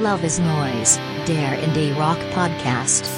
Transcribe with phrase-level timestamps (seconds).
[0.00, 3.10] Love is Noise, der Indie Rock Podcast.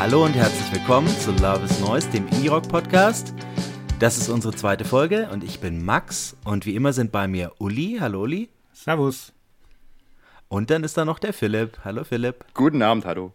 [0.00, 3.32] Hallo und herzlich willkommen zu Love is Noise, dem Indie-Rock Podcast.
[4.00, 7.52] Das ist unsere zweite Folge und ich bin Max und wie immer sind bei mir
[7.58, 7.98] Uli.
[8.00, 8.48] Hallo Uli.
[8.72, 9.34] Servus.
[10.48, 11.80] Und dann ist da noch der Philipp.
[11.84, 12.46] Hallo Philipp.
[12.54, 13.34] Guten Abend, hallo.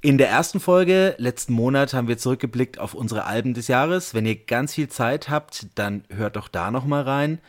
[0.00, 4.14] In der ersten Folge letzten Monat haben wir zurückgeblickt auf unsere Alben des Jahres.
[4.14, 7.40] Wenn ihr ganz viel Zeit habt, dann hört doch da noch mal rein.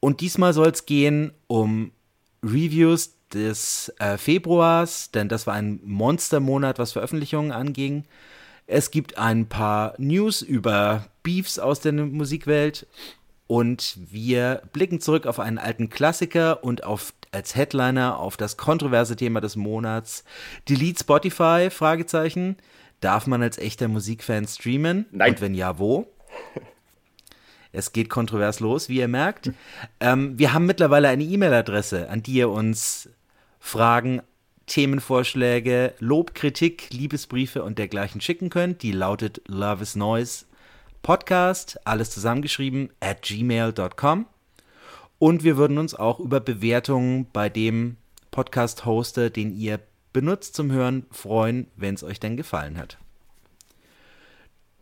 [0.00, 1.92] Und diesmal soll es gehen um
[2.42, 8.06] Reviews des äh, Februars, denn das war ein Monstermonat, was Veröffentlichungen anging.
[8.70, 12.86] Es gibt ein paar News über Beefs aus der Musikwelt
[13.46, 19.16] und wir blicken zurück auf einen alten Klassiker und auf als Headliner auf das kontroverse
[19.16, 20.22] Thema des Monats.
[20.68, 21.70] Delete Spotify?
[21.70, 22.56] Fragezeichen.
[23.00, 25.06] Darf man als echter Musikfan streamen?
[25.12, 25.30] Nein.
[25.30, 26.12] Und wenn ja, wo?
[27.72, 29.50] Es geht kontrovers los, wie ihr merkt.
[30.00, 33.08] Ähm, wir haben mittlerweile eine E-Mail-Adresse, an die ihr uns
[33.60, 34.20] Fragen,
[34.68, 38.82] Themenvorschläge, Lob, Kritik, Liebesbriefe und dergleichen schicken könnt.
[38.82, 40.44] Die lautet Love is Noise
[41.02, 44.26] Podcast, alles zusammengeschrieben, at gmail.com.
[45.18, 47.96] Und wir würden uns auch über Bewertungen bei dem
[48.30, 49.80] Podcast-Hoster, den ihr
[50.12, 52.98] benutzt zum Hören, freuen, wenn es euch denn gefallen hat.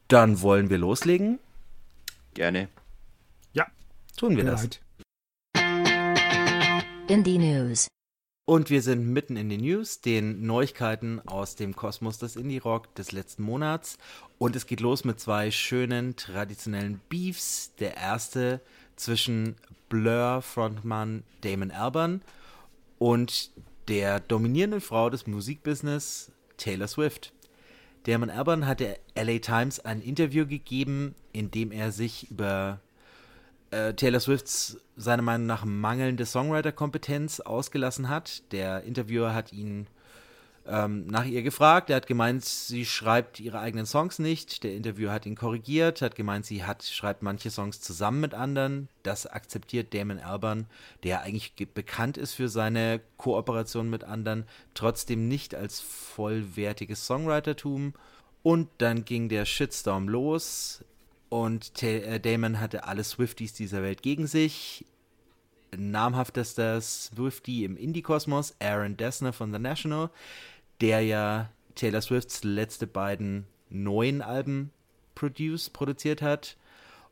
[0.09, 1.39] Dann wollen wir loslegen.
[2.35, 2.69] Gerne.
[3.53, 3.67] Ja,
[4.17, 4.69] Tun wir das.
[4.69, 4.81] bereit.
[7.09, 7.89] Indie News.
[8.49, 13.11] Und wir sind mitten in den News, den Neuigkeiten aus dem Kosmos des Indie-Rock des
[13.11, 13.99] letzten Monats.
[14.39, 17.75] Und es geht los mit zwei schönen traditionellen Beefs.
[17.81, 18.61] Der erste
[18.95, 19.57] zwischen
[19.89, 22.23] Blur-Frontmann Damon Albarn
[23.01, 23.51] und
[23.89, 27.33] der dominierenden Frau des Musikbusiness Taylor Swift.
[28.05, 32.81] Damon Albarn hat der LA Times ein Interview gegeben, in dem er sich über
[33.71, 38.51] äh, Taylor Swifts seiner Meinung nach mangelnde Songwriter-Kompetenz ausgelassen hat.
[38.53, 39.87] Der Interviewer hat ihn
[40.69, 41.91] ähm, nach ihr gefragt.
[41.91, 44.65] Er hat gemeint, sie schreibt ihre eigenen Songs nicht.
[44.65, 48.89] Der Interviewer hat ihn korrigiert, hat gemeint, sie hat, schreibt manche Songs zusammen mit anderen.
[49.03, 50.67] Das akzeptiert Damon Albarn,
[51.05, 54.45] der eigentlich ge- bekannt ist für seine Kooperation mit anderen,
[54.75, 57.95] trotzdem nicht als vollwertiges Songwritertum.
[58.43, 60.85] Und dann ging der Shitstorm los
[61.45, 64.85] und Ta- äh, Damon hatte alle Swifties dieser Welt gegen sich.
[65.77, 70.11] Namhaftester Swiftie im Indie-Kosmos, Aaron Dessner von The National,
[70.81, 74.71] der ja Taylor Swifts letzte beiden neuen Alben
[75.15, 76.57] produce, produziert hat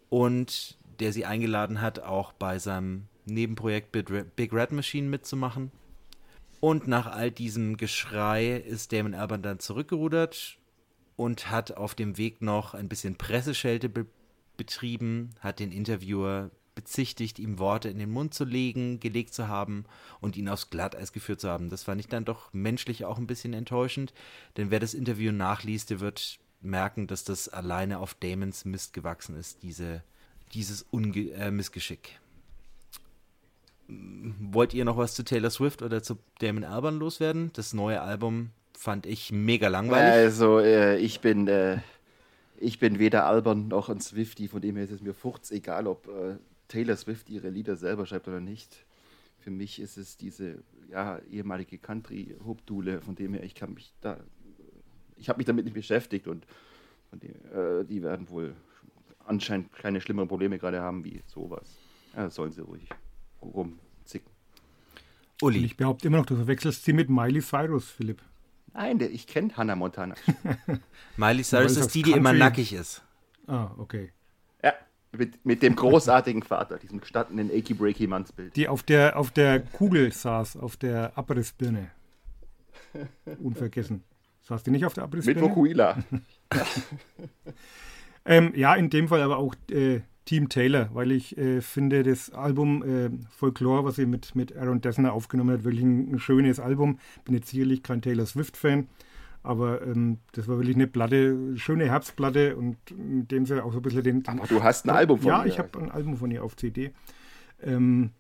[0.09, 5.73] und der sie eingeladen hat, auch bei seinem Nebenprojekt Big Red- Machine mitzumachen.
[6.61, 10.57] Und nach all diesem Geschrei ist Damon Albarn dann zurückgerudert
[11.17, 14.07] und hat auf dem Weg noch ein bisschen Presseschelte be
[14.57, 19.85] betrieben, hat den Interviewer bezichtigt, ihm Worte in den Mund zu legen, gelegt zu haben
[20.21, 21.71] und ihn aufs Glatteis geführt zu haben.
[21.71, 24.13] Das fand ich dann doch menschlich auch ein bisschen enttäuschend,
[24.57, 29.37] denn wer das Interview nachliest, der wird merken, dass das alleine auf Damons Mist gewachsen
[29.37, 30.03] ist, diese,
[30.53, 32.19] dieses Unge äh, Missgeschick.
[33.87, 37.51] Wollt ihr noch was zu Taylor Swift oder zu Damon Albarn loswerden?
[37.53, 40.13] Das neue Album fand ich mega langweilig.
[40.13, 41.79] Also, äh, ich bin, äh,
[42.59, 45.87] ich bin weder albern noch ein Swifty, von dem her ist es mir furchts egal,
[45.87, 46.37] ob äh,
[46.69, 48.85] Taylor Swift ihre Lieder selber schreibt oder nicht.
[49.39, 54.19] Für mich ist es diese ja, ehemalige Country-Hubdule, von dem her, ich kann mich da,
[55.17, 56.47] ich habe mich damit nicht beschäftigt und
[57.11, 58.55] von dem, äh, die werden wohl
[59.27, 61.79] anscheinend keine schlimmeren Probleme gerade haben wie sowas.
[62.17, 62.89] Ja, sollen sie ruhig
[63.43, 64.31] rumzicken.
[65.41, 68.23] Und Uli, ich behaupte immer noch, du verwechselst sie mit Miley Cyrus, Philipp.
[68.75, 70.17] Nein, der, ich kenne Hannah Montana.
[71.17, 73.03] Miley Cyrus ist die, die immer nackig ist.
[73.47, 74.13] Ah, okay.
[74.63, 74.73] Ja,
[75.13, 78.57] mit, mit dem großartigen Vater, diesem gestandenen Achy Breaky Mannsbild.
[78.57, 81.91] Die auf der, auf der Kugel saß, auf der Abrissbirne.
[83.39, 84.03] Unvergessen.
[84.43, 85.41] Saß die nicht auf der Mit Abrissbirne?
[85.41, 85.99] Vokuila.
[88.27, 92.31] Ähm, ja, in dem Fall aber auch äh, Team Taylor, weil ich äh, finde, das
[92.33, 96.61] Album äh, Folklore, was sie mit, mit Aaron Dessner aufgenommen hat, wirklich ein, ein schönes
[96.61, 96.99] Album.
[97.25, 98.89] Bin jetzt sicherlich kein Taylor Swift-Fan,
[99.43, 103.79] aber ähm, das war wirklich eine Platte, schöne Herbstplatte und mit dem sie auch so
[103.81, 104.27] ein bisschen den.
[104.27, 105.49] Aber du hast ein Album von Ja, ihr.
[105.49, 106.93] ich habe ein Album von ihr auf CD.
[107.63, 108.11] Ähm,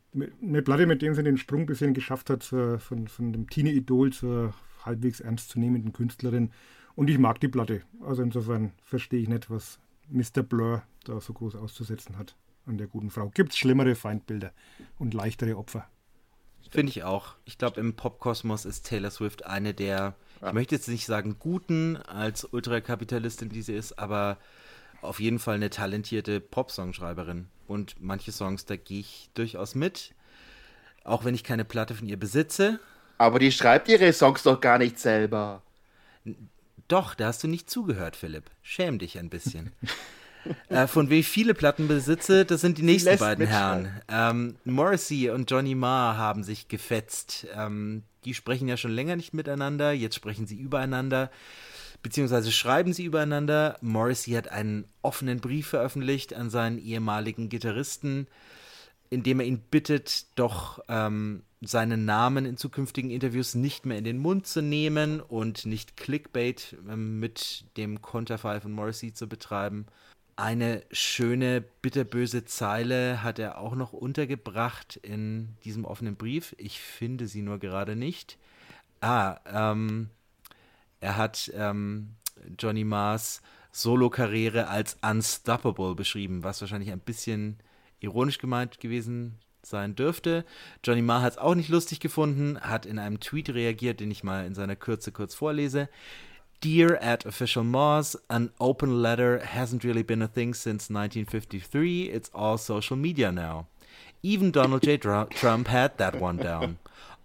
[0.43, 3.49] eine Platte, mit dem sie den Sprung ein bisschen geschafft hat, zur, von, von dem
[3.49, 4.55] Teenie-Idol zur
[4.85, 6.51] halbwegs ernstzunehmenden Künstlerin.
[6.95, 7.81] Und ich mag die Platte.
[8.01, 10.43] Also insofern verstehe ich nicht, was Mr.
[10.43, 12.37] Blur da so groß auszusetzen hat.
[12.67, 13.29] an der guten Frau.
[13.29, 14.53] Gibt es schlimmere Feindbilder
[14.99, 15.87] und leichtere Opfer?
[16.71, 17.35] Finde ich auch.
[17.45, 20.49] Ich glaube, im Popkosmos ist Taylor Swift eine der, ja.
[20.49, 24.39] ich möchte jetzt nicht sagen guten als Ultrakapitalistin, die sie ist, aber
[25.03, 27.49] auf jeden Fall eine talentierte Popsongschreiberin.
[27.67, 30.15] Und manche Songs, da gehe ich durchaus mit.
[31.05, 32.81] Auch wenn ich keine Platte von ihr besitze.
[33.19, 35.63] Aber die schreibt ihre Songs doch gar nicht selber.
[36.89, 38.51] Doch, da hast du nicht zugehört, Philipp.
[38.63, 39.73] Schäm dich ein bisschen.
[40.69, 44.01] äh, von wem ich viele Platten besitze, das sind die nächsten beiden Herren.
[44.09, 47.47] Ähm, Morrissey und Johnny Marr haben sich gefetzt.
[47.55, 51.31] Ähm, die sprechen ja schon länger nicht miteinander, jetzt sprechen sie übereinander,
[52.03, 53.79] beziehungsweise schreiben sie übereinander.
[53.81, 58.27] Morrissey hat einen offenen Brief veröffentlicht an seinen ehemaligen Gitarristen,
[59.15, 64.05] in dem er ihn bittet, doch ähm, seinen Namen in zukünftigen Interviews nicht mehr in
[64.05, 69.87] den Mund zu nehmen und nicht Clickbait ähm, mit dem Konterfei von Morrissey zu betreiben.
[70.37, 76.57] Eine schöne, bitterböse Zeile hat er auch noch untergebracht in diesem offenen Brief.
[76.59, 78.37] Ich finde sie nur gerade nicht.
[79.01, 80.11] Ah, ähm,
[80.99, 82.17] er hat ähm,
[82.59, 87.59] Johnny Mars Solo-Karriere als unstoppable beschrieben, was wahrscheinlich ein bisschen
[88.01, 90.45] ironisch gemeint gewesen sein dürfte.
[90.83, 94.25] Johnny Marr hat es auch nicht lustig gefunden, hat in einem Tweet reagiert, den ich
[94.25, 95.89] mal in seiner Kürze kurz vorlese.
[96.63, 102.11] Dear at official Mars, an open letter hasn't really been a thing since 1953.
[102.11, 103.67] It's all social media now.
[104.23, 104.97] Even Donald J.
[104.97, 106.79] Trump had that one down.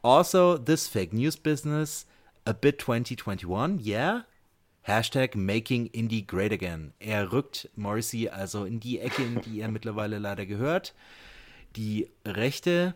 [0.04, 2.06] Also, this fake news business,
[2.46, 4.22] a bit 2021, yeah?
[4.82, 6.94] Hashtag Making Indie Great Again.
[7.00, 10.94] Er rückt Morrissey also in die Ecke, in die er mittlerweile leider gehört.
[11.76, 12.96] Die Rechte.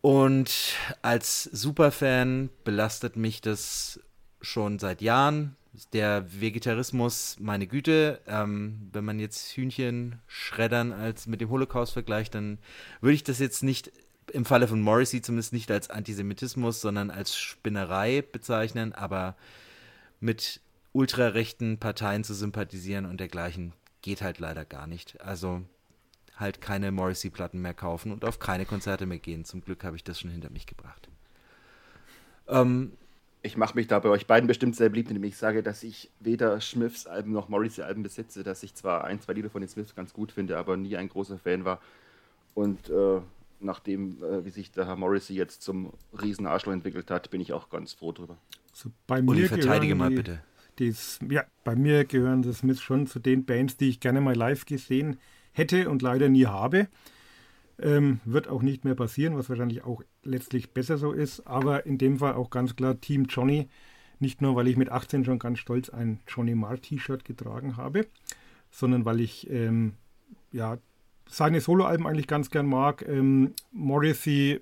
[0.00, 4.00] Und als Superfan belastet mich das
[4.40, 5.56] schon seit Jahren.
[5.92, 12.34] Der Vegetarismus, meine Güte, ähm, wenn man jetzt Hühnchen schreddern als mit dem Holocaust vergleicht,
[12.34, 12.58] dann
[13.00, 13.92] würde ich das jetzt nicht
[14.32, 19.36] im Falle von Morrissey zumindest nicht als Antisemitismus, sondern als Spinnerei bezeichnen, aber
[20.20, 20.60] mit
[20.92, 23.72] ultrarechten Parteien zu sympathisieren und dergleichen
[24.02, 25.20] geht halt leider gar nicht.
[25.20, 25.62] Also
[26.36, 29.44] halt keine Morrissey-Platten mehr kaufen und auf keine Konzerte mehr gehen.
[29.44, 31.08] Zum Glück habe ich das schon hinter mich gebracht.
[32.48, 32.92] Ähm,
[33.42, 36.10] ich mache mich da bei euch beiden bestimmt sehr beliebt, indem ich sage, dass ich
[36.20, 39.68] weder Smiths Alben noch Morrissey Alben besitze, dass ich zwar ein, zwei Lieder von den
[39.68, 41.80] Smiths ganz gut finde, aber nie ein großer Fan war.
[42.54, 43.20] Und äh,
[43.60, 47.52] nachdem, äh, wie sich der Herr Morrissey jetzt zum riesen Arschloch entwickelt hat, bin ich
[47.52, 48.36] auch ganz froh drüber.
[48.72, 50.42] Also bei mir Uli, verteidige mal die, bitte.
[50.78, 54.34] Dies, ja, bei mir gehören die Smiths schon zu den Bands, die ich gerne mal
[54.34, 55.18] live gesehen
[55.52, 56.88] hätte und leider nie habe.
[57.78, 61.46] Ähm, wird auch nicht mehr passieren, was wahrscheinlich auch letztlich besser so ist.
[61.46, 63.68] Aber in dem Fall auch ganz klar Team Johnny.
[64.18, 68.06] Nicht nur, weil ich mit 18 schon ganz stolz ein Johnny Marr T-Shirt getragen habe,
[68.70, 69.94] sondern weil ich ähm,
[70.52, 70.76] ja,
[71.26, 73.06] seine Soloalben eigentlich ganz gern mag.
[73.08, 74.60] Ähm, Morrissey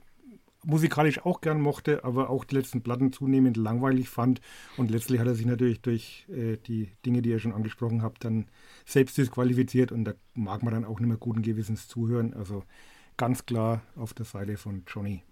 [0.64, 4.40] musikalisch auch gern mochte, aber auch die letzten Platten zunehmend langweilig fand.
[4.76, 8.24] Und letztlich hat er sich natürlich durch äh, die Dinge, die ihr schon angesprochen habt,
[8.24, 8.46] dann
[8.84, 12.34] selbst disqualifiziert und da mag man dann auch nicht mehr guten Gewissens zuhören.
[12.34, 12.64] Also
[13.16, 15.22] ganz klar auf der Seite von Johnny.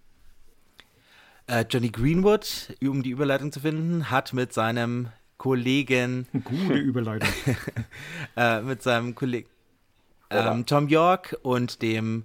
[1.46, 5.08] Äh, Johnny Greenwood, um die Überleitung zu finden, hat mit seinem
[5.38, 6.26] Kollegen.
[6.44, 7.28] Gute Überleitung.
[8.36, 9.48] äh, mit seinem Kollegen
[10.30, 12.24] ähm, Tom York und dem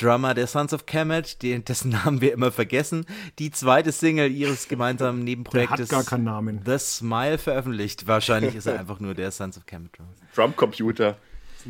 [0.00, 3.04] Drummer der Sons of Kemet, den, dessen Namen wir immer vergessen,
[3.38, 6.60] die zweite Single ihres gemeinsamen Nebenprojektes der hat gar keinen Namen.
[6.64, 8.06] The Smile veröffentlicht.
[8.06, 10.10] Wahrscheinlich ist er einfach nur der Sons of Kemet Drummer.
[10.34, 11.16] Drumcomputer.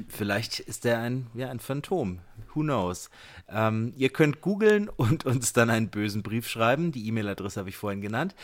[0.09, 2.21] Vielleicht ist er ein, ja, ein Phantom.
[2.55, 3.11] Who knows?
[3.49, 6.93] Ähm, ihr könnt googeln und uns dann einen bösen Brief schreiben.
[6.93, 8.35] Die E-Mail-Adresse habe ich vorhin genannt.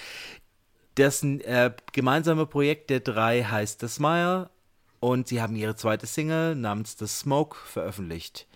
[0.97, 4.51] Das äh, gemeinsame Projekt der drei heißt The Smile
[4.99, 8.47] und sie haben ihre zweite Single namens The Smoke veröffentlicht.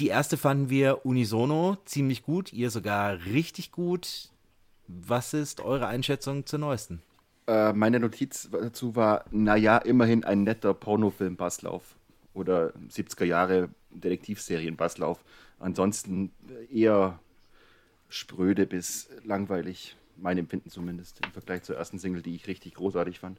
[0.00, 4.30] Die erste fanden wir unisono ziemlich gut, ihr sogar richtig gut.
[4.88, 7.02] Was ist eure Einschätzung zur neuesten?
[7.46, 11.96] Äh, meine Notiz dazu war, naja, immerhin ein netter Pornofilm-Basslauf
[12.32, 15.22] oder 70er Jahre Detektivserien-Basslauf.
[15.58, 16.32] Ansonsten
[16.72, 17.18] eher
[18.08, 23.18] spröde bis langweilig, mein Empfinden zumindest, im Vergleich zur ersten Single, die ich richtig großartig
[23.18, 23.38] fand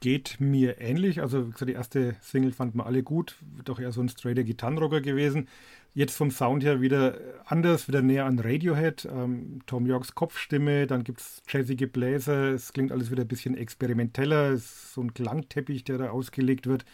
[0.00, 1.20] geht mir ähnlich.
[1.20, 4.44] Also wie gesagt, die erste Single fanden wir alle gut, doch eher so ein straighter
[4.44, 5.48] Gitarrenrocker gewesen.
[5.92, 9.08] Jetzt vom Sound her wieder anders, wieder näher an Radiohead.
[9.12, 12.52] Ähm, Tom Yorks Kopfstimme, dann gibt es jazzige Bläser.
[12.52, 14.50] Es klingt alles wieder ein bisschen experimenteller.
[14.50, 16.84] Es ist so ein Klangteppich, der da ausgelegt wird.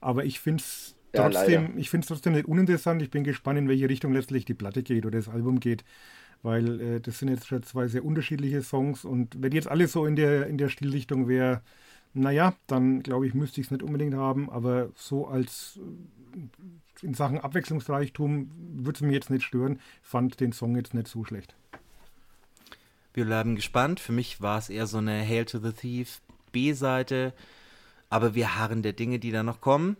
[0.00, 3.00] Aber ich finde es ja, trotzdem, trotzdem nicht uninteressant.
[3.00, 5.84] Ich bin gespannt, in welche Richtung letztlich die Platte geht oder das Album geht.
[6.42, 9.04] Weil äh, das sind jetzt schon zwei sehr unterschiedliche Songs.
[9.04, 11.62] Und wenn jetzt alles so in der, in der Stilrichtung wäre,
[12.12, 15.78] naja, dann glaube ich, müsste ich es nicht unbedingt haben, aber so als
[17.02, 18.50] in Sachen Abwechslungsreichtum
[18.84, 19.80] würde es mir jetzt nicht stören.
[20.02, 21.54] Fand den Song jetzt nicht so schlecht.
[23.14, 24.00] Wir bleiben gespannt.
[24.00, 26.20] Für mich war es eher so eine Hail to the Thief
[26.52, 27.34] B-Seite.
[28.08, 29.96] Aber wir harren der Dinge, die da noch kommen.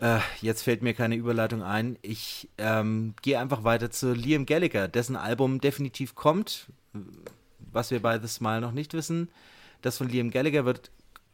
[0.00, 1.98] Äh, jetzt fällt mir keine Überleitung ein.
[2.02, 6.66] Ich ähm, gehe einfach weiter zu Liam Gallagher, dessen Album definitiv kommt.
[7.72, 9.28] Was wir bei The Smile noch nicht wissen.
[9.82, 10.90] Das von Liam Gallagher wird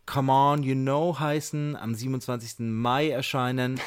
[0.07, 2.61] Come On You Know heißen, am 27.
[2.61, 3.81] Mai erscheinen.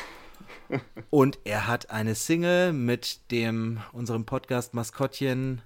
[1.09, 5.61] Und er hat eine Single mit dem unserem Podcast Maskottchen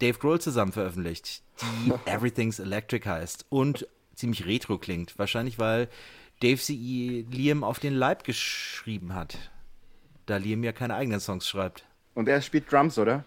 [0.00, 5.18] Dave Grohl zusammen veröffentlicht, die Everything's Electric heißt und ziemlich retro klingt.
[5.18, 5.88] Wahrscheinlich, weil
[6.40, 9.50] Dave sie Liam auf den Leib geschrieben hat.
[10.26, 11.86] Da Liam ja keine eigenen Songs schreibt.
[12.14, 13.24] Und er spielt Drums, oder?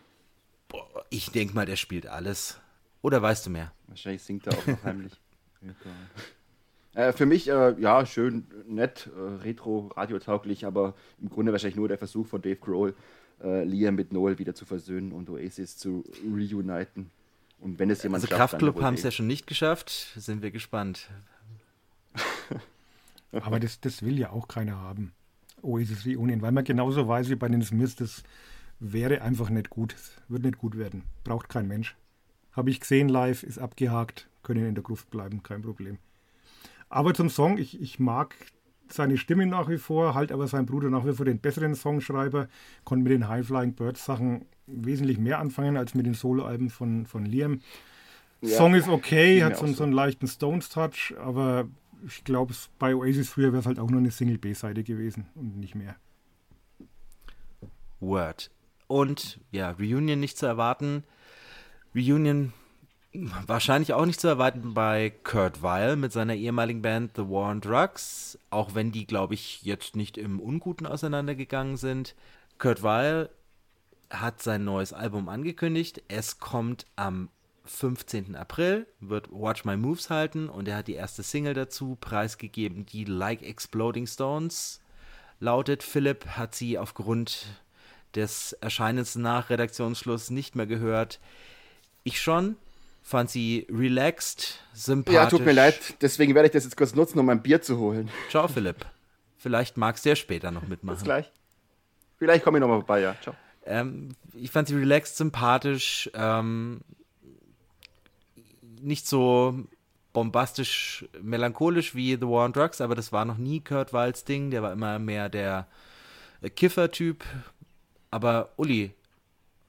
[0.67, 2.59] Boah, ich denke mal, der spielt alles.
[3.01, 3.71] Oder weißt du mehr?
[3.87, 5.13] Wahrscheinlich singt er auch noch heimlich.
[6.97, 11.87] äh, für mich, äh, ja, schön, nett, äh, retro, radiotauglich, aber im Grunde wahrscheinlich nur
[11.87, 12.95] der Versuch von Dave Grohl,
[13.43, 17.11] äh, Liam mit Noel wieder zu versöhnen und Oasis zu reuniten.
[17.59, 20.49] Und wenn es jemand also schafft, Kraftclub haben es ja schon nicht geschafft, sind wir
[20.49, 21.09] gespannt.
[23.31, 25.13] Aber das, das will ja auch keiner haben.
[25.61, 28.23] Oasis Reunion, weil man genauso weiß wie bei den Smiths, das
[28.79, 29.93] wäre einfach nicht gut.
[29.93, 31.03] Es wird nicht gut werden.
[31.23, 31.95] Braucht kein Mensch.
[32.53, 35.99] Habe ich gesehen live, ist abgehakt, können in der Gruft bleiben, kein Problem.
[36.89, 38.35] Aber zum Song, ich, ich mag
[38.89, 42.47] seine Stimme nach wie vor, halt aber sein Bruder nach wie vor den besseren Songschreiber,
[42.83, 47.05] konnte mit den High Flying Birds Sachen wesentlich mehr anfangen als mit den Soloalben von,
[47.05, 47.59] von Liam.
[48.41, 49.83] Ja, Song ist okay, hat so, so.
[49.83, 51.67] einen leichten Stones-Touch, aber
[52.05, 55.75] ich glaube, bei Oasis früher wäre es halt auch nur eine Single-B-Seite gewesen und nicht
[55.75, 55.95] mehr.
[57.99, 58.51] Word.
[58.87, 61.03] Und ja, Reunion nicht zu erwarten.
[61.95, 62.53] Reunion
[63.47, 67.61] wahrscheinlich auch nicht zu erwarten bei Kurt Weil mit seiner ehemaligen Band The War on
[67.61, 72.15] Drugs, auch wenn die, glaube ich, jetzt nicht im Unguten auseinandergegangen sind.
[72.57, 73.29] Kurt Weil
[74.09, 76.03] hat sein neues Album angekündigt.
[76.07, 77.29] Es kommt am
[77.65, 78.35] 15.
[78.35, 83.03] April, wird Watch My Moves halten und er hat die erste Single dazu preisgegeben, die
[83.03, 84.79] Like Exploding Stones
[85.39, 85.83] lautet.
[85.83, 87.45] Philipp hat sie aufgrund
[88.15, 91.19] des Erscheinens nach Redaktionsschluss nicht mehr gehört.
[92.03, 92.55] Ich schon,
[93.07, 95.15] fand sie relaxed, sympathisch.
[95.15, 97.77] Ja, tut mir leid, deswegen werde ich das jetzt kurz nutzen, um ein Bier zu
[97.79, 98.09] holen.
[98.29, 98.85] Ciao, Philipp.
[99.37, 100.97] Vielleicht magst du ja später noch mitmachen.
[100.97, 101.31] Bis gleich.
[102.17, 103.15] Vielleicht komme ich nochmal vorbei, ja.
[103.21, 103.33] Ciao.
[103.65, 106.81] Ähm, ich fand sie relaxed, sympathisch, ähm,
[108.81, 109.57] nicht so
[110.11, 114.51] bombastisch melancholisch wie The War on Drugs, aber das war noch nie Kurt Walds Ding,
[114.51, 115.65] der war immer mehr der
[116.41, 117.23] Kiffer-Typ.
[118.11, 118.91] Aber Uli,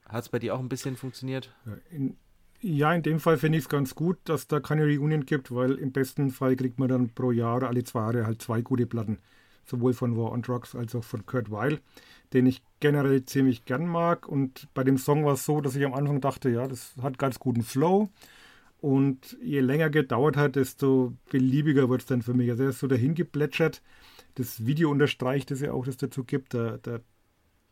[0.08, 1.52] hat es bei dir auch ein bisschen funktioniert?
[1.90, 2.16] In,
[2.60, 5.74] ja, in dem Fall finde ich es ganz gut, dass da keine Reunion gibt, weil
[5.74, 9.18] im besten Fall kriegt man dann pro Jahr, alle zwei Jahre halt zwei gute Platten.
[9.64, 11.80] Sowohl von War on Drugs als auch von Kurt Weil,
[12.32, 14.26] den ich generell ziemlich gern mag.
[14.26, 17.18] Und bei dem Song war es so, dass ich am Anfang dachte, ja, das hat
[17.18, 18.08] ganz guten Flow.
[18.80, 22.50] Und je länger gedauert hat, desto beliebiger wird es dann für mich.
[22.50, 23.82] Also er ist so dahin geplätschert.
[24.36, 26.54] Das Video unterstreicht es ja auch, dass es dazu gibt.
[26.54, 27.00] Da, da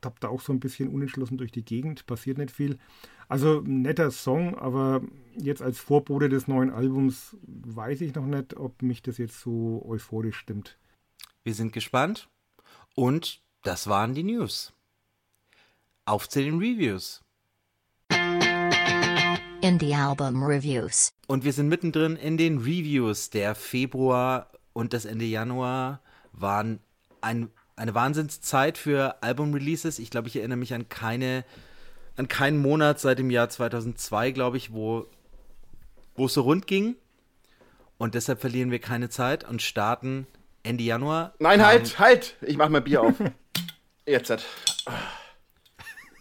[0.01, 2.79] tappt er auch so ein bisschen unentschlossen durch die Gegend, passiert nicht viel.
[3.29, 5.03] Also netter Song, aber
[5.37, 9.85] jetzt als Vorbote des neuen Albums weiß ich noch nicht, ob mich das jetzt so
[9.87, 10.79] euphorisch stimmt.
[11.43, 12.29] Wir sind gespannt
[12.95, 14.73] und das waren die News.
[16.05, 17.25] Auf zu den Reviews.
[19.61, 21.13] Indie Album Reviews.
[21.27, 23.31] Und wir sind mittendrin in den Reviews.
[23.31, 26.01] Der Februar und das Ende Januar
[26.33, 26.79] waren
[27.21, 29.99] ein, eine Wahnsinnszeit für Album-Releases.
[29.99, 31.45] Ich glaube, ich erinnere mich an keine,
[32.17, 35.07] an keinen Monat seit dem Jahr 2002, glaube ich, wo,
[36.15, 36.97] wo es so rund ging.
[37.99, 40.27] Und deshalb verlieren wir keine Zeit und starten
[40.63, 41.35] Ende Januar.
[41.39, 42.37] Nein, halt, halt!
[42.43, 43.15] Ich mache mal Bier auf.
[44.07, 44.45] Jetzt.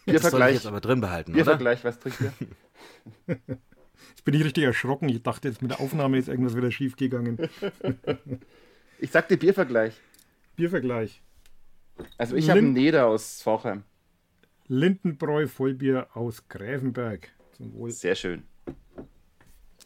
[0.06, 0.22] Biervergleich.
[0.22, 2.34] Das soll ich jetzt aber drin behalten, Biervergleich, was trinkt ihr?
[3.36, 5.10] Jetzt bin ich richtig erschrocken.
[5.10, 7.50] Ich dachte, jetzt mit der Aufnahme ist irgendwas wieder schief gegangen.
[9.00, 9.94] ich sagte Biervergleich.
[10.56, 11.22] Biervergleich.
[12.18, 13.84] Also ich habe einen Neder aus Vorheim.
[14.68, 17.30] Lindenbräu Vollbier aus Gräfenberg.
[17.54, 17.92] Zum Wohl.
[17.92, 18.44] Sehr schön.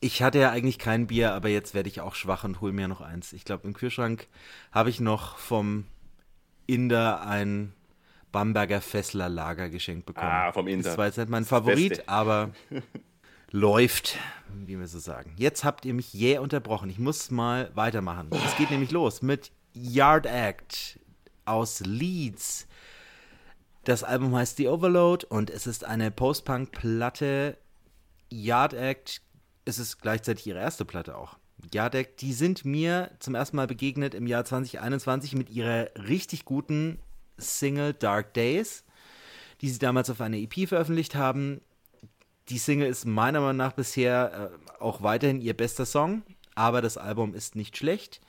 [0.02, 2.88] Ich hatte ja eigentlich kein Bier, aber jetzt werde ich auch schwach und hole mir
[2.88, 3.34] noch eins.
[3.34, 4.28] Ich glaube, im Kühlschrank
[4.72, 5.86] habe ich noch vom
[6.68, 7.74] Inder ein
[8.32, 10.32] Bamberger Fessler Lager geschenkt bekommen.
[10.32, 10.90] Ah, vom Inder.
[10.90, 12.52] Das war jetzt nicht mein Favorit, aber
[13.52, 14.18] läuft,
[14.54, 15.34] wie wir so sagen.
[15.36, 16.90] Jetzt habt ihr mich jäh unterbrochen.
[16.90, 18.30] Ich muss mal weitermachen.
[18.46, 21.00] Es geht nämlich los mit Yard Act
[21.50, 22.68] aus Leeds.
[23.84, 27.58] Das Album heißt The Overload und es ist eine Post-Punk-Platte.
[28.30, 29.22] Yard Act,
[29.66, 31.38] es ist gleichzeitig ihre erste Platte auch.
[31.74, 36.46] Yard Act, die sind mir zum ersten Mal begegnet im Jahr 2021 mit ihrer richtig
[36.46, 37.00] guten
[37.38, 38.84] Single Dark Days,
[39.62, 41.62] die sie damals auf einer EP veröffentlicht haben.
[42.50, 46.24] Die Single ist meiner Meinung nach bisher äh, auch weiterhin ihr bester Song,
[46.56, 48.22] aber das Album ist nicht schlecht.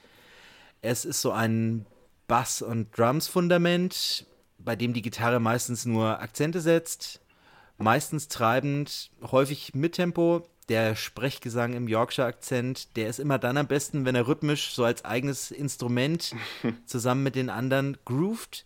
[0.83, 1.87] Es ist so ein
[2.31, 4.25] Bass- und Drums-Fundament,
[4.57, 7.21] bei dem die Gitarre meistens nur Akzente setzt,
[7.77, 10.47] meistens treibend, häufig mit Tempo.
[10.69, 15.05] Der Sprechgesang im Yorkshire-Akzent, der ist immer dann am besten, wenn er rhythmisch so als
[15.05, 16.37] eigenes Instrument
[16.87, 18.65] zusammen mit den anderen groovt.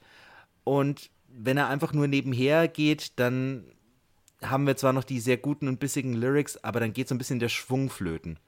[0.65, 3.65] Und wenn er einfach nur nebenher geht, dann
[4.43, 7.19] haben wir zwar noch die sehr guten und bissigen Lyrics, aber dann geht so ein
[7.19, 8.39] bisschen der Schwung flöten.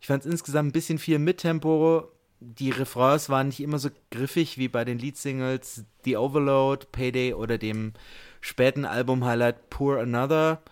[0.00, 2.10] Ich fand es insgesamt ein bisschen viel Mittempo.
[2.40, 7.58] Die Refrains waren nicht immer so griffig wie bei den Leadsingles The Overload, Payday oder
[7.58, 7.92] dem
[8.40, 10.62] späten Album-Highlight Poor Another.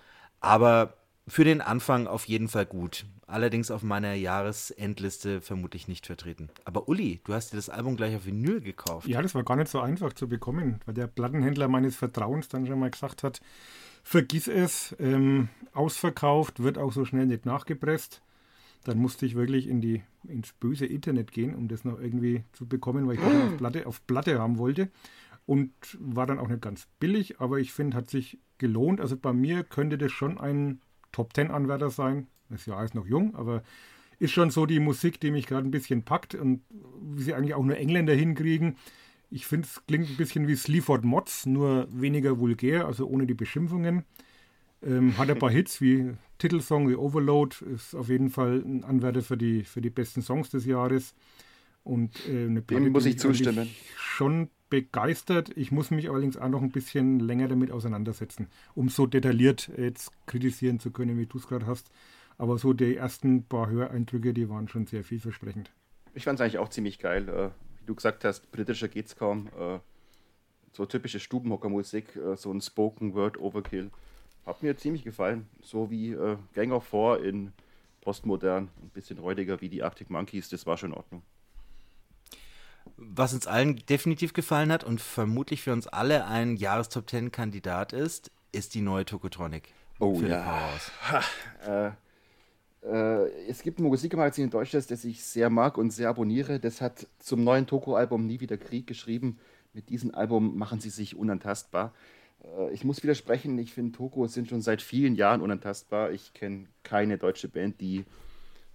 [0.40, 0.94] Aber
[1.28, 3.04] für den Anfang auf jeden Fall gut.
[3.26, 6.48] Allerdings auf meiner Jahresendliste vermutlich nicht vertreten.
[6.64, 9.06] Aber Uli, du hast dir das Album gleich auf Vinyl gekauft.
[9.06, 12.66] Ja, das war gar nicht so einfach zu bekommen, weil der Plattenhändler meines Vertrauens dann
[12.66, 13.42] schon mal gesagt hat,
[14.02, 18.22] vergiss es, ähm, ausverkauft, wird auch so schnell nicht nachgepresst.
[18.84, 22.66] Dann musste ich wirklich in die, ins böse Internet gehen, um das noch irgendwie zu
[22.66, 24.90] bekommen, weil ich das auf Platte, auf Platte haben wollte.
[25.46, 29.00] Und war dann auch nicht ganz billig, aber ich finde, hat sich gelohnt.
[29.00, 30.80] Also bei mir könnte das schon ein
[31.10, 32.26] Top Ten Anwärter sein.
[32.50, 33.62] Das Jahr ist noch jung, aber
[34.18, 36.62] ist schon so die Musik, die mich gerade ein bisschen packt und
[37.00, 38.76] wie sie eigentlich auch nur Engländer hinkriegen.
[39.30, 43.34] Ich finde, es klingt ein bisschen wie Sleaford Mods, nur weniger vulgär, also ohne die
[43.34, 44.04] Beschimpfungen.
[44.82, 49.22] Ähm, hat ein paar Hits wie Titelsong wie Overload, ist auf jeden Fall ein Anwärter
[49.22, 51.14] für die, für die besten Songs des Jahres.
[51.82, 53.68] Und äh, eine Platte, Dem muss ich zustimmen.
[53.96, 55.56] Schon begeistert.
[55.56, 60.12] Ich muss mich allerdings auch noch ein bisschen länger damit auseinandersetzen, um so detailliert jetzt
[60.26, 61.90] kritisieren zu können, wie du es gerade hast.
[62.36, 65.70] Aber so die ersten paar Höreindrücke, die waren schon sehr vielversprechend.
[66.14, 67.28] Ich fand es eigentlich auch ziemlich geil.
[67.28, 67.48] Äh,
[67.80, 69.48] wie du gesagt hast, britischer geht's kaum.
[69.58, 69.78] Äh,
[70.72, 73.90] so typische Stubenhockermusik, äh, so ein Spoken Word Overkill.
[74.48, 75.46] Hat mir ziemlich gefallen.
[75.60, 77.52] So wie äh, Gang of Four in
[78.00, 81.22] Postmodern, ein bisschen räudiger wie die Arctic Monkeys, das war schon in Ordnung.
[82.96, 87.92] Was uns allen definitiv gefallen hat und vermutlich für uns alle ein Jahrestop 10 Kandidat
[87.92, 89.74] ist, ist die neue Tokotronic.
[89.98, 90.78] Oh ja.
[91.10, 91.22] Ha,
[91.66, 91.90] äh,
[92.90, 96.58] äh, es gibt ein Musikmagazin in Deutschland, das ich sehr mag und sehr abonniere.
[96.58, 99.38] Das hat zum neuen Toko-Album Nie wieder Krieg geschrieben.
[99.74, 101.92] Mit diesem Album machen sie sich unantastbar.
[102.44, 106.12] Äh, ich muss widersprechen, ich finde, Toko sind schon seit vielen Jahren unantastbar.
[106.12, 108.04] Ich kenne keine deutsche Band, die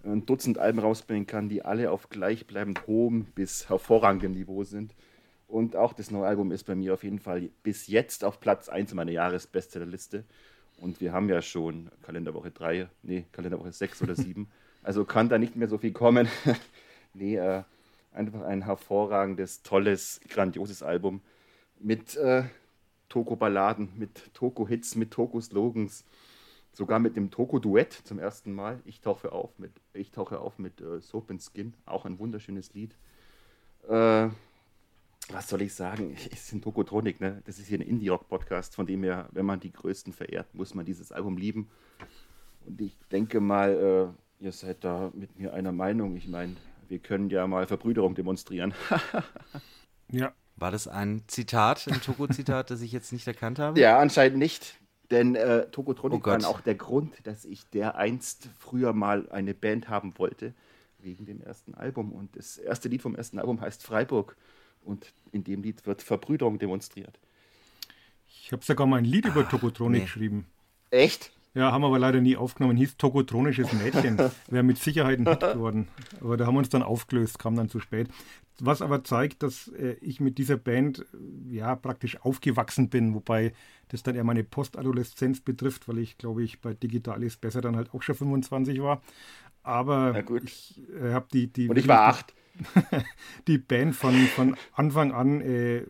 [0.04, 4.94] ein Dutzend Alben rausbringen kann, die alle auf gleichbleibend hohem bis hervorragendem Niveau sind.
[5.48, 8.68] Und auch das neue Album ist bei mir auf jeden Fall bis jetzt auf Platz
[8.68, 10.24] 1 meiner Jahresbestsellerliste.
[10.80, 14.48] Und wir haben ja schon Kalenderwoche 3, nee, Kalenderwoche 6 oder 7.
[14.86, 16.28] Also kann da nicht mehr so viel kommen.
[17.14, 17.62] nee, äh,
[18.12, 21.22] einfach ein hervorragendes, tolles, grandioses Album
[21.80, 22.42] mit äh,
[23.14, 26.04] Toko-Balladen, mit Toko-Hits, mit Toko-Slogans
[26.72, 28.80] sogar mit dem Toko-Duett zum ersten Mal.
[28.86, 32.74] Ich tauche auf mit, ich tauche auf mit äh, Soap and Skin, auch ein wunderschönes
[32.74, 32.96] Lied.
[33.88, 34.30] Äh,
[35.28, 36.16] was soll ich sagen?
[36.32, 37.40] Es ist ein Tokotronik, ne?
[37.44, 40.84] Das ist hier ein Indie-Rock-Podcast, von dem her, wenn man die Größten verehrt, muss man
[40.84, 41.68] dieses Album lieben.
[42.66, 46.16] Und ich denke mal, äh, ihr seid da mit mir einer Meinung.
[46.16, 46.56] Ich meine,
[46.88, 48.74] wir können ja mal Verbrüderung demonstrieren.
[50.10, 50.34] ja.
[50.56, 53.78] War das ein Zitat, ein Toko-Zitat, das ich jetzt nicht erkannt habe?
[53.80, 54.78] Ja, anscheinend nicht.
[55.10, 59.52] Denn äh, Tokotronic oh war auch der Grund, dass ich der einst früher mal eine
[59.52, 60.54] Band haben wollte,
[60.98, 62.12] wegen dem ersten Album.
[62.12, 64.36] Und das erste Lied vom ersten Album heißt Freiburg.
[64.82, 67.18] Und in dem Lied wird Verbrüderung demonstriert.
[68.26, 70.04] Ich habe sogar mal ein Lied über Tokotronik nee.
[70.04, 70.46] geschrieben.
[70.90, 71.32] Echt?
[71.54, 72.76] Ja, haben wir aber leider nie aufgenommen.
[72.76, 74.18] Hieß Tokotronisches Mädchen.
[74.48, 75.88] Wäre mit Sicherheit ein Hit geworden.
[76.20, 78.08] Aber da haben wir uns dann aufgelöst, kam dann zu spät.
[78.60, 83.52] Was aber zeigt, dass äh, ich mit dieser Band äh, ja praktisch aufgewachsen bin, wobei
[83.88, 87.92] das dann eher meine Postadoleszenz betrifft, weil ich glaube ich bei Digitalis besser dann halt
[87.92, 89.02] auch schon 25 war.
[89.64, 91.68] Aber ich äh, habe die, die.
[91.68, 92.34] Und ich war acht.
[93.48, 95.84] die Band von, von Anfang an äh,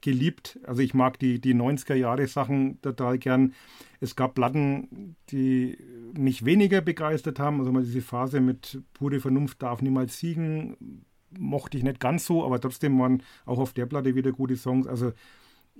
[0.00, 0.58] geliebt.
[0.64, 3.54] Also ich mag die, die 90er Jahre Sachen total gern.
[4.00, 5.78] Es gab Platten, die
[6.16, 7.60] mich weniger begeistert haben.
[7.60, 11.04] Also mal diese Phase mit pure Vernunft darf niemals siegen,
[11.38, 14.86] mochte ich nicht ganz so, aber trotzdem waren auch auf der Platte wieder gute Songs.
[14.86, 15.12] Also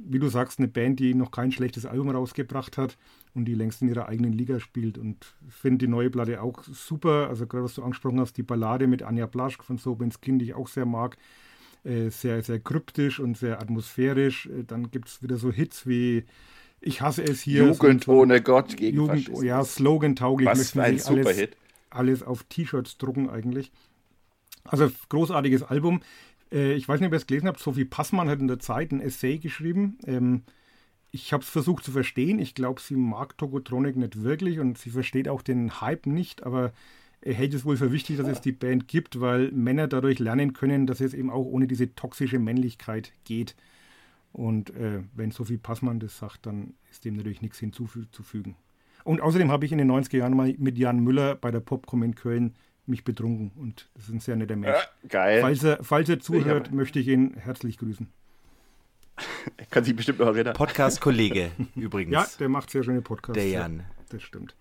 [0.03, 2.97] wie du sagst, eine Band, die noch kein schlechtes Album rausgebracht hat
[3.35, 4.99] und die längst in ihrer eigenen Liga spielt.
[4.99, 7.29] Und finde die neue Platte auch super.
[7.29, 10.47] Also gerade was du angesprochen hast, die Ballade mit Anja Blaschk von Sobens Kind, die
[10.47, 11.17] ich auch sehr mag.
[11.83, 14.47] Äh, sehr, sehr kryptisch und sehr atmosphärisch.
[14.47, 16.25] Äh, dann gibt es wieder so Hits wie
[16.81, 17.67] Ich hasse es hier.
[17.67, 19.45] Jugend ohne Gott gegen Jugend, Faschismus.
[19.45, 20.49] Ja, Slogan-tauglich.
[20.49, 21.57] Was für ein Superhit.
[21.91, 23.73] Alles, alles auf T-Shirts drucken eigentlich.
[24.64, 26.03] Also großartiges Album.
[26.53, 27.61] Äh, ich weiß nicht, ob ihr es gelesen habt.
[27.61, 29.99] Sophie Passmann hat in der Zeit ein Essay geschrieben.
[30.07, 30.42] Ähm,
[31.12, 32.38] ich habe es versucht zu verstehen.
[32.38, 36.73] Ich glaube, sie mag Tokotronic nicht wirklich und sie versteht auch den Hype nicht, aber
[37.20, 40.53] er hält es wohl für wichtig, dass es die Band gibt, weil Männer dadurch lernen
[40.53, 43.57] können, dass es eben auch ohne diese toxische Männlichkeit geht.
[44.33, 48.57] Und äh, wenn Sophie Passmann das sagt, dann ist dem natürlich nichts hinzuzufügen.
[49.05, 52.03] Und außerdem habe ich in den 90er Jahren mal mit Jan Müller bei der Popcom
[52.03, 52.55] in Köln
[52.90, 53.53] mich betrunken.
[53.57, 54.76] Und das ist ein sehr netter Mensch.
[55.05, 55.40] Äh, geil.
[55.40, 58.09] Falls er, falls er zuhört, ich möchte ich ihn herzlich grüßen.
[59.57, 60.55] Er kann sich bestimmt noch erinnern.
[60.55, 62.12] Podcast-Kollege übrigens.
[62.12, 63.40] Ja, der macht sehr schöne Podcasts.
[63.40, 63.79] Der Jan.
[63.79, 64.55] Ja, das stimmt.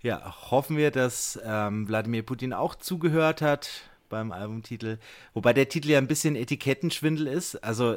[0.00, 3.70] Ja, hoffen wir, dass ähm, Wladimir Putin auch zugehört hat
[4.08, 4.98] beim Albumtitel.
[5.32, 7.56] Wobei der Titel ja ein bisschen Etikettenschwindel ist.
[7.64, 7.96] Also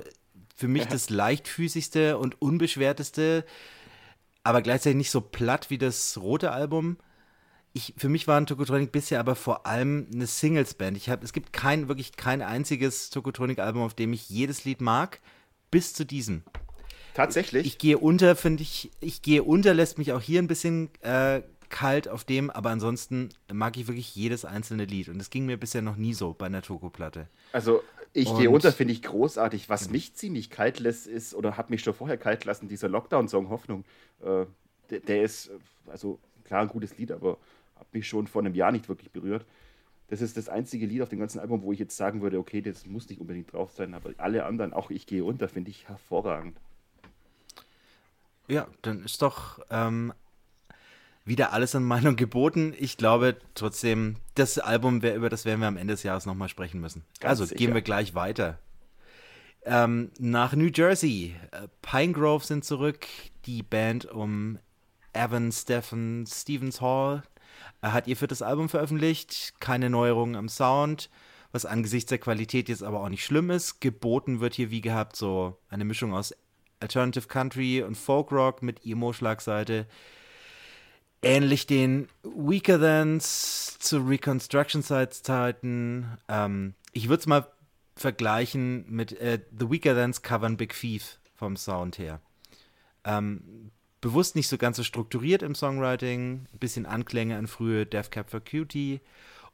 [0.55, 3.45] für mich das leichtfüßigste und unbeschwerteste,
[4.43, 6.97] aber gleichzeitig nicht so platt wie das rote Album.
[7.77, 10.97] Ich, für mich waren Tokotronic bisher aber vor allem eine Singles-Band.
[10.97, 15.19] Ich hab, es gibt kein, wirklich kein einziges Tokotronic-Album, auf dem ich jedes Lied mag,
[15.69, 16.41] bis zu diesem.
[17.13, 17.67] Tatsächlich?
[17.67, 20.89] Ich, ich gehe unter, finde ich, ich gehe unter, lässt mich auch hier ein bisschen
[21.01, 25.07] äh, kalt auf dem, aber ansonsten mag ich wirklich jedes einzelne Lied.
[25.09, 27.27] Und das ging mir bisher noch nie so bei einer Toko-Platte.
[27.51, 29.69] Also ich gehe unter, finde ich großartig.
[29.69, 33.49] Was mich ziemlich kalt lässt, ist, oder hat mich schon vorher kalt lassen, dieser Lockdown-Song
[33.49, 33.85] Hoffnung.
[34.23, 34.45] Äh,
[34.89, 35.51] der, der, ist,
[35.85, 37.37] also klar, ein gutes Lied, aber
[37.79, 39.45] hat mich schon vor einem Jahr nicht wirklich berührt.
[40.09, 42.61] Das ist das einzige Lied auf dem ganzen Album, wo ich jetzt sagen würde, okay,
[42.61, 45.87] das muss nicht unbedingt drauf sein, aber alle anderen, auch ich gehe unter, finde ich
[45.87, 46.57] hervorragend.
[48.47, 50.13] Ja, dann ist doch ähm,
[51.25, 52.73] wieder alles an Meinung geboten.
[52.79, 56.79] Ich glaube trotzdem, das Album, über das werden wir am Ende des Jahres nochmal sprechen
[56.79, 57.03] müssen.
[57.19, 57.57] Ganz also sicher.
[57.57, 58.59] gehen wir gleich weiter.
[59.65, 61.35] Ähm, nach New Jersey.
[61.51, 63.05] Äh, Pine Grove sind zurück.
[63.45, 64.59] Die Band um
[65.11, 67.23] Evan Stephen Stevens Hall
[67.81, 69.53] er hat ihr viertes Album veröffentlicht.
[69.59, 71.09] Keine Neuerungen am Sound.
[71.51, 73.79] Was angesichts der Qualität jetzt aber auch nicht schlimm ist.
[73.79, 76.33] Geboten wird hier wie gehabt so eine Mischung aus
[76.79, 79.87] Alternative Country und Folk Rock mit Emo-Schlagseite
[81.21, 86.17] ähnlich den Weaker Thans zu Reconstruction Sites Zeiten.
[86.27, 87.47] Ähm, ich würde es mal
[87.95, 92.21] vergleichen mit äh, The Weaker Thans covern Big Thief vom Sound her.
[93.03, 98.11] Ähm, bewusst nicht so ganz so strukturiert im Songwriting, ein bisschen Anklänge an frühe Death
[98.11, 99.01] Cab for Cutie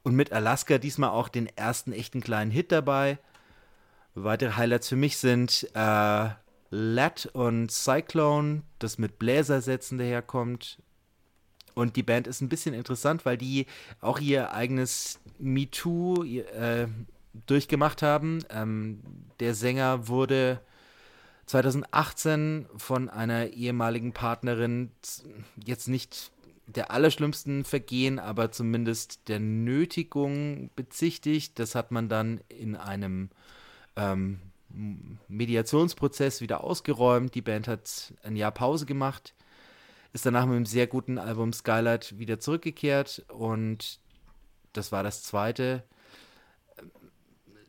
[0.02, 3.18] und mit Alaska diesmal auch den ersten echten kleinen Hit dabei.
[4.14, 6.28] Weitere Highlights für mich sind äh,
[6.70, 10.78] Lat und Cyclone, das mit Bläsersätzen daherkommt.
[11.74, 13.66] Und die Band ist ein bisschen interessant, weil die
[14.00, 16.86] auch ihr eigenes MeToo äh,
[17.46, 18.44] durchgemacht haben.
[18.50, 19.00] Ähm,
[19.40, 20.60] der Sänger wurde
[21.46, 24.90] 2018 von einer ehemaligen Partnerin
[25.64, 26.30] jetzt nicht
[26.66, 31.58] der allerschlimmsten Vergehen, aber zumindest der Nötigung bezichtigt.
[31.58, 33.28] Das hat man dann in einem
[33.96, 34.40] ähm,
[35.28, 37.34] Mediationsprozess wieder ausgeräumt.
[37.34, 39.34] Die Band hat ein Jahr Pause gemacht
[40.14, 43.98] ist danach mit einem sehr guten Album Skylight wieder zurückgekehrt und
[44.72, 45.82] das war das zweite.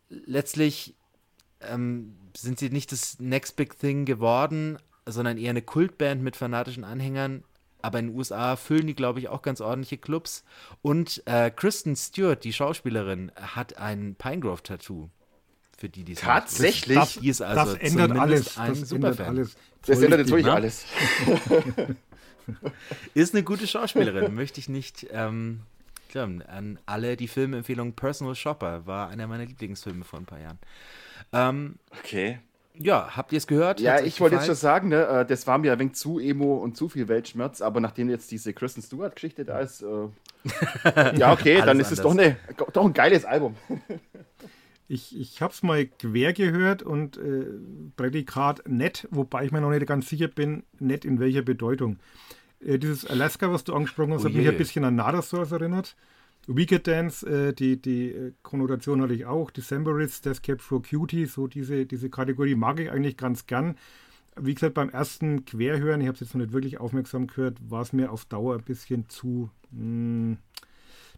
[0.10, 0.94] Letztlich
[1.70, 6.84] ähm, sind sie nicht das Next Big Thing geworden, sondern eher eine Kultband mit fanatischen
[6.84, 7.44] Anhängern.
[7.82, 10.44] Aber in den USA füllen die, glaube ich, auch ganz ordentliche Clubs.
[10.82, 15.10] Und äh, Kristen Stewart, die Schauspielerin, hat ein Pinegrove-Tattoo.
[15.78, 16.98] Für die, die es Tatsächlich?
[16.98, 18.58] Das, das, also das ändert alles.
[18.58, 19.56] Ein das ändert alles.
[19.86, 20.86] Das ändert jetzt wirklich alles.
[23.14, 25.08] Ist eine gute Schauspielerin, möchte ich nicht.
[25.12, 25.62] Ähm,
[26.10, 30.60] klar, an alle die Filmempfehlung Personal Shopper war einer meiner Lieblingsfilme vor ein paar Jahren.
[31.34, 32.40] Ähm, okay.
[32.78, 33.80] Ja, habt ihr es gehört?
[33.80, 36.56] Ja, ich wollte jetzt schon sagen, ne, äh, das war mir ein wenig zu emo
[36.58, 41.62] und zu viel Weltschmerz, aber nachdem jetzt diese Kristen Stewart-Geschichte da ist, äh, ja, okay,
[41.66, 42.38] dann ist es doch, eine,
[42.74, 43.56] doch ein geiles Album.
[44.88, 47.46] Ich, ich habe es mal quer gehört und äh,
[47.98, 51.98] Prädikat nett, wobei ich mir noch nicht ganz sicher bin, nett in welcher Bedeutung.
[52.60, 55.52] Äh, dieses Alaska, was du angesprochen hast, oh hat mich ein bisschen an Nada Source
[55.52, 55.96] erinnert.
[56.48, 59.52] Wicked Dance, äh, die, die äh, Konnotation hatte ich auch.
[59.52, 63.76] Decemberists, Death Cap for Cutie, so diese, diese Kategorie mag ich eigentlich ganz gern.
[64.38, 67.82] Wie gesagt, beim ersten Querhören, ich habe es jetzt noch nicht wirklich aufmerksam gehört, war
[67.82, 70.38] es mir auf Dauer ein bisschen zu, mh, mm,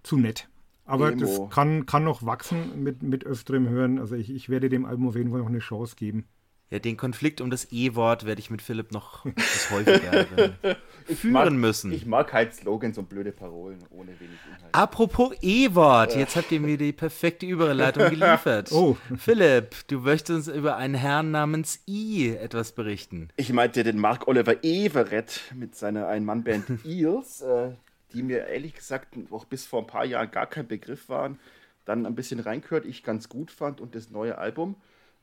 [0.03, 0.47] zu nett.
[0.85, 1.19] Aber Emo.
[1.19, 3.99] das kann, kann noch wachsen mit, mit öfterem Hören.
[3.99, 6.25] Also ich, ich werde dem Album auf jeden Fall noch eine Chance geben.
[6.69, 9.23] Ja, den Konflikt um das E-Wort werde ich mit Philipp noch
[9.71, 10.25] häufiger
[11.05, 11.93] führen mag, müssen.
[11.93, 14.75] Ich mag halt Slogans und blöde Parolen ohne wenig Inhalt.
[14.75, 18.73] Apropos E-Wort, jetzt habt ihr mir die perfekte Überleitung geliefert.
[18.73, 18.97] oh.
[19.17, 23.29] Philipp, du möchtest uns über einen Herrn namens I etwas berichten.
[23.37, 27.71] Ich meinte den Mark Oliver Everett mit seiner Ein-Mann-Band Eels, äh,
[28.11, 31.39] die mir ehrlich gesagt auch bis vor ein paar Jahren gar kein Begriff waren.
[31.85, 34.75] dann ein bisschen reingehört, ich ganz gut fand und das neue Album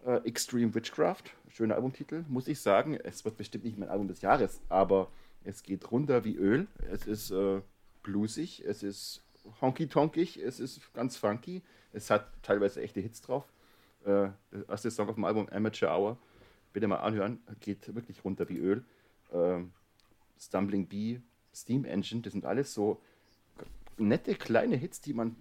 [0.04, 2.94] äh, Extreme Witchcraft, schöner Albumtitel, muss ich sagen.
[2.94, 5.08] Es wird bestimmt nicht mein Album des Jahres, aber
[5.44, 6.66] es geht runter wie Öl.
[6.90, 7.60] Es ist äh,
[8.02, 9.22] bluesig, es ist
[9.60, 11.62] honky-tonkig, es ist ganz funky.
[11.92, 13.44] Es hat teilweise echte Hits drauf.
[14.02, 16.18] Äh, der erste Song auf dem Album, Amateur Hour,
[16.72, 18.84] bitte mal anhören, geht wirklich runter wie Öl.
[19.32, 19.60] Äh,
[20.38, 21.20] Stumbling Bee,
[21.54, 23.00] Steam Engine, das sind alles so
[23.96, 25.36] nette kleine Hits, die man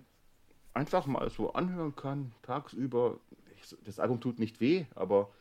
[0.74, 3.20] einfach mal so anhören kann, tagsüber.
[3.84, 5.32] Das Album tut nicht weh, aber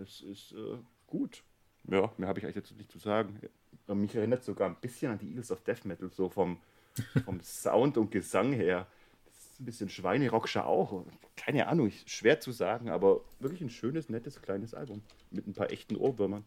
[0.00, 1.42] es ist äh, gut.
[1.90, 3.40] Ja, mehr habe ich eigentlich jetzt nicht zu sagen.
[3.86, 6.58] Mich erinnert sogar ein bisschen an die Eagles of Death Metal, so vom,
[7.24, 8.86] vom Sound und Gesang her.
[9.24, 11.04] Das ist ein bisschen Schweinerockscher auch.
[11.36, 15.70] Keine Ahnung, schwer zu sagen, aber wirklich ein schönes, nettes, kleines Album mit ein paar
[15.70, 16.44] echten Ohrwürmern.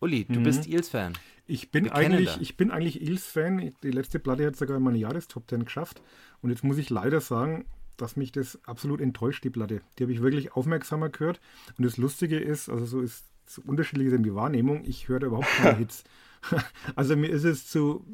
[0.00, 0.44] Uli, du mhm.
[0.44, 1.14] bist Eels-Fan.
[1.46, 3.74] Ich bin eigentlich, ich bin eigentlich Eels-Fan.
[3.82, 6.02] Die letzte Platte hat sogar in meine Jahrestop 10 geschafft.
[6.42, 7.64] Und jetzt muss ich leider sagen,
[7.96, 9.82] dass mich das absolut enttäuscht, die Platte.
[9.98, 11.40] Die habe ich wirklich aufmerksamer gehört.
[11.78, 15.26] Und das Lustige ist, also so ist so unterschiedlich ist die Wahrnehmung, ich höre da
[15.26, 16.04] überhaupt keine Hits.
[16.96, 18.04] also mir ist es zu,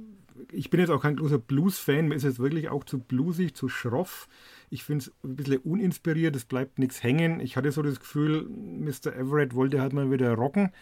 [0.50, 3.68] ich bin jetzt auch kein großer Blues-Fan, mir ist es wirklich auch zu bluesig, zu
[3.68, 4.28] schroff.
[4.70, 7.40] Ich finde es ein bisschen uninspiriert, es bleibt nichts hängen.
[7.40, 9.14] Ich hatte so das Gefühl, Mr.
[9.14, 10.72] Everett wollte halt mal wieder rocken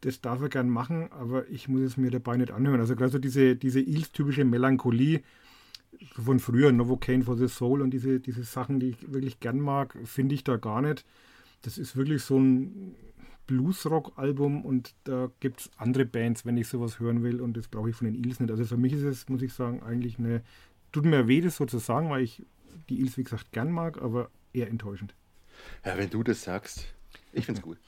[0.00, 2.80] das darf er gern machen, aber ich muss es mir dabei nicht anhören.
[2.80, 5.22] Also gerade so diese, diese Eels-typische Melancholie
[6.14, 9.96] von früher, Novocaine for the Soul und diese, diese Sachen, die ich wirklich gern mag,
[10.04, 11.04] finde ich da gar nicht.
[11.62, 12.94] Das ist wirklich so ein
[13.46, 17.90] Bluesrock-Album und da gibt es andere Bands, wenn ich sowas hören will und das brauche
[17.90, 18.50] ich von den Eels nicht.
[18.50, 20.42] Also für mich ist es, muss ich sagen, eigentlich eine,
[20.92, 22.44] tut mir weh, das so zu sagen, weil ich
[22.88, 25.14] die Eels, wie gesagt, gern mag, aber eher enttäuschend.
[25.84, 26.92] Ja, wenn du das sagst,
[27.32, 27.78] ich finde es gut.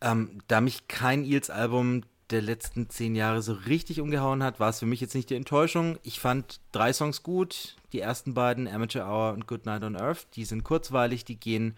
[0.00, 2.02] Ähm, da mich kein Eels-Album
[2.34, 5.36] der letzten zehn Jahre so richtig umgehauen hat, war es für mich jetzt nicht die
[5.36, 5.98] Enttäuschung.
[6.02, 7.76] Ich fand drei Songs gut.
[7.92, 11.76] Die ersten beiden, Amateur Hour und Good Night on Earth, die sind kurzweilig, die gehen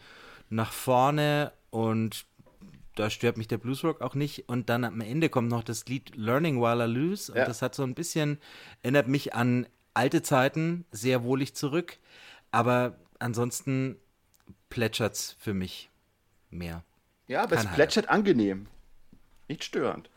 [0.48, 2.24] nach vorne und
[2.94, 4.48] da stört mich der Bluesrock auch nicht.
[4.48, 7.30] Und dann am Ende kommt noch das Lied Learning While I Lose.
[7.30, 7.44] Und ja.
[7.44, 8.38] das hat so ein bisschen,
[8.82, 11.98] erinnert mich an alte Zeiten, sehr wohlig zurück.
[12.50, 13.96] Aber ansonsten
[14.70, 15.90] plätschert es für mich
[16.48, 16.82] mehr.
[17.28, 18.68] Ja, aber Kein es plätschert angenehm.
[19.48, 20.08] Nicht störend.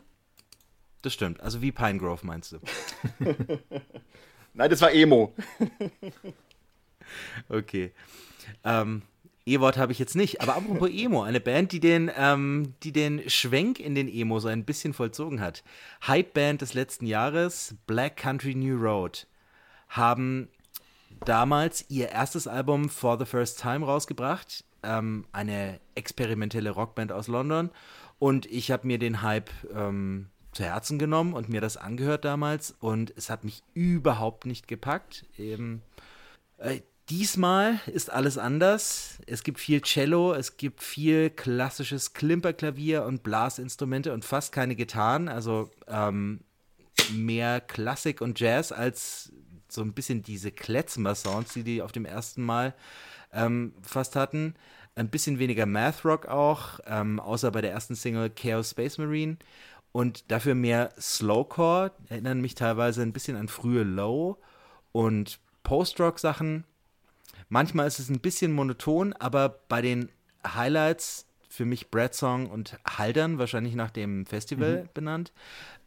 [1.02, 1.40] Das stimmt.
[1.40, 2.58] Also wie Pinegrove meinst du?
[4.54, 5.34] Nein, das war Emo.
[7.48, 7.92] okay.
[8.64, 9.02] Ähm,
[9.46, 10.40] E-Wort habe ich jetzt nicht.
[10.40, 14.48] Aber apropos Emo, eine Band, die den, ähm, die den Schwenk in den Emo so
[14.48, 15.62] ein bisschen vollzogen hat.
[16.06, 19.26] Hype-Band des letzten Jahres, Black Country New Road,
[19.88, 20.48] haben
[21.24, 27.70] damals ihr erstes Album For the First Time rausgebracht ähm, eine experimentelle Rockband aus London.
[28.18, 30.28] Und ich habe mir den Hype ähm,
[30.60, 32.74] zu Herzen genommen und mir das angehört damals.
[32.80, 35.24] Und es hat mich überhaupt nicht gepackt.
[35.38, 35.80] Ähm,
[36.58, 39.18] äh, diesmal ist alles anders.
[39.26, 45.28] Es gibt viel Cello, es gibt viel klassisches Klimperklavier und Blasinstrumente und fast keine Gitarren.
[45.28, 46.40] Also ähm,
[47.10, 49.32] mehr Klassik und Jazz als
[49.68, 52.74] so ein bisschen diese Kletzmer-Sounds, die die auf dem ersten Mal
[53.32, 54.54] ähm, fast hatten.
[54.94, 59.38] Ein bisschen weniger Math Rock auch, ähm, außer bei der ersten Single Chaos Space Marine.
[59.92, 64.38] Und dafür mehr Slowcore, erinnern mich teilweise ein bisschen an frühe Low
[64.92, 66.64] und Post-Rock-Sachen.
[67.48, 70.10] Manchmal ist es ein bisschen monoton, aber bei den
[70.46, 74.88] Highlights für mich Brad Song und Haldern, wahrscheinlich nach dem Festival mhm.
[74.94, 75.32] benannt,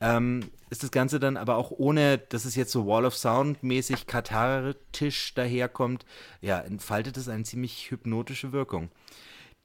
[0.02, 3.64] ähm, ist das Ganze dann aber auch ohne, dass es jetzt so Wall of Sound
[3.64, 6.06] mäßig kathartisch daherkommt,
[6.42, 8.92] ja, entfaltet es eine ziemlich hypnotische Wirkung.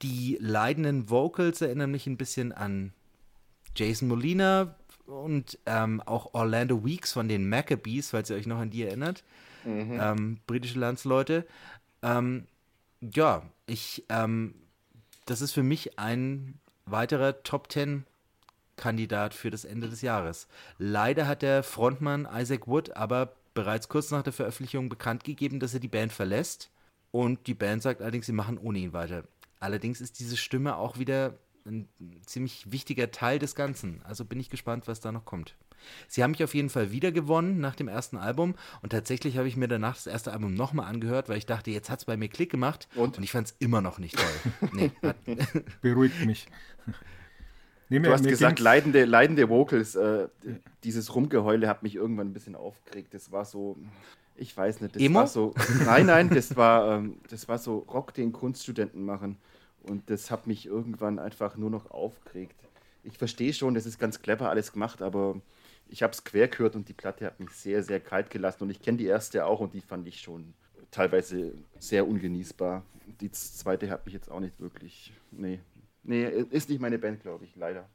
[0.01, 2.93] Die leidenden Vocals erinnern mich ein bisschen an
[3.75, 8.69] Jason Molina und ähm, auch Orlando Weeks von den Maccabees, falls ihr euch noch an
[8.69, 9.23] die erinnert.
[9.65, 9.99] Mhm.
[9.99, 11.45] Ähm, britische Landsleute.
[12.01, 12.47] Ähm,
[13.01, 14.55] ja, ich, ähm,
[15.25, 18.05] das ist für mich ein weiterer Top 10
[18.75, 20.47] Kandidat für das Ende des Jahres.
[20.77, 25.73] Leider hat der Frontmann Isaac Wood aber bereits kurz nach der Veröffentlichung bekannt gegeben, dass
[25.73, 26.71] er die Band verlässt.
[27.11, 29.23] Und die Band sagt allerdings, sie machen ohne ihn weiter.
[29.59, 31.87] Allerdings ist diese Stimme auch wieder ein
[32.25, 34.01] ziemlich wichtiger Teil des Ganzen.
[34.03, 35.55] Also bin ich gespannt, was da noch kommt.
[36.07, 39.47] Sie haben mich auf jeden Fall wieder gewonnen nach dem ersten Album und tatsächlich habe
[39.47, 42.17] ich mir danach das erste Album nochmal angehört, weil ich dachte, jetzt hat es bei
[42.17, 44.69] mir Klick gemacht und, und ich fand es immer noch nicht toll.
[44.73, 44.91] nee,
[45.81, 46.47] Beruhigt mich.
[47.91, 49.95] Nee, du hast gesagt, leidende, leidende Vocals.
[49.95, 50.27] Äh,
[50.83, 53.15] dieses Rumgeheule hat mich irgendwann ein bisschen aufgeregt.
[53.15, 53.77] Das war so,
[54.35, 55.21] ich weiß nicht, das Emo?
[55.21, 55.55] war so.
[55.85, 59.37] Nein, nein, das war, ähm, das war so Rock, den Kunststudenten machen.
[59.89, 62.55] Und das hat mich irgendwann einfach nur noch aufgeregt.
[63.03, 65.41] Ich verstehe schon, das ist ganz clever alles gemacht, aber
[65.87, 68.63] ich habe es quer gehört und die Platte hat mich sehr, sehr kalt gelassen.
[68.63, 70.53] Und ich kenne die erste auch und die fand ich schon
[70.91, 72.83] teilweise sehr ungenießbar.
[73.19, 75.11] Die zweite hat mich jetzt auch nicht wirklich.
[75.31, 75.59] Nee.
[76.03, 77.89] Nee, ist nicht meine Band, glaube ich, leider.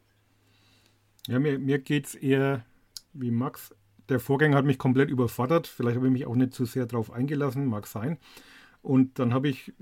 [1.28, 2.64] Ja, mir, mir geht es eher
[3.12, 3.74] wie Max.
[4.09, 5.66] Der Vorgänger hat mich komplett überfordert.
[5.68, 8.18] Vielleicht habe ich mich auch nicht zu sehr darauf eingelassen, mag sein.
[8.83, 9.72] Und dann habe ich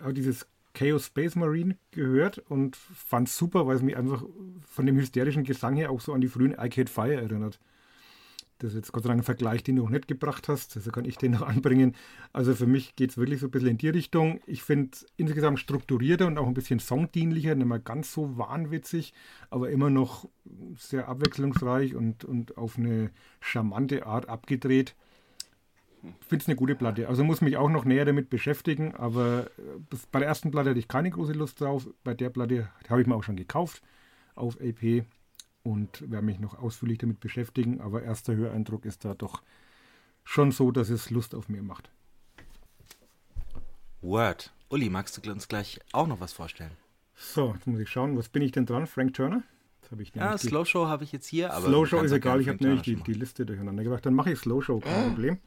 [0.00, 0.46] auch dieses
[0.78, 4.22] Chaos Space Marine gehört und fand es super, weil es mich einfach
[4.64, 7.58] von dem hysterischen Gesang her auch so an die frühen Arcade Fire erinnert.
[8.58, 10.76] Das ist jetzt Gott sei Dank ein Vergleich, den du noch nicht gebracht hast.
[10.76, 11.96] Also kann ich den noch anbringen.
[12.32, 14.40] Also für mich geht es wirklich so ein bisschen in die Richtung.
[14.46, 19.14] Ich finde es insgesamt strukturierter und auch ein bisschen songdienlicher, nicht mehr ganz so wahnwitzig,
[19.50, 20.28] aber immer noch
[20.76, 23.10] sehr abwechslungsreich und, und auf eine
[23.40, 24.94] charmante Art abgedreht.
[26.02, 27.08] Ich finde es eine gute Platte.
[27.08, 29.50] Also muss mich auch noch näher damit beschäftigen, aber
[30.12, 31.88] bei der ersten Platte hatte ich keine große Lust drauf.
[32.04, 33.82] Bei der Platte habe ich mir auch schon gekauft
[34.34, 35.04] auf AP
[35.62, 37.80] und werde mich noch ausführlich damit beschäftigen.
[37.80, 39.42] Aber erster Höreindruck ist da doch
[40.24, 41.90] schon so, dass es Lust auf mehr macht.
[44.00, 44.52] Word.
[44.70, 46.72] Uli, magst du uns gleich auch noch was vorstellen?
[47.14, 48.86] So, jetzt muss ich schauen, was bin ich denn dran?
[48.86, 49.42] Frank Turner?
[49.98, 51.52] Ich ja, Slow Show habe ich jetzt hier.
[51.54, 54.04] Aber Slow Show ist egal, ich habe nämlich die, die, Liste durcheinander gemacht.
[54.04, 55.08] Dann mache ich Slow Show, kein ah.
[55.08, 55.38] Problem.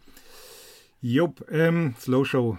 [1.01, 2.57] Jupp, ähm, Slow Show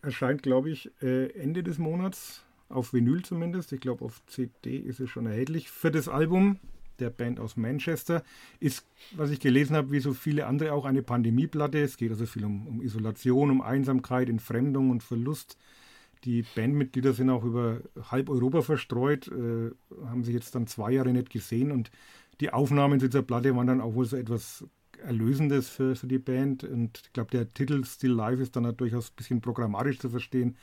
[0.00, 3.72] erscheint, glaube ich, äh, Ende des Monats, auf Vinyl zumindest.
[3.72, 5.70] Ich glaube, auf CD ist es schon erhältlich.
[5.70, 6.60] Für das Album
[7.00, 8.22] der Band aus Manchester.
[8.60, 11.80] Ist, was ich gelesen habe, wie so viele andere auch eine Pandemieplatte.
[11.80, 15.56] Es geht also viel um, um Isolation, um Einsamkeit, Entfremdung und Verlust.
[16.24, 19.70] Die Bandmitglieder sind auch über halb Europa verstreut, äh,
[20.06, 21.90] haben sich jetzt dann zwei Jahre nicht gesehen und
[22.40, 24.64] die Aufnahmen dieser Platte waren dann auch wohl so etwas
[25.02, 26.64] Erlösendes für, für die Band.
[26.64, 30.10] Und ich glaube, der Titel Still Life ist dann halt durchaus ein bisschen programmatisch zu
[30.10, 30.56] verstehen.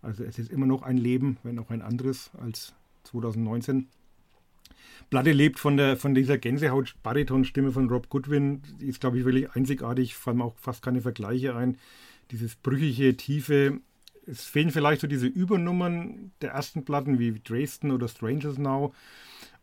[0.00, 2.74] Also es ist immer noch ein Leben, wenn auch ein anderes als
[3.04, 3.88] 2019.
[5.10, 8.62] Platte lebt von, der, von dieser Gänsehaut-Bariton-Stimme von Rob Goodwin.
[8.80, 11.78] Die ist, glaube ich, wirklich einzigartig, fallen auch fast keine Vergleiche ein.
[12.30, 13.80] Dieses brüchige, tiefe.
[14.26, 18.94] Es fehlen vielleicht so diese Übernummern der ersten Platten wie Dresden oder Strangers Now.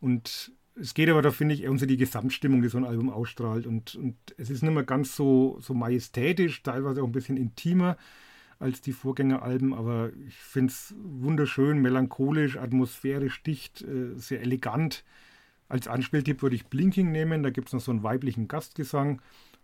[0.00, 2.84] Und es geht aber da, finde ich, eher um so die Gesamtstimmung, die so ein
[2.84, 3.66] Album ausstrahlt.
[3.66, 7.96] Und, und es ist nicht mehr ganz so, so majestätisch, teilweise auch ein bisschen intimer
[8.58, 15.02] als die Vorgängeralben, aber ich finde es wunderschön, melancholisch, atmosphärisch dicht, äh, sehr elegant.
[15.68, 19.22] Als Anspieltipp würde ich Blinking nehmen, da gibt es noch so einen weiblichen Gastgesang.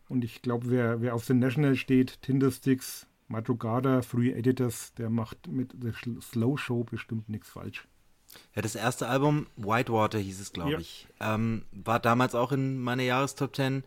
[0.09, 5.46] Und ich glaube, wer, wer auf The National steht, Tindersticks, Madrugada, Free Editors, der macht
[5.48, 7.87] mit The Slow Show bestimmt nichts falsch.
[8.55, 10.79] Ja, das erste Album, Whitewater hieß es, glaube ja.
[10.79, 13.85] ich, ähm, war damals auch in meiner Jahrestop 10.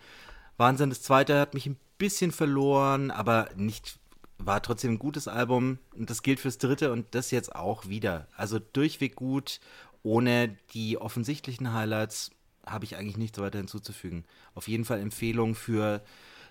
[0.58, 4.00] Wahnsinn, das zweite hat mich ein bisschen verloren, aber nicht
[4.38, 8.28] war trotzdem ein gutes Album und das gilt fürs dritte und das jetzt auch wieder.
[8.36, 9.60] Also durchweg gut,
[10.02, 12.32] ohne die offensichtlichen Highlights
[12.66, 14.26] habe ich eigentlich nichts weiter hinzuzufügen.
[14.56, 16.02] Auf jeden Fall Empfehlung für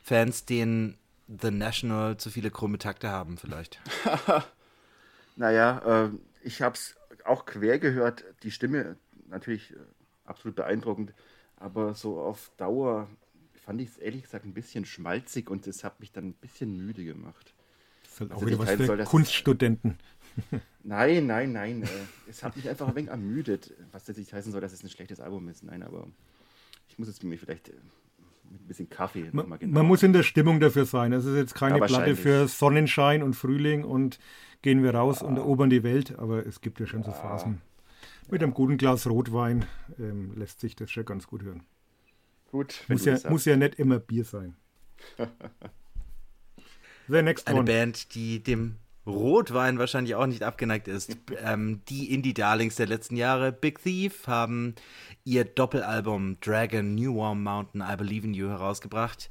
[0.02, 3.80] Fans, denen The National zu viele krumme Takte haben, vielleicht.
[5.36, 6.10] naja, äh,
[6.42, 8.24] ich habe es auch quer gehört.
[8.42, 8.96] Die Stimme
[9.28, 9.76] natürlich äh,
[10.24, 11.14] absolut beeindruckend,
[11.56, 13.08] aber so auf Dauer
[13.54, 16.86] fand ich es ehrlich gesagt ein bisschen schmalzig und es hat mich dann ein bisschen
[16.86, 17.54] müde gemacht
[18.20, 19.98] halt auch wieder was für soll, Kunststudenten.
[20.84, 21.82] Nein, nein, nein.
[21.82, 21.86] Äh,
[22.28, 24.88] es hat mich einfach ein wenig ermüdet, was das nicht heißen soll, dass es ein
[24.88, 25.64] schlechtes Album ist.
[25.64, 26.06] Nein, aber
[26.88, 27.72] ich muss jetzt mir vielleicht äh,
[28.50, 29.74] mit ein bisschen Kaffee man, genau.
[29.74, 31.12] Man muss in der Stimmung dafür sein.
[31.12, 34.18] Es ist jetzt keine ja, Platte für Sonnenschein und Frühling und
[34.62, 35.26] gehen wir raus ah.
[35.26, 37.60] und erobern die Welt, aber es gibt ja schon so Phasen.
[38.30, 39.64] Mit einem guten Glas Rotwein
[39.98, 41.62] ähm, lässt sich das schon ganz gut hören.
[42.50, 42.84] Gut.
[42.88, 44.56] Muss ja, muss ja nicht immer Bier sein.
[47.08, 47.66] The next Eine one.
[47.66, 48.76] Band, die dem
[49.08, 51.16] Rotwein wahrscheinlich auch nicht abgeneigt ist.
[51.42, 54.74] ähm, die Indie-Darlings der letzten Jahre, Big Thief, haben
[55.24, 59.30] ihr Doppelalbum Dragon New Warm Mountain I Believe in You herausgebracht.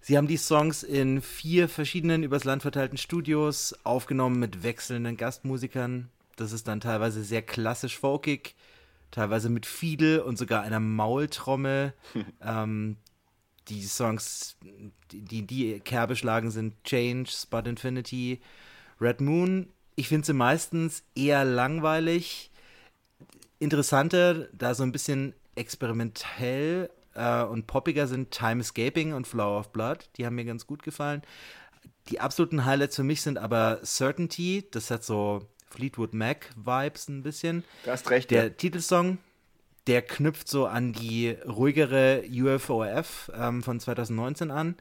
[0.00, 6.10] Sie haben die Songs in vier verschiedenen übers Land verteilten Studios aufgenommen mit wechselnden Gastmusikern.
[6.36, 8.54] Das ist dann teilweise sehr klassisch folkig,
[9.10, 11.94] teilweise mit Fiedel und sogar einer Maultrommel.
[12.42, 12.96] ähm,
[13.68, 14.56] die Songs,
[15.10, 18.40] die, die Kerbe schlagen, sind Change, Spot Infinity,
[19.04, 19.68] Red Moon.
[19.96, 22.50] Ich finde sie meistens eher langweilig.
[23.58, 29.72] Interessanter, da so ein bisschen experimentell äh, und poppiger sind Time Escaping und Flower of
[29.72, 30.08] Blood.
[30.16, 31.22] Die haben mir ganz gut gefallen.
[32.08, 34.66] Die absoluten Highlights für mich sind aber Certainty.
[34.70, 37.64] Das hat so Fleetwood Mac Vibes ein bisschen.
[37.84, 38.30] Du hast recht.
[38.30, 38.50] Der ja.
[38.50, 39.18] Titelsong
[39.86, 44.76] der knüpft so an die ruhigere UFOF ähm, von 2019 an.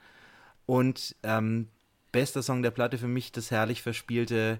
[0.65, 1.67] Und ähm,
[2.13, 4.59] bester Song der Platte für mich das herrlich verspielte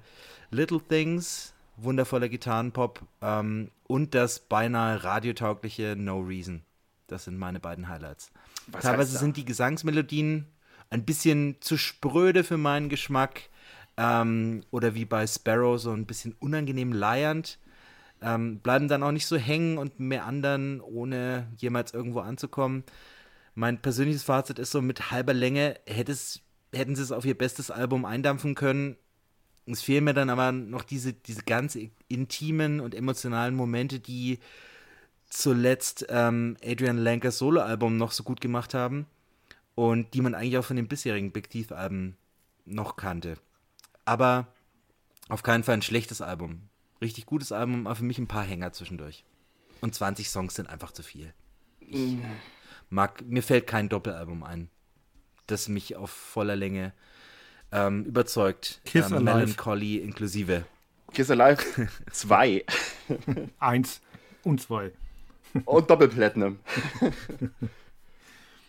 [0.52, 6.64] Little Things, wundervoller Gitarrenpop ähm, und das beinahe radiotaugliche No Reason.
[7.08, 8.32] Das sind meine beiden Highlights.
[8.68, 10.48] Was Teilweise sind die Gesangsmelodien
[10.90, 13.50] ein bisschen zu spröde für meinen Geschmack.
[13.98, 17.60] ähm, oder wie bei Sparrow so ein bisschen unangenehm leiernd.
[18.22, 22.84] Ähm, bleiben dann auch nicht so hängen und meandern, ohne jemals irgendwo anzukommen.
[23.56, 26.42] Mein persönliches Fazit ist so, mit halber Länge hätte es,
[26.74, 28.98] hätten sie es auf ihr bestes Album eindampfen können.
[29.66, 34.40] Es fehlen mir dann aber noch diese, diese ganz intimen und emotionalen Momente, die
[35.30, 39.08] zuletzt ähm, Adrian Lankers Soloalbum noch so gut gemacht haben
[39.76, 42.18] und die man eigentlich auch von den bisherigen Big Thief-Alben
[42.66, 43.38] noch kannte.
[44.06, 44.48] Aber
[45.30, 46.70] auf keinen Fall ein schlechtes Album.
[47.02, 49.24] Richtig gutes Album, aber für mich ein paar Hänger zwischendurch.
[49.82, 51.34] Und 20 Songs sind einfach zu viel.
[51.80, 52.18] Ich
[52.90, 54.70] mag, mir fällt kein Doppelalbum ein,
[55.48, 56.94] das mich auf voller Länge
[57.72, 58.82] ähm, überzeugt.
[58.86, 59.24] Kiss ähm, Alive.
[59.36, 60.66] Melancholy inklusive.
[61.14, 62.66] Kiss Alive 2
[63.60, 64.02] Eins
[64.44, 64.92] und zwei.
[65.66, 66.60] und Doppelplatinum.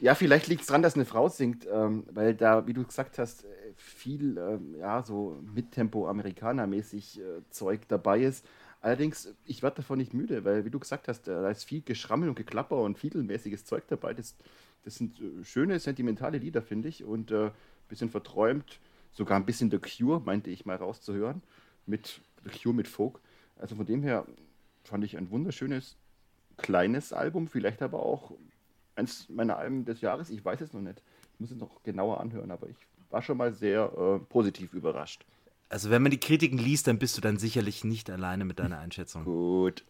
[0.00, 3.18] ja, vielleicht liegt es daran, dass eine Frau singt, ähm, weil da, wie du gesagt
[3.18, 8.44] hast, äh, viel ähm, ja, so Mittempo-Amerikaner-mäßig äh, Zeug dabei ist.
[8.84, 11.80] Allerdings, ich werde davon nicht müde, weil, wie du gesagt hast, äh, da ist viel
[11.80, 14.12] Geschrammel und Geklapper und fiedelmäßiges Zeug dabei.
[14.12, 14.36] Das,
[14.84, 17.50] das sind äh, schöne, sentimentale Lieder, finde ich, und ein äh,
[17.88, 18.78] bisschen verträumt,
[19.14, 21.40] sogar ein bisschen The Cure, meinte ich mal rauszuhören,
[21.86, 23.20] mit The Cure mit Folk.
[23.56, 24.26] Also von dem her
[24.82, 25.96] fand ich ein wunderschönes,
[26.58, 28.32] kleines Album, vielleicht aber auch
[28.96, 31.00] eins meiner Alben des Jahres, ich weiß es noch nicht.
[31.32, 32.76] Ich muss es noch genauer anhören, aber ich
[33.08, 35.24] war schon mal sehr äh, positiv überrascht.
[35.68, 38.78] Also wenn man die Kritiken liest, dann bist du dann sicherlich nicht alleine mit deiner
[38.78, 39.24] Einschätzung.
[39.24, 39.84] Gut.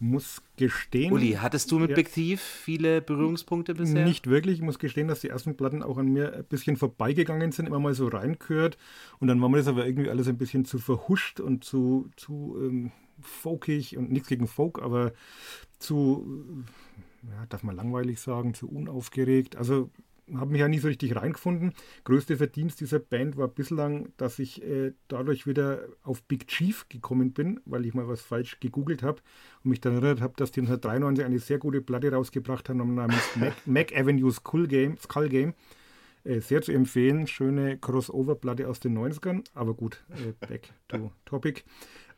[0.00, 1.12] Muss gestehen.
[1.12, 1.96] Uli, hattest du mit Ja.
[1.96, 4.04] Big Thief viele Berührungspunkte bisher?
[4.04, 4.58] Nicht wirklich.
[4.58, 7.80] Ich muss gestehen, dass die ersten Platten auch an mir ein bisschen vorbeigegangen sind, immer
[7.80, 8.78] mal so reingehört.
[9.18, 12.56] Und dann war mir das aber irgendwie alles ein bisschen zu verhuscht und zu, zu
[12.60, 15.12] ähm, folkig und nichts gegen Folk, aber
[15.80, 16.64] zu,
[17.26, 19.56] äh, ja, darf man langweilig sagen, zu unaufgeregt.
[19.56, 19.90] Also
[20.34, 21.72] habe mich ja nie so richtig reingefunden.
[22.04, 27.32] Größter Verdienst dieser Band war bislang, dass ich äh, dadurch wieder auf Big Chief gekommen
[27.32, 29.20] bin, weil ich mal was falsch gegoogelt habe
[29.64, 33.22] und mich dann erinnert habe, dass die 1993 eine sehr gute Platte rausgebracht haben namens
[33.36, 34.96] Mac, Mac Avenue Skull Game.
[34.98, 35.54] Skull Game.
[36.24, 41.62] Äh, sehr zu empfehlen, schöne Crossover-Platte aus den 90ern, aber gut, äh, back to topic.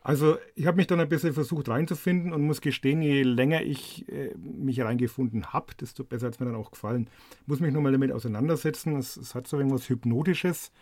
[0.03, 4.09] Also ich habe mich dann ein bisschen versucht reinzufinden und muss gestehen, je länger ich
[4.09, 7.09] äh, mich reingefunden habe, desto besser hat es mir dann auch gefallen.
[7.47, 8.97] Muss mich nochmal damit auseinandersetzen.
[8.97, 10.73] Es, es hat so irgendwas Hypnotisches.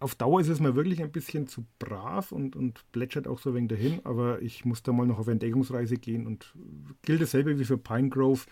[0.00, 3.54] Auf Dauer ist es mir wirklich ein bisschen zu brav und, und plätschert auch so
[3.54, 6.54] wenig dahin, aber ich muss da mal noch auf Entdeckungsreise gehen und
[7.02, 8.42] gilt dasselbe wie für Pine Grove,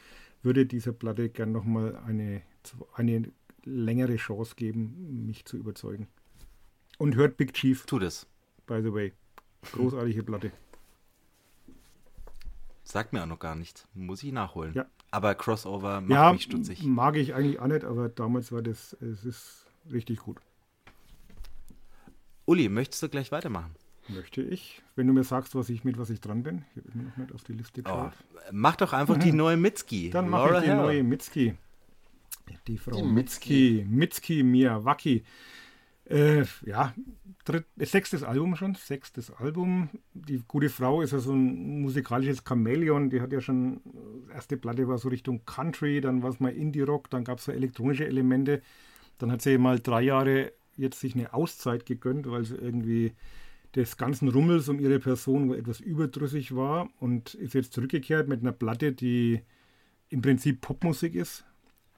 [0.43, 2.43] würde dieser Platte gern nochmal eine,
[2.95, 3.31] eine
[3.65, 6.09] längere Chance geben, mich zu überzeugen.
[6.99, 8.27] Und hört Big Chief Tu das.
[8.67, 9.13] By the way.
[9.73, 10.53] Großartige Platte.
[12.85, 13.87] Sagt mir auch noch gar nichts.
[13.95, 14.75] Muss ich nachholen.
[14.75, 14.87] Ja.
[15.11, 16.83] Aber Crossover macht Ja, mich stutzig.
[16.85, 20.39] mag ich eigentlich auch nicht, aber damals war das, es ist richtig gut.
[22.45, 23.75] Uli, möchtest du gleich weitermachen?
[24.09, 24.83] Möchte ich.
[24.95, 27.17] Wenn du mir sagst, was ich mit was ich dran bin, ich habe immer noch
[27.17, 28.13] nicht auf die Liste Oh, geschaut.
[28.53, 30.11] mach doch einfach die neue Mitski.
[30.11, 30.77] Dann mache ich die Hell.
[30.77, 31.55] neue Mitski.
[32.69, 33.85] Die Frau Die Mitski.
[33.89, 35.25] Mitski Miyawaki.
[36.09, 36.95] Äh, ja,
[37.45, 39.91] dritt, äh, sechstes Album schon, sechstes Album.
[40.15, 43.11] Die gute Frau ist ja so ein musikalisches Chamäleon.
[43.11, 43.81] Die hat ja schon,
[44.31, 47.47] äh, erste Platte war so Richtung Country, dann war es mal Indie-Rock, dann gab es
[47.47, 48.63] so elektronische Elemente.
[49.19, 53.13] Dann hat sie mal drei Jahre jetzt sich eine Auszeit gegönnt, weil sie irgendwie
[53.75, 58.53] des ganzen Rummels um ihre Person etwas überdrüssig war und ist jetzt zurückgekehrt mit einer
[58.53, 59.43] Platte, die
[60.09, 61.45] im Prinzip Popmusik ist,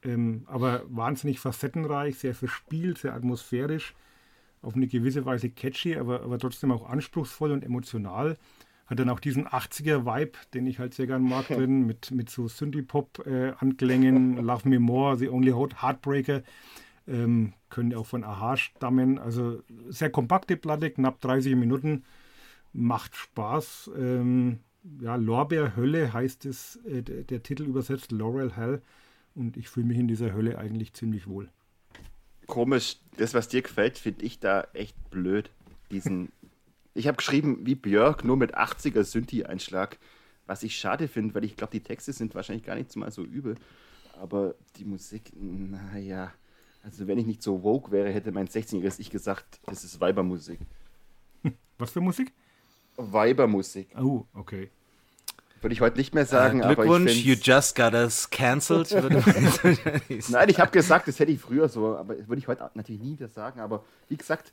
[0.03, 3.95] ähm, aber wahnsinnig facettenreich, sehr verspielt, sehr atmosphärisch,
[4.61, 8.37] auf eine gewisse Weise catchy, aber, aber trotzdem auch anspruchsvoll und emotional.
[8.87, 12.47] Hat dann auch diesen 80er-Vibe, den ich halt sehr gern mag, drin, mit, mit so
[12.47, 16.43] Synthie-Pop-Anklängen, Love Me More, The Only Hot Heartbreaker,
[17.07, 19.19] ähm, können auch von Aha stammen.
[19.19, 22.03] Also sehr kompakte Platte, knapp 30 Minuten,
[22.73, 23.91] macht Spaß.
[23.97, 24.59] Ähm,
[25.01, 28.81] ja, Lorbeerhölle heißt es, äh, der, der Titel übersetzt, Laurel Hell.
[29.39, 31.49] Und ich fühle mich in dieser Hölle eigentlich ziemlich wohl.
[32.45, 35.49] Komisch, das, was dir gefällt, finde ich da echt blöd.
[35.91, 36.33] Diesen.
[36.93, 39.97] ich habe geschrieben, wie Björk, nur mit 80er Synthi-Einschlag.
[40.45, 43.23] Was ich schade finde, weil ich glaube, die Texte sind wahrscheinlich gar nicht mal so
[43.23, 43.55] übel.
[44.19, 46.33] Aber die Musik, naja.
[46.83, 50.59] Also, wenn ich nicht so woke wäre, hätte mein 16-jähriges Ich gesagt, das ist Weibermusik.
[51.77, 52.33] Was für Musik?
[52.97, 53.95] Weibermusik.
[53.97, 54.69] Oh, okay.
[55.61, 58.89] Würde ich heute nicht mehr Äh, sagen, aber ich Glückwunsch, you just got us cancelled.
[60.29, 63.13] Nein, ich habe gesagt, das hätte ich früher so, aber würde ich heute natürlich nie
[63.13, 63.59] wieder sagen.
[63.59, 64.51] Aber wie gesagt,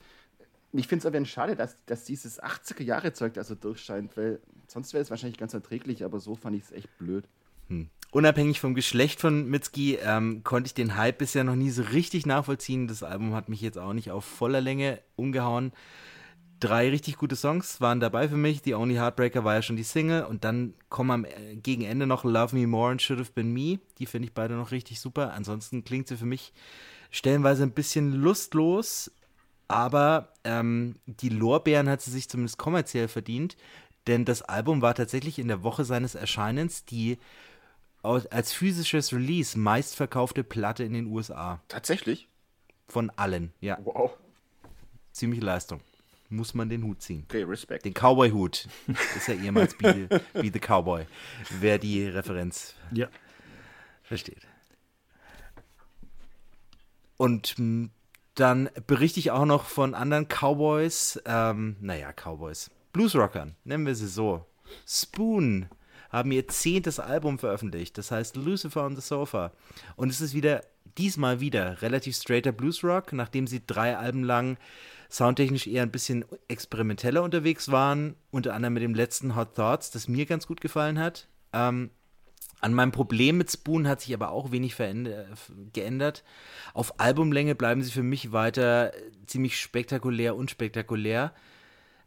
[0.73, 5.03] ich finde es aber schade, dass, dass dieses 80er-Jahre-Zeug da so durchscheint, weil sonst wäre
[5.03, 7.25] es wahrscheinlich ganz erträglich, aber so fand ich es echt blöd.
[7.69, 7.89] Hm.
[8.13, 12.25] Unabhängig vom Geschlecht von Mitski ähm, konnte ich den Hype bisher noch nie so richtig
[12.25, 12.89] nachvollziehen.
[12.89, 15.73] Das Album hat mich jetzt auch nicht auf voller Länge umgehauen.
[16.59, 18.63] Drei richtig gute Songs waren dabei für mich.
[18.65, 20.25] The Only Heartbreaker war ja schon die Single.
[20.25, 23.53] Und dann kommen am äh, gegen Ende noch Love Me More and Should Have Been
[23.53, 23.79] Me.
[23.99, 25.33] Die finde ich beide noch richtig super.
[25.33, 26.53] Ansonsten klingt sie für mich
[27.11, 29.11] stellenweise ein bisschen lustlos.
[29.69, 33.57] Aber ähm, die Lorbeeren hat sie sich zumindest kommerziell verdient.
[34.07, 37.19] Denn das Album war tatsächlich in der Woche seines Erscheinens die
[38.03, 41.61] als physisches Release meistverkaufte Platte in den USA.
[41.67, 42.29] Tatsächlich?
[42.89, 43.79] Von allen, ja.
[43.83, 44.13] Wow.
[45.11, 45.81] Ziemlich Leistung.
[46.29, 47.25] Muss man den Hut ziehen.
[47.29, 47.85] Okay, Respekt.
[47.85, 48.69] Den Cowboy-Hut.
[49.17, 51.07] ist ja ehemals Be, Be the Cowboy.
[51.61, 53.09] Wer die Referenz ja.
[54.03, 54.47] versteht.
[57.17, 57.55] Und
[58.35, 61.21] dann berichte ich auch noch von anderen Cowboys.
[61.25, 62.71] Ähm, naja, Cowboys.
[62.93, 64.45] Bluesrockern, nennen wir sie so.
[64.87, 65.69] Spoon
[66.11, 69.53] haben ihr zehntes Album veröffentlicht, das heißt Lucifer on the Sofa.
[69.97, 70.63] Und es ist wieder,
[70.97, 74.57] diesmal wieder, relativ straighter Bluesrock, nachdem sie drei Alben lang
[75.11, 80.09] soundtechnisch eher ein bisschen experimenteller unterwegs waren, unter anderem mit dem letzten Hot Thoughts, das
[80.09, 81.29] mir ganz gut gefallen hat.
[81.53, 81.91] Ähm,
[82.61, 84.77] an meinem Problem mit Spoon hat sich aber auch wenig
[85.73, 86.25] geändert.
[86.73, 88.93] Auf Albumlänge bleiben sie für mich weiter
[89.27, 91.33] ziemlich spektakulär, unspektakulär.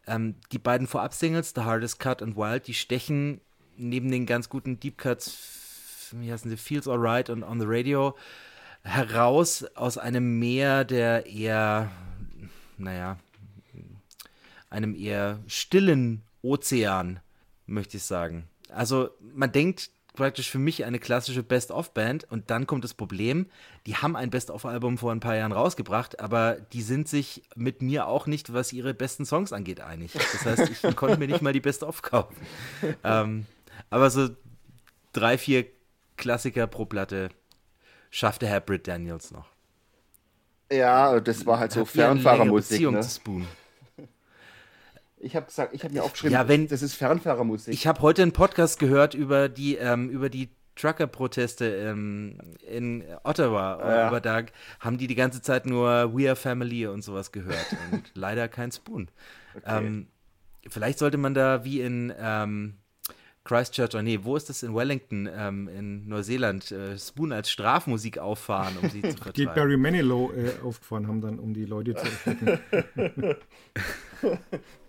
[0.07, 3.41] Ähm, die beiden Vorab-Singles, The Hardest Cut und Wild, die stechen
[3.77, 8.15] neben den ganz guten Deep Cuts, wie heißen sie, Feels Alright und On the Radio,
[8.83, 11.91] heraus aus einem Meer der eher,
[12.79, 13.17] naja,
[14.69, 17.19] einem eher stillen Ozean,
[17.65, 18.47] möchte ich sagen.
[18.69, 23.45] Also man denkt praktisch für mich eine klassische Best-of-Band und dann kommt das Problem,
[23.85, 28.07] die haben ein Best-of-Album vor ein paar Jahren rausgebracht, aber die sind sich mit mir
[28.07, 30.11] auch nicht, was ihre besten Songs angeht, einig.
[30.13, 32.35] Das heißt, ich konnte mir nicht mal die Best-of kaufen.
[33.03, 33.45] Ähm,
[33.89, 34.29] aber so
[35.13, 35.65] drei, vier
[36.17, 37.29] Klassiker pro Platte
[38.09, 39.47] schaffte Herr Britt Daniels noch.
[40.71, 42.89] Ja, das war halt so Fernfahrermusik.
[42.91, 43.03] Ne?
[43.03, 43.47] Spoon.
[45.21, 47.73] Ich habe gesagt, ich habe mir aufgeschrieben, ja, wenn, das ist Fernfahrermusik.
[47.73, 53.79] Ich habe heute einen Podcast gehört über die, ähm, über die Trucker-Proteste ähm, in Ottawa.
[53.79, 54.07] Ja.
[54.07, 54.43] Aber da
[54.79, 57.75] haben die die ganze Zeit nur We Are Family und sowas gehört.
[57.91, 59.09] und leider kein Spoon.
[59.57, 59.85] Okay.
[59.85, 60.07] Ähm,
[60.67, 62.75] vielleicht sollte man da wie in ähm,
[63.43, 68.17] Christchurch, oh nee, wo ist das in Wellington, ähm, in Neuseeland, äh, Spoon als Strafmusik
[68.17, 69.33] auffahren, um sie zu vertreiben.
[69.35, 72.59] Die Barry Manilow äh, aufgefahren haben dann, um die Leute zu erschrecken.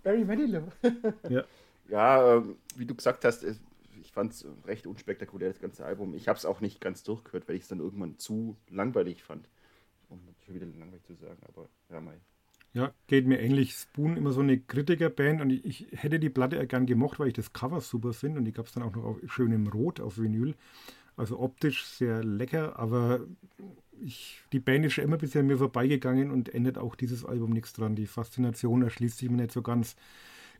[0.02, 0.64] Barry Manilow.
[1.28, 1.44] ja,
[1.88, 2.42] ja äh,
[2.76, 3.44] wie du gesagt hast,
[4.10, 6.14] ich fand es recht unspektakulär, das ganze Album.
[6.14, 9.48] Ich habe es auch nicht ganz durchgehört, weil ich es dann irgendwann zu langweilig fand.
[10.08, 12.20] Um schon wieder langweilig zu sagen, aber ja, mein.
[12.72, 13.72] Ja, geht mir ähnlich.
[13.72, 17.28] Spoon immer so eine Kritikerband und ich, ich, hätte die Platte ja gern gemocht, weil
[17.28, 20.00] ich das Cover super finde und die gab es dann auch noch schön im Rot
[20.00, 20.54] auf Vinyl.
[21.16, 23.20] Also optisch sehr lecker, aber
[24.00, 27.50] ich, die Band ist schon immer bisher an mir vorbeigegangen und ändert auch dieses Album
[27.50, 27.96] nichts dran.
[27.96, 29.96] Die Faszination erschließt sich mir nicht so ganz.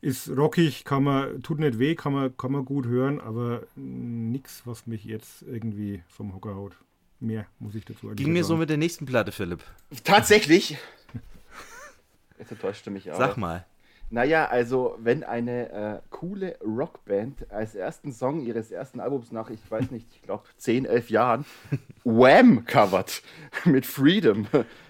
[0.01, 4.63] Ist rockig, kann man, tut nicht weh, kann man, kann man gut hören, aber nichts,
[4.65, 6.75] was mich jetzt irgendwie vom Hocker haut.
[7.19, 8.47] Mehr muss ich dazu Ging mir sagen.
[8.47, 9.63] so mit der nächsten Platte, Philipp.
[10.03, 10.77] Tatsächlich?
[12.41, 13.17] Jetzt enttäuschte mich auch.
[13.17, 13.65] Sag mal.
[14.09, 19.59] Naja, also wenn eine äh, coole Rockband als ersten Song ihres ersten Albums nach, ich
[19.69, 21.45] weiß nicht, ich glaube 10, 11 Jahren,
[22.03, 23.21] Wham covert
[23.63, 24.47] mit Freedom,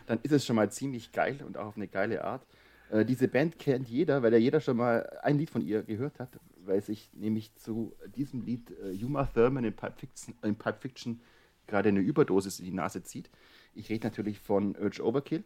[0.08, 2.42] dann ist es schon mal ziemlich geil und auch auf eine geile Art.
[2.90, 6.18] Äh, diese Band kennt jeder, weil ja jeder schon mal ein Lied von ihr gehört
[6.20, 6.30] hat,
[6.66, 8.98] weil sich nämlich zu diesem Lied äh,
[9.36, 11.22] Thurman in Pulp Fiction, in Fiction
[11.68, 13.30] gerade eine Überdosis in die Nase zieht.
[13.76, 15.44] Ich rede natürlich von Urge Overkill,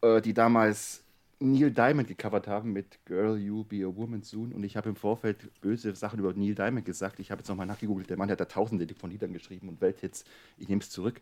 [0.00, 1.02] äh, die damals
[1.38, 4.52] Neil Diamond gecovert haben mit Girl, You Be a Woman Soon.
[4.52, 7.20] Und ich habe im Vorfeld böse Sachen über Neil Diamond gesagt.
[7.20, 8.08] Ich habe jetzt nochmal nachgegoogelt.
[8.08, 10.24] Der Mann hat da tausende von Liedern geschrieben und Welthits.
[10.56, 11.20] Ich nehme es zurück.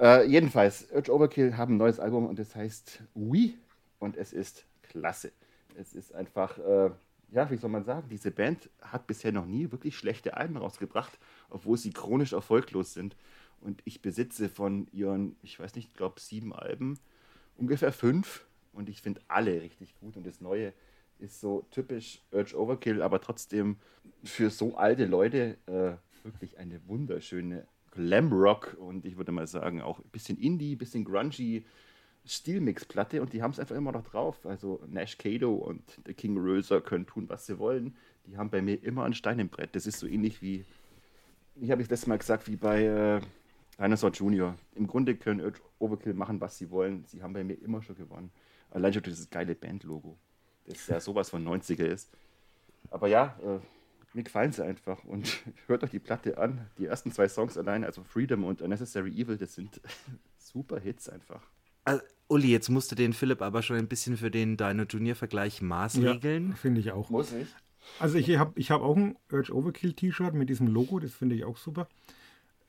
[0.00, 3.50] Äh, jedenfalls, Urge Overkill haben ein neues Album und das heißt We.
[3.98, 5.32] Und es ist klasse.
[5.76, 6.90] Es ist einfach, äh,
[7.30, 11.18] ja, wie soll man sagen, diese Band hat bisher noch nie wirklich schlechte Alben rausgebracht,
[11.50, 13.14] obwohl sie chronisch erfolglos sind.
[13.60, 16.98] Und ich besitze von ihren, ich weiß nicht, ich glaube sieben Alben,
[17.56, 20.16] ungefähr fünf und ich finde alle richtig gut.
[20.16, 20.72] Und das Neue
[21.18, 23.76] ist so typisch Urge Overkill, aber trotzdem
[24.22, 30.00] für so alte Leute äh, wirklich eine wunderschöne Glamrock und ich würde mal sagen auch
[30.00, 31.64] ein bisschen Indie, ein bisschen grungy
[32.26, 34.46] Stilmix-Platte und die haben es einfach immer noch drauf.
[34.46, 37.96] Also Nash Cato und der King Röser können tun, was sie wollen.
[38.26, 39.76] Die haben bei mir immer ein Stein im Brett.
[39.76, 40.64] Das ist so ähnlich wie,
[41.60, 43.20] ich habe es letztes Mal gesagt, wie bei äh,
[43.78, 44.56] Dinosaur Junior.
[44.74, 47.04] Im Grunde können Urge Overkill machen, was sie wollen.
[47.06, 48.30] Sie haben bei mir immer schon gewonnen.
[48.74, 50.18] Allein schon dieses geile Bandlogo,
[50.66, 52.10] das ja sowas von 90er ist.
[52.90, 53.60] Aber ja, äh,
[54.14, 55.02] mir gefallen sie einfach.
[55.04, 56.66] Und hört euch die Platte an.
[56.76, 59.80] Die ersten zwei Songs allein, also Freedom und Unnecessary Evil, das sind
[60.38, 61.40] super Hits einfach.
[61.84, 65.62] Also, Uli, jetzt musst du den Philipp aber schon ein bisschen für den Dino Junior-Vergleich
[65.62, 66.50] maßregeln.
[66.50, 67.10] Ja, finde ich auch.
[67.10, 67.48] Muss ich.
[68.00, 71.36] Also ich habe ich hab auch ein Urge Overkill T-Shirt mit diesem Logo, das finde
[71.36, 71.86] ich auch super.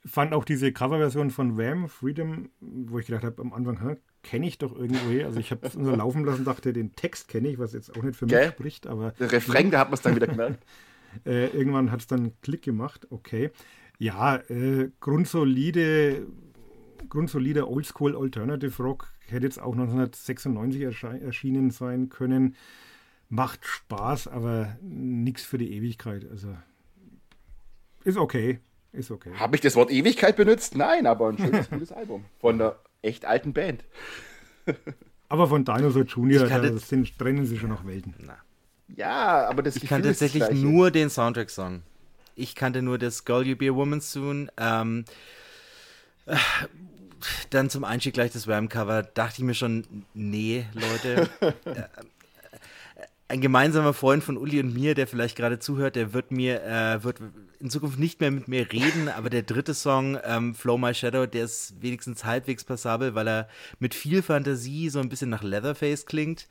[0.05, 4.57] Fand auch diese Coverversion von Wham, Freedom, wo ich gedacht habe am Anfang, kenne ich
[4.57, 5.27] doch irgendwoher.
[5.27, 8.01] Also ich habe es nur laufen lassen, dachte, den Text kenne ich, was jetzt auch
[8.01, 8.47] nicht für Gell?
[8.47, 10.65] mich spricht, aber Der Refrain, da hat man es dann wieder gemerkt.
[11.25, 13.07] äh, irgendwann hat es dann einen Klick gemacht.
[13.11, 13.51] Okay.
[13.99, 16.25] Ja, äh, grundsolide,
[17.07, 22.55] grundsolide Oldschool Alternative Rock hätte jetzt auch 1996 ersche erschienen sein können.
[23.29, 26.27] Macht Spaß, aber nichts für die Ewigkeit.
[26.29, 26.55] Also
[28.03, 28.59] ist okay.
[28.91, 29.33] Ist okay.
[29.35, 30.75] Habe ich das Wort Ewigkeit benutzt?
[30.75, 32.25] Nein, aber ein schönes, gutes Album.
[32.39, 33.83] Von einer echt alten Band.
[35.29, 38.13] Aber von Dinosaur Junior, Ich kann da sind, trennen sie schon noch Welten.
[38.19, 38.37] Na.
[38.95, 40.61] Ja, aber das Ich das tatsächlich Gleiche.
[40.65, 41.81] nur den Soundtrack-Song.
[42.35, 44.51] Ich kannte nur das Girl You Be a Woman Soon.
[44.57, 45.05] Ähm,
[46.25, 46.35] äh,
[47.49, 49.03] dann zum Einstieg gleich das Wham-Cover.
[49.03, 51.29] Dachte ich mir schon, nee, Leute.
[53.27, 57.03] ein gemeinsamer Freund von Uli und mir, der vielleicht gerade zuhört, der wird mir, äh,
[57.03, 57.19] wird
[57.59, 61.25] in Zukunft nicht mehr mit mir reden, aber der dritte Song, ähm, Flow My Shadow,
[61.25, 63.49] der ist wenigstens halbwegs passabel, weil er
[63.79, 66.47] mit viel Fantasie so ein bisschen nach Leatherface klingt.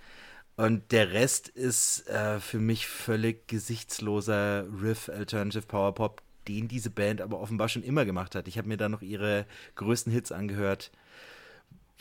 [0.57, 6.91] Und der Rest ist äh, für mich völlig gesichtsloser Riff Alternative Power Pop, den diese
[6.91, 8.49] Band aber offenbar schon immer gemacht hat.
[8.49, 9.47] Ich habe mir da noch ihre
[9.77, 10.93] größten Hits angehört.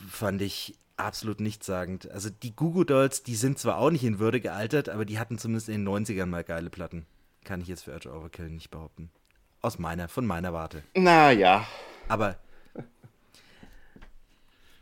[0.10, 2.10] Fand ich absolut nichtssagend.
[2.12, 5.38] Also die Goo Dolls, die sind zwar auch nicht in Würde gealtert, aber die hatten
[5.38, 7.06] zumindest in den 90ern mal geile Platten.
[7.44, 9.10] Kann ich jetzt für Urge Overkill nicht behaupten.
[9.62, 10.84] Aus meiner, von meiner Warte.
[10.96, 11.66] Naja.
[12.08, 12.38] Aber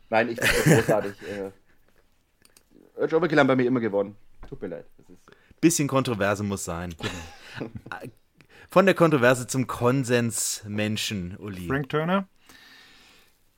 [0.09, 1.13] Nein, ich finde großartig.
[1.27, 1.51] äh,
[2.99, 4.15] Urge Overkill haben bei mir immer gewonnen.
[4.47, 4.85] Tut mir leid.
[4.97, 5.21] Das ist,
[5.61, 6.93] bisschen Kontroverse muss sein.
[8.69, 11.67] Von der Kontroverse zum Konsens Menschen, Uli.
[11.67, 12.27] Frank Turner,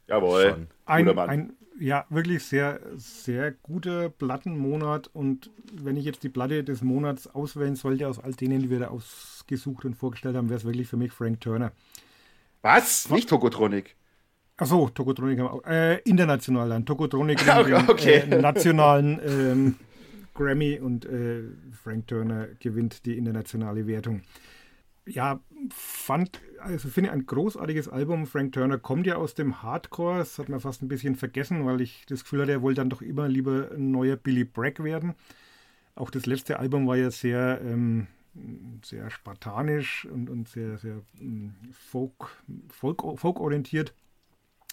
[0.07, 0.67] jawohl.
[0.85, 1.53] Ein, ein
[1.83, 5.09] ja, wirklich sehr, sehr guter Plattenmonat.
[5.11, 8.79] Und wenn ich jetzt die Platte des Monats auswählen sollte, aus all denen, die wir
[8.79, 11.73] da ausgesucht und vorgestellt haben, wäre es wirklich für mich Frank Turner.
[12.61, 13.09] Was?
[13.09, 13.97] Nicht Tokotronik.
[14.55, 15.65] Achso, Tokotronik haben wir auch.
[15.65, 16.85] Äh, international dann.
[16.85, 17.45] Tokotronik
[17.87, 18.31] Okay, den.
[18.31, 19.75] Äh, nationalen ähm,
[20.33, 21.41] Grammy und äh,
[21.83, 24.21] Frank Turner gewinnt die internationale Wertung.
[25.05, 28.25] Ja, fand, also finde ein großartiges Album.
[28.25, 31.81] Frank Turner kommt ja aus dem Hardcore, das hat man fast ein bisschen vergessen, weil
[31.81, 35.13] ich das Gefühl hatte, er wollte dann doch immer lieber ein neuer Billy Bragg werden.
[35.95, 38.07] Auch das letzte Album war ja sehr, ähm,
[38.83, 43.93] sehr spartanisch und, und sehr, sehr ähm, folk, folk, folk-orientiert.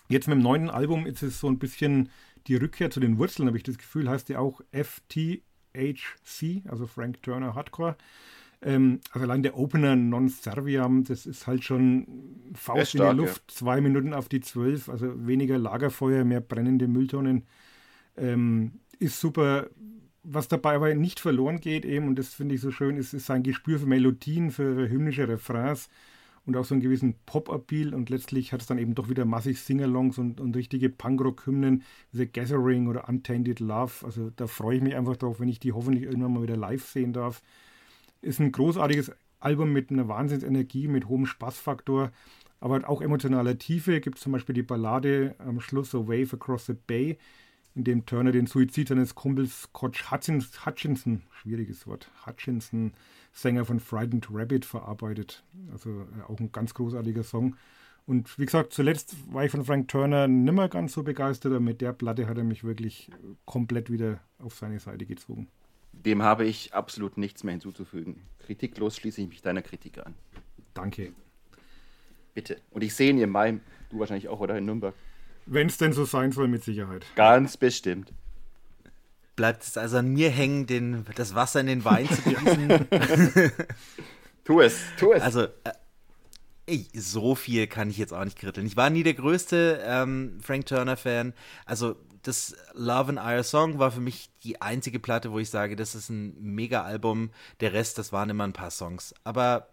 [0.08, 2.08] Jetzt mit dem neuen Album ist es so ein bisschen
[2.46, 5.42] die Rückkehr zu den Wurzeln, habe ich das Gefühl, heißt ja auch FTHC,
[6.68, 7.96] also Frank Turner Hardcore.
[8.62, 12.06] Ähm, also allein der Opener Non Serviam, das ist halt schon
[12.54, 16.86] Faust stark, in die Luft, zwei Minuten auf die zwölf, also weniger Lagerfeuer, mehr brennende
[16.86, 17.44] Mülltonnen.
[18.16, 19.68] Ähm, ist super.
[20.22, 23.24] Was dabei aber nicht verloren geht eben, und das finde ich so schön, ist, ist
[23.24, 25.88] sein Gespür für Melodien, für, hymnische Refrains
[26.44, 29.60] und auch so einen gewissen Pop-Appeal und letztlich hat es dann eben doch wieder massig
[29.60, 34.04] Singalongs und, und richtige Punkrock-Hymnen, The Gathering oder Untainted Love.
[34.04, 36.84] Also da freue ich mich einfach drauf, wenn ich die hoffentlich irgendwann mal wieder live
[36.84, 37.40] sehen darf.
[38.22, 42.12] Ist ein großartiges Album mit einer Wahnsinnsenergie, mit hohem Spaßfaktor,
[42.60, 44.00] aber auch emotionaler Tiefe.
[44.00, 47.18] Gibt zum Beispiel die Ballade am Schluss A Wave Across the Bay,
[47.74, 52.92] in dem Turner den Suizid seines Kumpels Koch Hutchins, Hutchinson, schwieriges Wort, Hutchinson,
[53.32, 55.44] Sänger von Frightened Rabbit, verarbeitet.
[55.72, 57.56] Also äh, auch ein ganz großartiger Song.
[58.06, 61.80] Und wie gesagt, zuletzt war ich von Frank Turner nimmer ganz so begeistert, aber mit
[61.80, 63.10] der Platte hat er mich wirklich
[63.44, 65.48] komplett wieder auf seine Seite gezogen.
[66.04, 68.22] Dem habe ich absolut nichts mehr hinzuzufügen.
[68.46, 70.14] Kritiklos schließe ich mich deiner Kritik an.
[70.74, 71.12] Danke.
[72.34, 72.56] Bitte.
[72.70, 73.58] Und ich sehe ihn im Mai,
[73.90, 74.56] du wahrscheinlich auch, oder?
[74.56, 74.94] In Nürnberg.
[75.46, 77.04] Wenn es denn so sein soll, mit Sicherheit.
[77.16, 78.12] Ganz bestimmt.
[79.36, 82.86] Bleibt es also an mir hängen, den, das Wasser in den Wein zu gießen.
[84.50, 85.22] Tu es, tu es.
[85.22, 85.72] Also, äh,
[86.66, 88.66] ey, so viel kann ich jetzt auch nicht kritteln.
[88.66, 91.34] Ich war nie der größte ähm, Frank Turner-Fan.
[91.66, 95.76] Also, das Love and Ire Song war für mich die einzige Platte, wo ich sage,
[95.76, 97.30] das ist ein Mega-Album.
[97.60, 99.14] Der Rest, das waren immer ein paar Songs.
[99.24, 99.68] Aber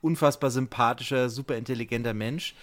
[0.00, 2.54] unfassbar sympathischer, super intelligenter Mensch,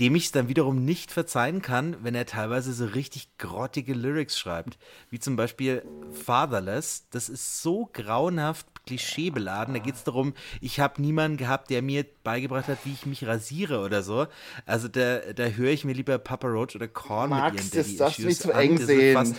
[0.00, 4.38] dem ich es dann wiederum nicht verzeihen kann, wenn er teilweise so richtig grottige Lyrics
[4.38, 4.78] schreibt.
[5.10, 5.82] Wie zum Beispiel
[6.12, 7.06] Fatherless.
[7.10, 9.74] Das ist so grauenhaft klischeebeladen.
[9.74, 13.26] Da geht es darum, ich habe niemanden gehabt, der mir beigebracht hat, wie ich mich
[13.26, 14.26] rasiere oder so.
[14.66, 17.96] Also da, da höre ich mir lieber Papa Roach oder Korn mit ihren Max, Daddy
[17.96, 18.60] das Issues an.
[18.60, 19.14] eng ist sehen.
[19.14, 19.36] Fast,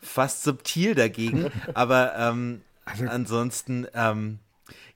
[0.00, 1.50] fast subtil dagegen.
[1.74, 4.38] Aber ähm, ansonsten, ähm,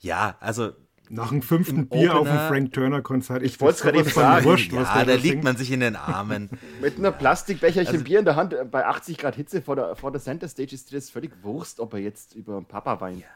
[0.00, 0.72] ja, also
[1.10, 3.42] Nach dem fünften Bier auf dem Frank Turner Konzert.
[3.42, 4.44] Ich wollte es gerade eben sagen.
[4.44, 6.50] Wurscht, ja, da liegt man sich in den Armen.
[6.80, 9.96] Mit einer Plastikbecherchen also, Bier in der Hand äh, bei 80 Grad Hitze vor der,
[9.96, 13.20] vor der Center Stage ist dir das völlig Wurst, ob er jetzt über Papa weint.
[13.20, 13.26] Ja.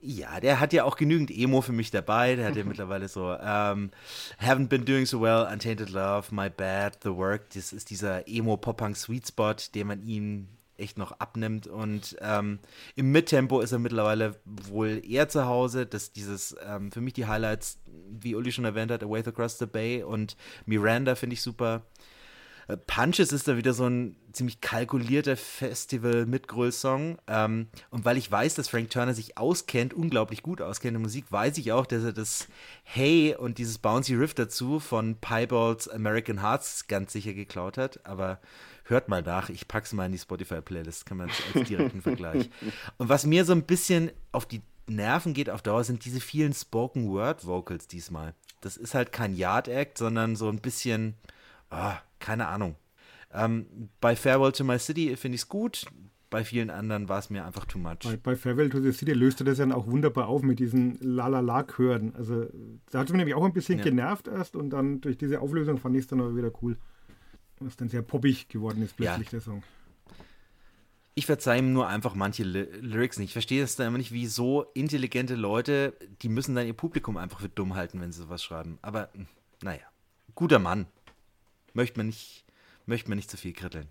[0.00, 2.36] Ja, der hat ja auch genügend Emo für mich dabei.
[2.36, 3.90] Der hat ja mittlerweile so um, ähm,
[4.40, 7.50] Haven't Been Doing So Well, Untainted Love, My Bad, The Work.
[7.54, 10.46] Das ist dieser Emo-Pop-Punk-Sweet Spot, den man ihm
[10.78, 11.66] echt noch abnimmt.
[11.66, 12.58] Und ähm,
[12.94, 15.86] im Mittempo ist er mittlerweile wohl eher zu Hause.
[15.86, 17.78] dass dieses, ähm, für mich die Highlights,
[18.10, 21.82] wie Uli schon erwähnt hat, Away Across the Bay und Miranda finde ich super.
[22.68, 27.18] Äh, Punches ist da wieder so ein ziemlich kalkulierter Festival-Mitgröll-Song.
[27.26, 31.32] Ähm, und weil ich weiß, dass Frank Turner sich auskennt, unglaublich gut auskennt in Musik,
[31.32, 32.46] weiß ich auch, dass er das
[32.84, 38.04] Hey und dieses Bouncy Riff dazu von Piebalds American Hearts ganz sicher geklaut hat.
[38.04, 38.38] Aber
[38.88, 42.50] hört mal nach, ich pack's mal in die Spotify-Playlist, kann man als direkten Vergleich.
[42.96, 46.52] Und was mir so ein bisschen auf die Nerven geht auf Dauer, sind diese vielen
[46.52, 48.34] Spoken-Word-Vocals diesmal.
[48.60, 51.14] Das ist halt kein Yard-Act, sondern so ein bisschen,
[51.70, 52.76] oh, keine Ahnung.
[53.32, 55.86] Ähm, bei Farewell to My City finde ich es gut,
[56.30, 58.00] bei vielen anderen war es mir einfach too much.
[58.04, 62.14] Bei, bei Farewell to the City löste das dann auch wunderbar auf mit diesen Lalala-Chören.
[62.16, 62.46] Also
[62.90, 63.84] da hat es mich nämlich auch ein bisschen ja.
[63.84, 66.76] genervt erst und dann durch diese Auflösung fand ich es dann auch wieder cool
[67.60, 69.30] was dann sehr poppig geworden ist plötzlich ja.
[69.30, 69.62] der Song.
[71.14, 73.30] Ich verzeihe ihm nur einfach manche Lyrics nicht.
[73.30, 77.16] Ich verstehe das dann immer nicht, wie so intelligente Leute, die müssen dann ihr Publikum
[77.16, 78.78] einfach für dumm halten, wenn sie sowas schreiben.
[78.82, 79.26] Aber hm,
[79.62, 79.82] naja,
[80.34, 80.86] guter Mann.
[81.74, 82.44] Möchte man nicht,
[82.86, 83.88] möchte man nicht zu viel kritteln.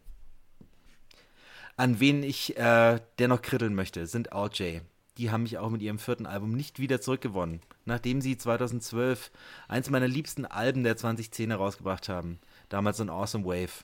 [1.76, 4.80] An wen ich äh, dennoch kritteln möchte, sind RJ.
[5.18, 9.32] Die haben mich auch mit ihrem vierten Album nicht wieder zurückgewonnen, nachdem sie 2012
[9.68, 12.40] eins meiner liebsten Alben der 2010er rausgebracht haben
[12.70, 13.84] damals ein Awesome Wave.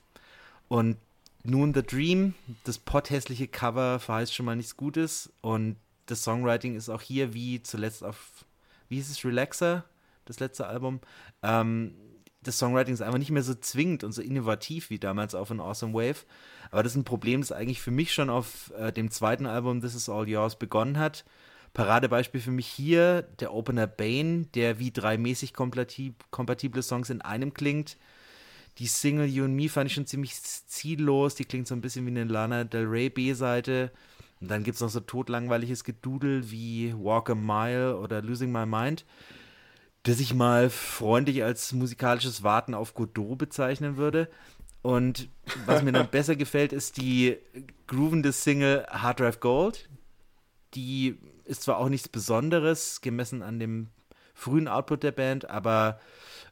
[0.68, 0.98] Und
[1.44, 5.76] nun The Dream, das potthässliche Cover verheißt schon mal nichts Gutes und
[6.06, 8.46] das Songwriting ist auch hier wie zuletzt auf,
[8.90, 9.86] wie hieß es, Relaxer,
[10.26, 11.00] das letzte Album.
[11.42, 11.96] Ähm,
[12.42, 15.60] das Songwriting ist einfach nicht mehr so zwingend und so innovativ wie damals auf an
[15.60, 16.26] Awesome Wave.
[16.72, 19.82] Aber das ist ein Problem, das eigentlich für mich schon auf äh, dem zweiten Album
[19.82, 21.24] This Is All Yours begonnen hat.
[21.74, 27.54] Paradebeispiel für mich hier der Opener Bane, der wie drei mäßig kompatible Songs in einem
[27.54, 27.98] klingt.
[28.80, 31.36] Die Single You and Me fand ich schon ziemlich ziellos.
[31.36, 33.92] Die klingt so ein bisschen wie eine Lana Del Rey B-Seite.
[34.42, 38.66] Und dann gibt es noch so totlangweiliges Gedudel wie Walk a Mile oder Losing My
[38.66, 39.06] Mind,
[40.04, 44.30] das ich mal freundlich als musikalisches Warten auf Godot bezeichnen würde.
[44.82, 45.30] Und
[45.66, 47.38] was mir dann besser gefällt, ist die
[47.88, 49.88] groovende Single Hard Drive Gold.
[50.74, 53.92] Die ist zwar auch nichts Besonderes, gemessen an dem
[54.34, 56.02] frühen Output der Band, aber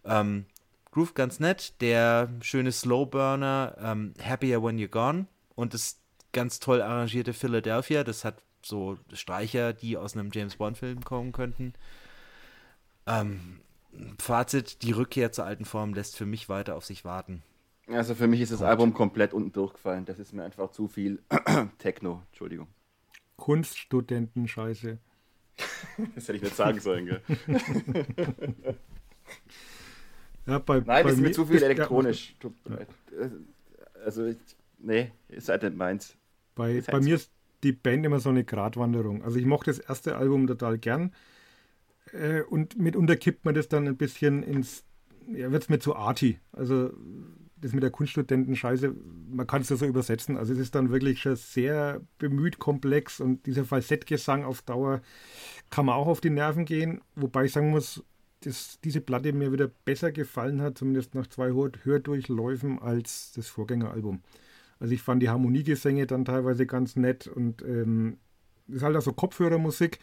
[0.05, 0.45] ähm,
[0.91, 1.81] Groove ganz nett.
[1.81, 5.99] Der schöne Slowburner ähm, Happier When You're Gone und das
[6.33, 8.03] ganz toll arrangierte Philadelphia.
[8.03, 11.73] Das hat so Streicher, die aus einem James Bond-Film kommen könnten.
[13.07, 13.61] Ähm,
[14.19, 17.41] Fazit: Die Rückkehr zur alten Form lässt für mich weiter auf sich warten.
[17.87, 18.67] Also für mich ist das Gut.
[18.67, 20.05] Album komplett unten durchgefallen.
[20.05, 21.21] Das ist mir einfach zu viel
[21.77, 22.23] Techno.
[22.29, 22.67] Entschuldigung.
[23.37, 24.97] Kunststudenten-Scheiße.
[26.15, 27.21] das hätte ich nicht sagen sollen, gell?
[30.51, 32.35] Ja, bei, Nein, das ist mir zu viel elektronisch.
[32.69, 33.29] Ja.
[34.05, 34.37] Also, ich,
[34.79, 36.15] nee, ist halt nicht meins.
[36.55, 37.31] Bei, ist halt bei mir ist
[37.63, 39.23] die Band immer so eine Gratwanderung.
[39.23, 41.13] Also ich mochte das erste Album total gern.
[42.11, 44.83] Äh, und mitunter kippt man das dann ein bisschen ins,
[45.27, 46.39] ja, wird es mir zu arty.
[46.51, 46.91] Also
[47.57, 48.95] das mit der Kunststudenten-Scheiße,
[49.29, 50.37] man kann es ja so übersetzen.
[50.37, 55.01] Also es ist dann wirklich schon sehr bemüht komplex und dieser Falsettgesang auf Dauer
[55.69, 57.01] kann man auch auf die Nerven gehen.
[57.15, 58.03] Wobei ich sagen muss,
[58.41, 64.21] dass diese Platte mir wieder besser gefallen hat, zumindest nach zwei Hördurchläufen, als das Vorgängeralbum.
[64.79, 68.17] Also ich fand die Harmoniegesänge dann teilweise ganz nett und ähm,
[68.67, 69.99] ist halt auch so Kopfhörermusik.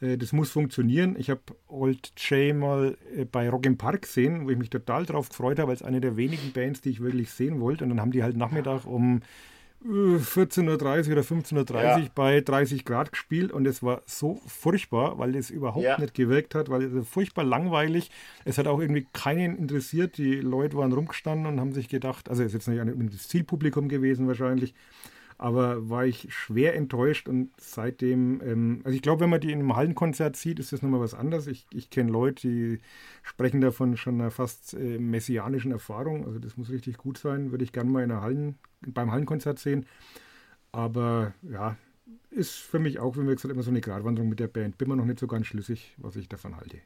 [0.00, 1.16] Äh, das muss funktionieren.
[1.18, 5.06] Ich habe Old J mal äh, bei Rock im Park gesehen, wo ich mich total
[5.06, 7.84] drauf gefreut habe, als eine der wenigen Bands, die ich wirklich sehen wollte.
[7.84, 9.22] Und dann haben die halt Nachmittag um
[9.84, 12.02] 14.30 Uhr oder 15.30 Uhr ja.
[12.14, 15.98] bei 30 Grad gespielt und es war so furchtbar, weil es überhaupt ja.
[15.98, 18.10] nicht gewirkt hat, weil es furchtbar langweilig.
[18.44, 20.18] Es hat auch irgendwie keinen interessiert.
[20.18, 23.88] Die Leute waren rumgestanden und haben sich gedacht, also es ist jetzt nicht das Zielpublikum
[23.88, 24.74] gewesen wahrscheinlich,
[25.38, 29.60] aber war ich schwer enttäuscht und seitdem, ähm, also ich glaube, wenn man die in
[29.60, 31.46] einem Hallenkonzert sieht, ist das nochmal was anderes.
[31.46, 32.78] Ich, ich kenne Leute, die
[33.22, 37.64] sprechen davon schon einer fast äh, messianischen Erfahrung, also das muss richtig gut sein, würde
[37.64, 39.86] ich gerne mal in einer Hallen, beim Hallenkonzert sehen.
[40.72, 41.76] Aber ja,
[42.30, 44.78] ist für mich auch, wie wir gesagt immer so eine Gratwanderung mit der Band.
[44.78, 46.78] Bin mir noch nicht so ganz schlüssig, was ich davon halte.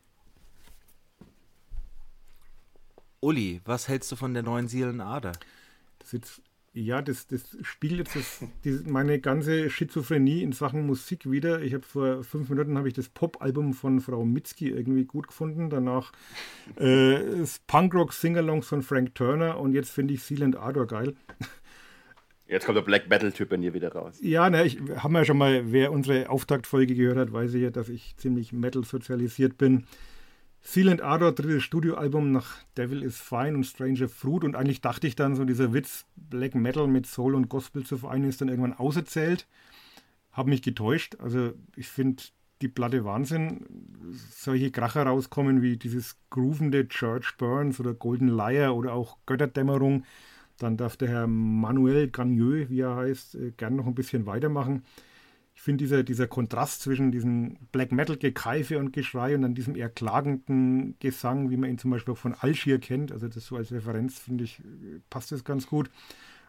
[3.20, 5.32] Uli, was hältst du von der neuen Seelen Ader?
[5.98, 6.40] Das jetzt
[6.72, 11.60] Ja, das, das spiegelt jetzt das, die, meine ganze Schizophrenie in Sachen Musik wieder.
[11.60, 15.68] Ich habe vor fünf Minuten habe ich das Pop-Album von Frau Mitzki irgendwie gut gefunden.
[15.68, 16.12] Danach
[16.76, 21.16] äh, das Punkrock-Singalongs von Frank Turner und jetzt finde ich Seal and Ardor geil.
[22.50, 24.18] Jetzt kommt der Black Metal-Typ in dir wieder raus.
[24.20, 27.70] Ja, ne, ich haben ja schon mal, wer unsere Auftaktfolge gehört hat, weiß ich ja,
[27.70, 29.84] dass ich ziemlich Metal sozialisiert bin.
[30.60, 34.42] Seal and Ardor, drittes Studioalbum nach Devil is Fine und Stranger Fruit.
[34.42, 37.98] Und eigentlich dachte ich dann so, dieser Witz, Black Metal mit Soul und Gospel zu
[37.98, 39.46] vereinen, ist dann irgendwann auserzählt.
[40.32, 41.18] Habe mich getäuscht.
[41.20, 42.24] Also ich finde
[42.62, 43.64] die Platte Wahnsinn.
[44.32, 50.04] Solche Kracher rauskommen wie dieses groovende Church Burns oder Golden Liar oder auch Götterdämmerung.
[50.62, 54.82] Dann darf der Herr Manuel Gagneux, wie er heißt, äh, gern noch ein bisschen weitermachen
[55.60, 59.76] ich finde dieser, dieser Kontrast zwischen diesem Black Metal Gekeife und Geschrei und dann diesem
[59.76, 63.56] eher klagenden Gesang, wie man ihn zum Beispiel auch von Algier kennt, also das so
[63.56, 64.62] als Referenz, finde ich,
[65.10, 65.90] passt das ganz gut.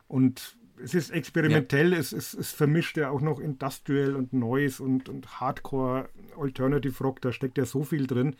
[0.07, 1.99] Und es ist experimentell, ja.
[1.99, 6.07] es, es, es vermischt ja auch noch Industrial und Noise und, und Hardcore,
[6.39, 8.37] Alternative Rock, da steckt ja so viel drin.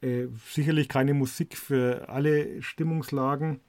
[0.00, 3.60] Äh, sicherlich keine Musik für alle Stimmungslagen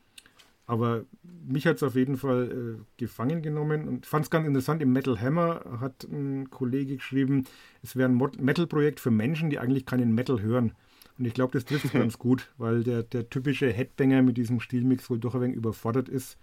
[0.74, 1.06] aber
[1.46, 4.82] mich hat es auf jeden Fall äh, gefangen genommen und fand es ganz interessant.
[4.82, 7.46] Im Metal Hammer hat ein Kollege geschrieben,
[7.84, 10.72] es wäre ein Metal-Projekt für Menschen, die eigentlich keinen Metal hören.
[11.20, 14.60] Und ich glaube, das trifft es ganz gut, weil der, der typische Headbanger mit diesem
[14.60, 16.38] Stilmix wohl doch ein wenig überfordert ist.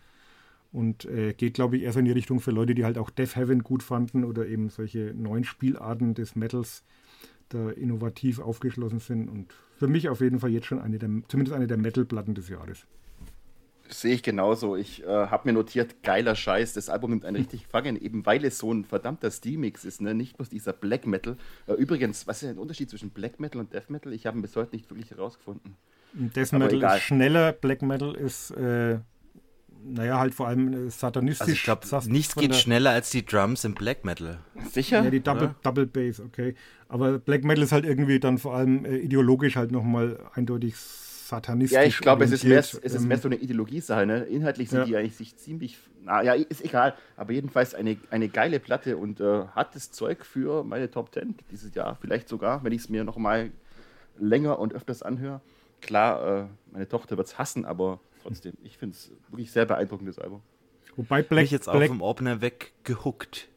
[0.72, 3.10] Und äh, geht, glaube ich, eher so in die Richtung für Leute, die halt auch
[3.10, 6.84] Death Heaven gut fanden oder eben solche neuen Spielarten des Metals
[7.48, 9.28] da innovativ aufgeschlossen sind.
[9.28, 12.48] Und für mich auf jeden Fall jetzt schon eine der, zumindest eine der Metal-Platten des
[12.48, 12.86] Jahres.
[13.92, 14.76] Sehe ich genauso.
[14.76, 16.74] Ich äh, habe mir notiert, geiler Scheiß.
[16.74, 20.14] Das Album nimmt einen richtig Fangen, eben weil es so ein verdammter Stilmix ist, ne?
[20.14, 21.36] nicht bloß dieser Black Metal.
[21.66, 24.12] Äh, übrigens, was ist der Unterschied zwischen Black Metal und Death Metal?
[24.12, 25.76] Ich habe ihn bis heute nicht wirklich herausgefunden.
[26.12, 26.98] Death Metal egal.
[26.98, 28.98] ist schneller, Black Metal ist, äh,
[29.82, 31.40] naja, halt vor allem äh, satanistisch.
[31.40, 34.38] Also ich glaube, nichts geht schneller als die Drums im Black Metal.
[34.70, 35.02] Sicher?
[35.02, 36.54] Ja, die Double, Double Bass, okay.
[36.88, 40.74] Aber Black Metal ist halt irgendwie dann vor allem äh, ideologisch halt nochmal eindeutig
[41.30, 41.76] satanistisch.
[41.76, 44.04] Ja, ich glaube, es ist mehr, es ist mehr ähm, so eine Ideologiesache.
[44.04, 44.24] Ne?
[44.24, 44.84] Inhaltlich sind ja.
[44.84, 49.46] die eigentlich sich ziemlich, naja, ist egal, aber jedenfalls eine, eine geile Platte und äh,
[49.54, 51.96] hat das Zeug für meine Top 10 dieses Jahr.
[52.00, 53.50] Vielleicht sogar, wenn ich es mir nochmal
[54.18, 55.40] länger und öfters anhöre.
[55.80, 60.18] Klar, äh, meine Tochter wird es hassen, aber trotzdem, ich finde es wirklich sehr beeindruckendes
[60.18, 60.42] Album.
[60.96, 63.48] Wobei Black, ich jetzt auch vom Opener weggehuckt.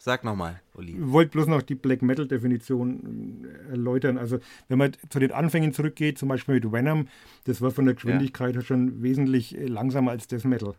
[0.00, 0.92] Sag nochmal, Uli.
[0.92, 4.16] Ich wollte bloß noch die Black Metal-Definition äh, erläutern.
[4.16, 4.38] Also,
[4.68, 7.08] wenn man zu den Anfängen zurückgeht, zum Beispiel mit Venom,
[7.44, 8.62] das war von der Geschwindigkeit ja.
[8.62, 10.74] schon wesentlich äh, langsamer als Death Metal.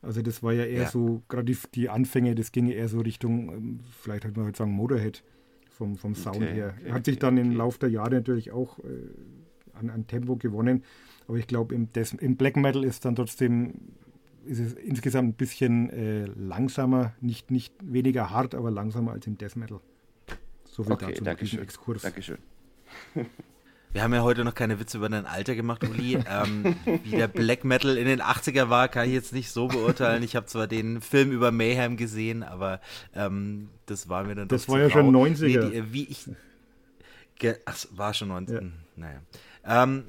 [0.00, 0.88] Also, das war ja eher ja.
[0.88, 4.56] so, gerade die, die, Anfänge, das ging eher so Richtung, ähm, vielleicht hat man heute
[4.56, 5.22] sagen, Motorhead
[5.68, 6.74] vom, vom Sound okay, her.
[6.80, 7.46] Okay, hat sich dann okay.
[7.46, 8.82] im Laufe der Jahre natürlich auch äh,
[9.74, 10.84] an, an, Tempo gewonnen.
[11.28, 11.88] Aber ich glaube, im,
[12.20, 13.74] im Black Metal ist dann trotzdem
[14.46, 19.38] ist es insgesamt ein bisschen äh, langsamer, nicht, nicht weniger hart, aber langsamer als im
[19.38, 19.80] Death Metal.
[20.64, 21.60] So viel okay, dazu danke schön.
[21.60, 22.02] Exkurs.
[22.02, 22.38] Dankeschön.
[23.94, 26.18] Wir haben ja heute noch keine Witze über dein Alter gemacht, Uli.
[26.28, 26.74] Ähm,
[27.04, 30.24] wie der Black Metal in den 80er war, kann ich jetzt nicht so beurteilen.
[30.24, 32.80] Ich habe zwar den Film über Mayhem gesehen, aber
[33.14, 35.46] ähm, das war mir dann Das war ja schon 90er.
[35.46, 36.28] Nee, die, wie ich,
[37.66, 38.54] ach, war schon 90.
[38.56, 38.62] Ja.
[38.96, 39.20] Naja.
[39.64, 40.04] Ähm,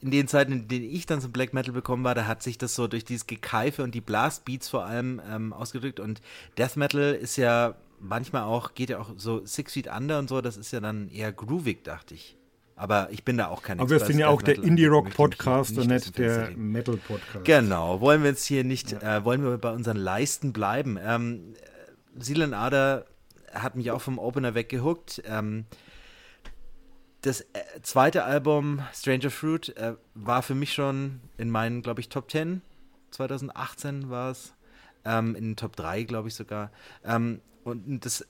[0.00, 2.58] in den Zeiten, in denen ich dann zum Black Metal bekommen war, da hat sich
[2.58, 6.00] das so durch dieses Gekeife und die Blastbeats vor allem ähm, ausgedrückt.
[6.00, 6.20] Und
[6.58, 10.40] Death Metal ist ja manchmal auch, geht ja auch so Six Feet Under und so,
[10.40, 12.36] das ist ja dann eher groovig, dachte ich.
[12.76, 16.18] Aber ich bin da auch kein Aber wir sind ja auch der Indie-Rock-Podcast und nicht
[16.18, 17.44] der Metal-Podcast.
[17.44, 19.18] Genau, wollen wir jetzt hier nicht, ja.
[19.18, 20.98] äh, wollen wir bei unseren Leisten bleiben.
[21.00, 21.54] Ähm,
[22.18, 23.06] Seelen Ader
[23.52, 25.22] hat mich auch vom Opener weggehuckt.
[25.24, 25.66] Ähm,
[27.24, 32.08] das äh, zweite Album, Stranger Fruit, äh, war für mich schon in meinen, glaube ich,
[32.10, 32.60] Top 10.
[33.10, 34.52] 2018 war es.
[35.06, 36.70] Ähm, in den Top 3, glaube ich sogar.
[37.04, 38.26] Ähm, und das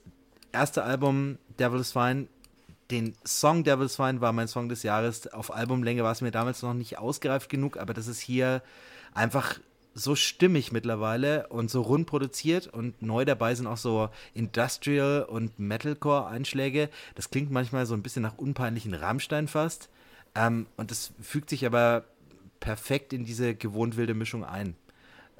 [0.51, 2.27] erste Album, Devil's Fine,
[2.91, 5.27] den Song Devil's Fine war mein Song des Jahres.
[5.27, 8.61] Auf Albumlänge war es mir damals noch nicht ausgereift genug, aber das ist hier
[9.13, 9.59] einfach
[9.95, 15.57] so stimmig mittlerweile und so rund produziert und neu dabei sind auch so Industrial und
[15.57, 16.89] Metalcore-Einschläge.
[17.15, 19.89] Das klingt manchmal so ein bisschen nach unpeinlichen Rammstein fast.
[20.35, 22.03] Ähm, und das fügt sich aber
[22.59, 24.75] perfekt in diese gewohnt wilde Mischung ein.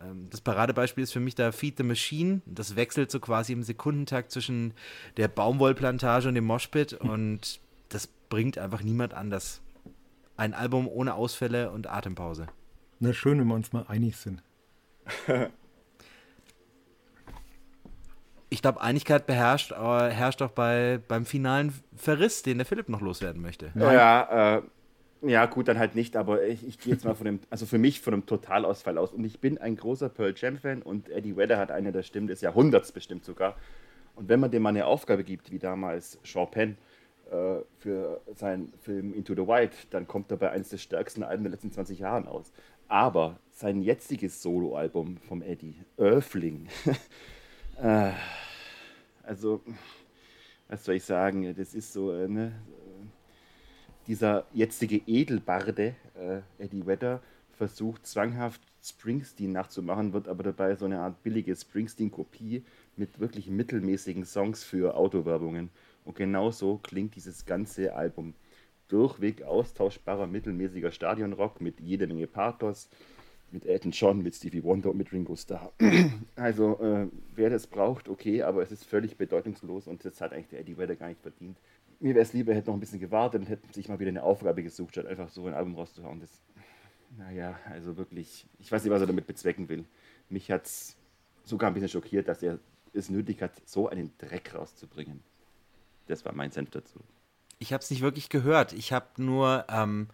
[0.01, 2.41] Ähm, das Paradebeispiel ist für mich da Feed the Machine.
[2.45, 4.73] Das wechselt so quasi im Sekundentakt zwischen
[5.17, 9.61] der Baumwollplantage und dem Moshpit und das bringt einfach niemand anders.
[10.37, 12.47] Ein Album ohne Ausfälle und Atempause.
[12.99, 14.41] Na schön, wenn wir uns mal einig sind.
[18.49, 23.41] ich glaube, Einigkeit beherrscht, herrscht auch bei, beim finalen Verriss, den der Philipp noch loswerden
[23.41, 23.71] möchte.
[23.75, 24.61] Ja, ja äh,
[25.21, 27.77] Ja, gut, dann halt nicht, aber ich, ich gehe jetzt mal von dem, also für
[27.77, 29.11] mich von einem Totalausfall aus.
[29.11, 32.41] Und ich bin ein großer Pearl Jam-Fan und Eddie Vedder hat eine der Stimmen des
[32.41, 33.55] Jahrhunderts bestimmt sogar.
[34.15, 36.77] Und wenn man dem mal eine Aufgabe gibt, wie damals Sean Penn
[37.31, 41.51] äh, für seinen Film Into the Wild, dann kommt dabei eines der stärksten Alben der
[41.51, 42.51] letzten 20 Jahre aus.
[42.87, 46.67] Aber sein jetziges Soloalbum vom Eddie, Earthling,
[47.81, 48.11] äh,
[49.23, 49.61] also,
[50.67, 52.51] was soll ich sagen, das ist so, äh, ne,
[54.07, 57.21] dieser jetzige Edelbarde, äh, Eddie Vedder,
[57.53, 62.63] versucht zwanghaft Springsteen nachzumachen, wird aber dabei so eine Art billige Springsteen-Kopie
[62.97, 65.69] mit wirklich mittelmäßigen Songs für Autowerbungen.
[66.03, 68.35] Und genau so klingt dieses ganze Album.
[68.87, 72.89] Durchweg austauschbarer, mittelmäßiger Stadionrock mit jede Menge Pathos,
[73.51, 75.71] mit Elton John, mit Stevie Wonder und mit Ringo Starr.
[76.35, 80.49] also, äh, wer das braucht, okay, aber es ist völlig bedeutungslos und das hat eigentlich
[80.49, 81.57] der Eddie Vedder gar nicht verdient.
[81.99, 84.09] Mir wäre es lieber, er hätte noch ein bisschen gewartet und hätte sich mal wieder
[84.09, 86.19] eine Aufgabe gesucht, statt einfach so ein Album rauszuhauen.
[86.19, 86.29] Das,
[87.17, 89.85] naja, also wirklich, ich weiß nicht, was er damit bezwecken will.
[90.29, 90.97] Mich hat es
[91.43, 92.59] sogar ein bisschen schockiert, dass er
[92.93, 95.21] es nötig hat, so einen Dreck rauszubringen.
[96.07, 96.99] Das war mein Senf dazu.
[97.59, 98.73] Ich habe es nicht wirklich gehört.
[98.73, 100.07] Ich habe nur ähm,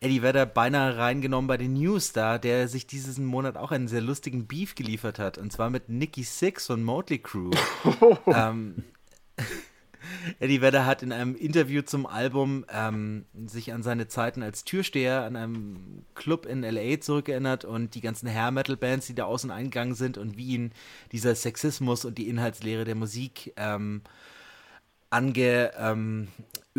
[0.00, 4.00] Eddie Vedder beinahe reingenommen bei den News da, der sich diesen Monat auch einen sehr
[4.00, 5.38] lustigen Beef geliefert hat.
[5.38, 7.50] Und zwar mit Nicky Six und Motley Crue.
[8.26, 8.84] ähm,
[10.38, 15.22] Eddie Vedder hat in einem Interview zum Album ähm, sich an seine Zeiten als Türsteher
[15.22, 19.50] an einem Club in LA zurückerinnert und die ganzen Hair Metal Bands, die da außen
[19.50, 20.72] eingegangen sind und wie ihn
[21.12, 24.02] dieser Sexismus und die Inhaltslehre der Musik ähm,
[25.10, 26.28] ange, ähm,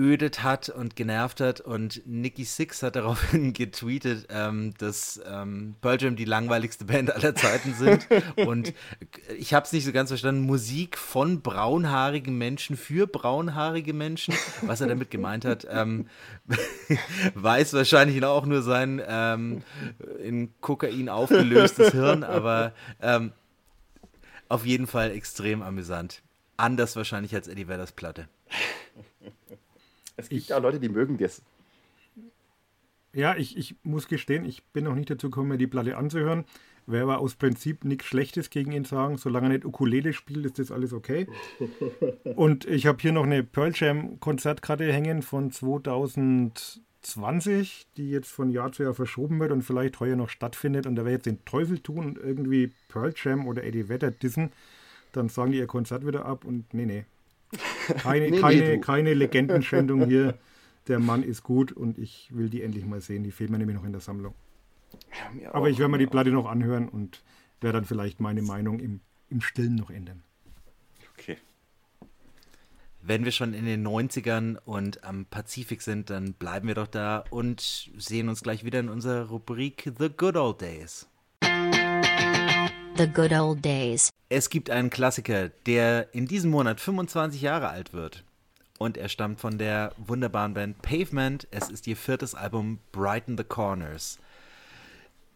[0.02, 1.62] geödet hat und genervt hat.
[1.62, 7.36] Und Nicky Six hat daraufhin getweetet, ähm, dass ähm, Pearl Jam die langweiligste Band aller
[7.36, 8.08] Zeiten sind.
[8.38, 8.74] und
[9.38, 10.42] ich habe es nicht so ganz verstanden.
[10.42, 14.34] Musik von braunhaarigen Menschen für braunhaarige Menschen.
[14.62, 16.08] Was er damit gemeint hat, ähm,
[17.36, 19.64] weiß wahrscheinlich auch nur sein ähm,
[20.24, 22.24] in Kokain aufgelöstes Hirn.
[22.24, 23.34] Aber ähm,
[24.48, 26.22] auf jeden Fall extrem amüsant.
[26.62, 28.30] Anders wahrscheinlich als Eddie Vedders Platte.
[30.16, 31.42] Es gibt ich, auch Leute, die mögen das.
[33.14, 36.46] Ja, ich, ich muss gestehen, ich bin noch nicht dazu gekommen, mir die Platte anzuhören.
[36.86, 39.18] Wäre aber aus Prinzip nichts Schlechtes gegen ihn sagen.
[39.18, 41.26] Solange er nicht Ukulele spielt, ist das alles okay.
[42.36, 48.52] Und ich habe hier noch eine Pearl Jam Konzertkarte hängen von 2020, die jetzt von
[48.52, 50.86] Jahr zu Jahr verschoben wird und vielleicht heuer noch stattfindet.
[50.86, 54.52] Und da wäre jetzt den Teufel tun und irgendwie Pearl Jam oder Eddie Vedder dissen.
[55.12, 57.06] Dann sagen die ihr Konzert wieder ab und nee, nee,
[57.98, 60.38] keine, nee, keine, nee, keine Legendenschändung hier.
[60.88, 63.24] Der Mann ist gut und ich will die endlich mal sehen.
[63.24, 64.34] Die fehlt mir nämlich noch in der Sammlung.
[65.40, 67.24] Ja, Aber ich werde mir die Platte noch anhören und
[67.62, 70.24] werde dann vielleicht meine Meinung im, im Stillen noch ändern.
[71.14, 71.38] Okay.
[73.04, 77.24] Wenn wir schon in den 90ern und am Pazifik sind, dann bleiben wir doch da
[77.30, 81.08] und sehen uns gleich wieder in unserer Rubrik The Good Old Days.
[82.98, 84.10] The Good Old Days.
[84.30, 88.24] Es gibt einen Klassiker, der in diesem Monat 25 Jahre alt wird.
[88.78, 91.48] Und er stammt von der wunderbaren Band Pavement.
[91.52, 94.20] Es ist ihr viertes Album Brighten the Corners.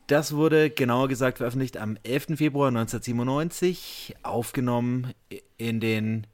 [0.07, 2.37] Das wurde genauer gesagt veröffentlicht am 11.
[2.37, 5.13] Februar 1997, aufgenommen
[5.57, 6.27] in den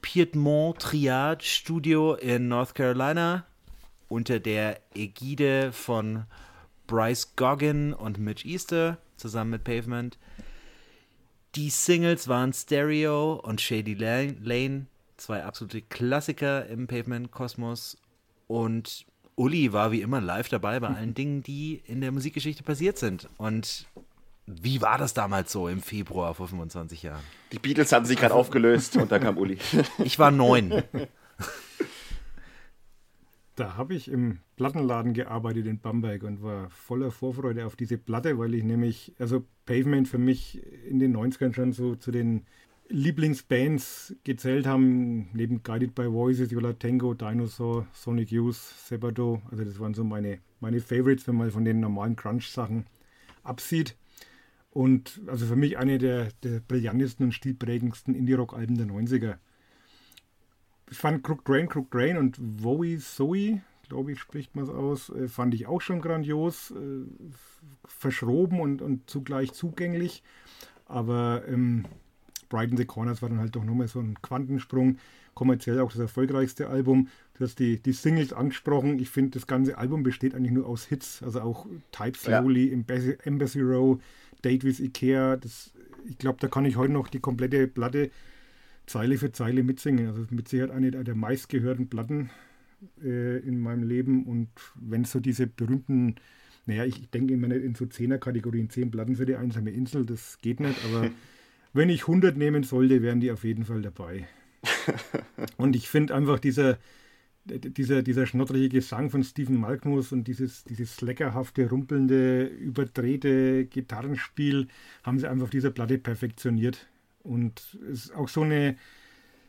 [0.00, 3.44] Piedmont Triad Studio in North Carolina
[4.08, 6.24] unter der Ägide von
[6.86, 10.16] Bryce Goggin und Mitch Easter zusammen mit Pavement.
[11.58, 14.86] Die Singles waren Stereo und Shady Lane,
[15.16, 17.96] zwei absolute Klassiker im Pavement-Kosmos.
[18.46, 19.04] Und
[19.34, 23.28] Uli war wie immer live dabei bei allen Dingen, die in der Musikgeschichte passiert sind.
[23.38, 23.86] Und
[24.46, 27.24] wie war das damals so im Februar vor 25 Jahren?
[27.50, 29.58] Die Beatles hatten sich gerade aufgelöst und da kam Uli.
[29.98, 30.84] Ich war neun.
[33.58, 38.38] Da habe ich im Plattenladen gearbeitet in Bamberg und war voller Vorfreude auf diese Platte,
[38.38, 42.46] weil ich nämlich, also Pavement für mich in den 90ern schon so zu den
[42.88, 49.42] Lieblingsbands gezählt haben, neben Guided by Voices, Yola Tango, Dinosaur, Sonic Youth, Sebado.
[49.50, 52.86] Also das waren so meine, meine Favorites, wenn man von den normalen Crunch-Sachen
[53.42, 53.96] absieht.
[54.70, 59.38] Und also für mich eine der, der brillantesten und stilprägendsten Indie-Rock-Alben der 90er
[60.90, 65.10] ich fand Crook Drain, Crook Drain und Wowie Zoe, glaube ich, spricht man es aus,
[65.10, 67.04] äh, fand ich auch schon grandios, äh,
[67.86, 70.22] verschroben und, und zugleich zugänglich.
[70.86, 71.84] Aber ähm,
[72.48, 74.98] Brighten the Corners war dann halt doch nochmal so ein Quantensprung.
[75.34, 77.08] Kommerziell auch das erfolgreichste Album.
[77.34, 78.98] Du hast die, die Singles angesprochen.
[78.98, 81.22] Ich finde, das ganze Album besteht eigentlich nur aus Hits.
[81.22, 82.72] Also auch Type Slowly, ja.
[82.72, 84.00] Embassy, Embassy Row,
[84.42, 85.36] Date with Ikea.
[85.36, 85.72] Das,
[86.08, 88.10] ich glaube, da kann ich heute noch die komplette Platte
[88.88, 90.08] Zeile für Zeile mitsingen.
[90.08, 92.30] Also mit Sicherheit eine der meistgehörten Platten
[93.02, 94.24] äh, in meinem Leben.
[94.24, 96.16] Und wenn so diese berühmten,
[96.66, 100.06] naja, ich, ich denke immer nicht in so Zehner-Kategorien, zehn Platten für die einsame Insel,
[100.06, 101.10] das geht nicht, aber
[101.72, 104.26] wenn ich 100 nehmen sollte, wären die auf jeden Fall dabei.
[105.56, 106.78] und ich finde einfach dieser,
[107.44, 114.68] dieser, dieser schnottrige Gesang von Stephen Malkmus und dieses, dieses leckerhafte, rumpelnde, überdrehte Gitarrenspiel
[115.02, 116.88] haben sie einfach auf dieser Platte perfektioniert.
[117.28, 118.76] Und es ist auch so eine,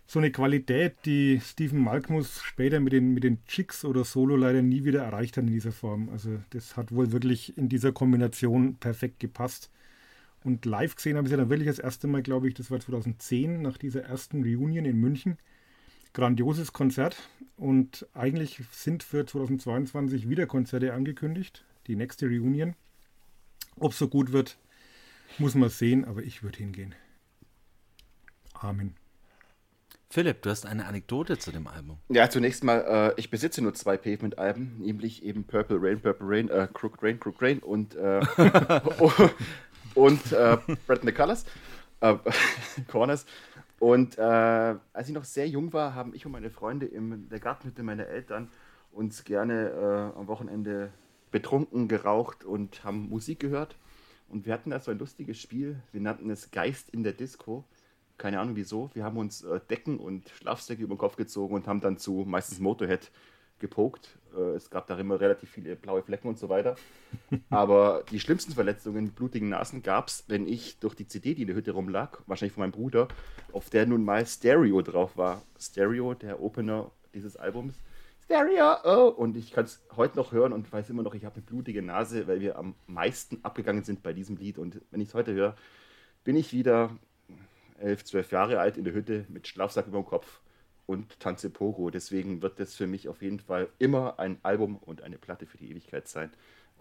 [0.05, 4.61] so eine Qualität, die Stephen Malkmus später mit den, mit den Chicks oder Solo leider
[4.61, 6.09] nie wieder erreicht hat in dieser Form.
[6.09, 9.71] Also das hat wohl wirklich in dieser Kombination perfekt gepasst.
[10.43, 12.80] Und live gesehen habe ich sie dann wirklich das erste Mal, glaube ich, das war
[12.80, 15.38] 2010, nach dieser ersten Reunion in München
[16.13, 22.75] grandioses Konzert und eigentlich sind für 2022 wieder Konzerte angekündigt, die nächste Reunion.
[23.77, 24.57] Ob es so gut wird,
[25.38, 26.95] muss man sehen, aber ich würde hingehen.
[28.62, 28.95] Amen.
[30.12, 31.97] Philipp, du hast eine Anekdote zu dem Album.
[32.10, 36.49] Ja, zunächst mal, äh, ich besitze nur zwei Pavement-Alben, nämlich eben Purple Rain, Purple Rain,
[36.49, 38.20] äh, Crooked Rain, Crooked Rain und, äh,
[39.93, 40.57] und äh,
[40.88, 41.45] Bread the Colors,
[42.01, 42.16] äh,
[42.88, 43.26] Corners.
[43.78, 47.39] Und äh, als ich noch sehr jung war, haben ich und meine Freunde in der
[47.39, 48.49] Gartenhütte meiner Eltern
[48.91, 50.91] uns gerne äh, am Wochenende
[51.32, 53.78] betrunken, geraucht und haben Musik gehört.
[54.28, 55.82] Und wir hatten da so ein lustiges Spiel.
[55.91, 57.64] Wir nannten es Geist in der Disco.
[58.20, 58.91] Keine Ahnung wieso.
[58.93, 62.26] Wir haben uns äh, Decken und Schlafsäcke über den Kopf gezogen und haben dann zu
[62.28, 63.09] meistens Motorhead
[63.59, 64.17] gepokt.
[64.36, 66.76] Äh, es gab da immer relativ viele blaue Flecken und so weiter.
[67.49, 71.47] Aber die schlimmsten Verletzungen, blutigen Nasen, gab es, wenn ich durch die CD, die in
[71.47, 73.07] der Hütte rumlag, wahrscheinlich von meinem Bruder,
[73.53, 75.41] auf der nun mal Stereo drauf war.
[75.57, 77.76] Stereo, der Opener dieses Albums.
[78.26, 78.76] Stereo!
[78.84, 79.13] Oh.
[79.15, 81.82] Und ich kann es heute noch hören und weiß immer noch, ich habe eine blutige
[81.82, 84.57] Nase, weil wir am meisten abgegangen sind bei diesem Lied.
[84.57, 85.55] Und wenn ich es heute höre,
[86.26, 86.91] bin ich wieder
[87.80, 90.41] elf, zwölf Jahre alt in der Hütte mit Schlafsack über dem Kopf
[90.86, 91.89] und Tanze Pogo.
[91.89, 95.57] Deswegen wird das für mich auf jeden Fall immer ein Album und eine Platte für
[95.57, 96.32] die Ewigkeit sein.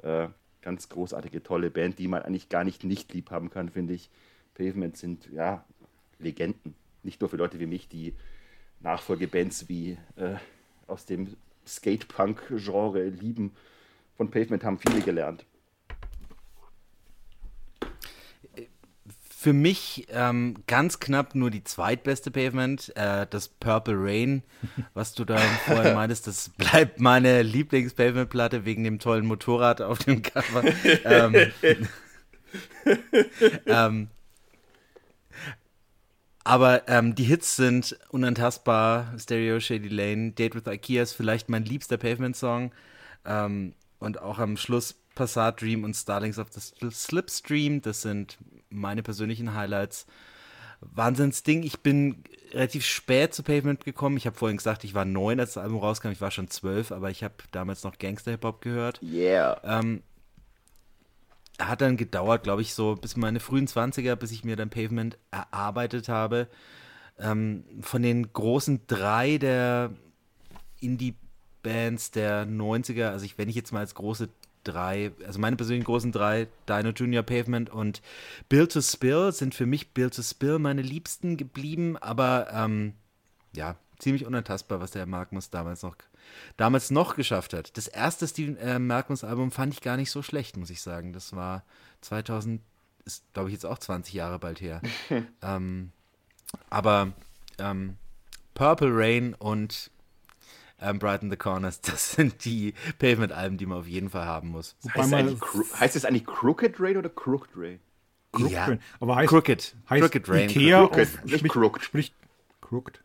[0.03, 0.29] Äh,
[0.63, 4.11] ganz großartige, tolle Band, die man eigentlich gar nicht nicht lieb haben kann, finde ich.
[4.55, 5.65] Pavement sind ja
[6.19, 6.75] Legenden.
[7.03, 8.15] Nicht nur für Leute wie mich, die
[8.81, 10.37] Nachfolgebands wie äh,
[10.87, 11.37] aus dem
[11.67, 13.55] Skatepunk-Genre lieben.
[14.17, 15.45] Von Pavement haben viele gelernt.
[19.41, 24.43] Für mich ähm, ganz knapp nur die zweitbeste Pavement, äh, das Purple Rain,
[24.95, 30.23] was du da vorhin meintest, das bleibt meine Lieblings-Pavement-Platte wegen dem tollen Motorrad auf dem
[30.23, 30.65] Cover.
[31.05, 31.53] ähm,
[33.67, 34.09] ähm,
[36.43, 39.15] aber ähm, die Hits sind unantastbar.
[39.21, 42.73] Stereo, Shady Lane, Date with Ikea ist vielleicht mein liebster Pavement-Song.
[43.25, 47.83] Ähm, und auch am Schluss Passat Dream und Starlings of the Slipstream.
[47.83, 48.39] Das sind
[48.71, 50.07] meine persönlichen Highlights.
[50.81, 51.65] Wahnsinnsding.
[51.65, 54.17] Ich bin relativ spät zu Pavement gekommen.
[54.17, 56.11] Ich habe vorhin gesagt, ich war neun, als das Album rauskam.
[56.11, 59.03] Ich war schon zwölf, aber ich habe damals noch Gangster-Hip-Hop gehört.
[59.03, 59.61] Yeah.
[59.65, 60.05] Ähm,
[61.59, 65.19] hat dann gedauert, glaube ich, so bis meine frühen 20er, bis ich mir dann Pavement
[65.33, 66.47] erarbeitet habe.
[67.19, 69.91] Ähm, von den großen drei der
[70.79, 74.29] Indie-Bands der 90er, also ich, wenn ich jetzt mal als große
[74.69, 78.03] drei, also meine persönlichen großen drei, Dino Junior Pavement und
[78.49, 82.95] Build to Spill sind für mich Build to Spill meine Liebsten geblieben, aber ähm,
[83.53, 85.97] ja, ziemlich unantastbar, was der Magnus damals noch,
[86.57, 87.77] damals noch geschafft hat.
[87.77, 91.13] Das erste Steven äh, Magnus Album fand ich gar nicht so schlecht, muss ich sagen.
[91.13, 91.65] Das war
[92.03, 92.61] 2000,
[93.05, 94.81] ist glaube ich jetzt auch 20 Jahre bald her.
[95.43, 95.93] ähm,
[96.71, 97.13] aber
[97.59, 97.97] ähm,
[98.55, 99.91] Purple Rain und
[100.81, 104.77] ähm, Brighten the Corners, das sind die Pavement-Alben, die man auf jeden Fall haben muss.
[104.95, 107.81] Heißt, es heißt es eigentlich Crooked Rain oder Crooked Rain?
[108.33, 108.81] Crooked ja, Rain.
[109.01, 109.77] aber heißt, Crooked.
[109.91, 110.51] Heißt Crooked Rain.
[110.51, 111.83] Ikea Crooked, auf, nicht Crooked.
[111.85, 112.15] Spricht
[112.61, 113.03] Crooked.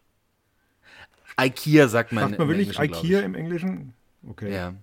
[1.39, 2.29] Ikea sagt man.
[2.29, 3.93] Sagt man im wirklich Englischen, Ikea im Englischen?
[4.27, 4.73] Okay, Ja.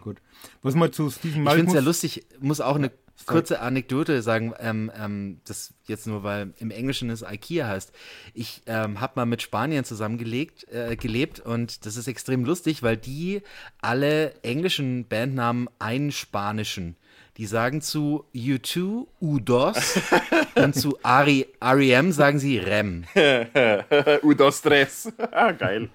[0.00, 0.18] gut.
[0.62, 1.74] Was mal zu Stephen Ich finde Malkmus...
[1.74, 2.90] es ja lustig, muss auch eine.
[3.26, 7.92] Kurze Anekdote sagen, ähm, ähm, das jetzt nur, weil im Englischen es IKEA heißt.
[8.34, 12.96] Ich ähm, habe mal mit Spaniern zusammengelegt, äh, gelebt und das ist extrem lustig, weil
[12.96, 13.42] die
[13.80, 16.96] alle englischen Bandnamen einspanischen.
[17.36, 23.04] Die sagen zu U2 U2 und zu Ari, REM sagen sie Rem.
[24.22, 25.12] Udo Stress.
[25.58, 25.88] Geil.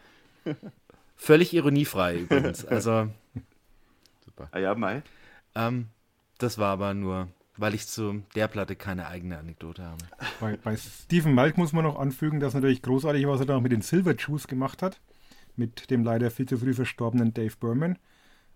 [1.15, 2.65] Völlig ironiefrei übrigens.
[2.65, 3.09] Also,
[4.51, 5.01] Ah ja, Mai.
[5.55, 5.87] ähm,
[6.39, 10.03] das war aber nur, weil ich zu der Platte keine eigene Anekdote habe.
[10.39, 13.71] Bei, bei Stephen Malk muss man noch anfügen, dass natürlich großartig, was er da mit
[13.71, 14.99] den Silver Juice gemacht hat.
[15.55, 17.99] Mit dem leider viel zu früh verstorbenen Dave Berman.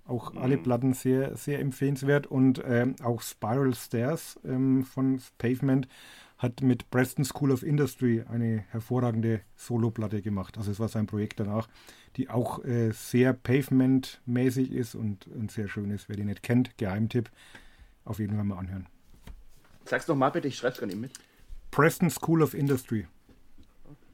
[0.05, 2.27] Auch alle Platten sehr, sehr empfehlenswert.
[2.27, 5.88] Und ähm, auch Spiral Stairs ähm, von Pavement
[6.38, 10.57] hat mit Preston School of Industry eine hervorragende Soloplatte gemacht.
[10.57, 11.68] Also es war sein Projekt danach,
[12.18, 16.10] die auch äh, sehr Pavement-mäßig ist und, und sehr schön ist.
[16.10, 17.31] Wer die nicht kennt, Geheimtipp,
[18.06, 18.88] auf jeden Fall mal anhören.
[19.86, 21.12] Sag's noch mal bitte, ich schreib's gar nicht mit.
[21.72, 23.08] Preston School of Industry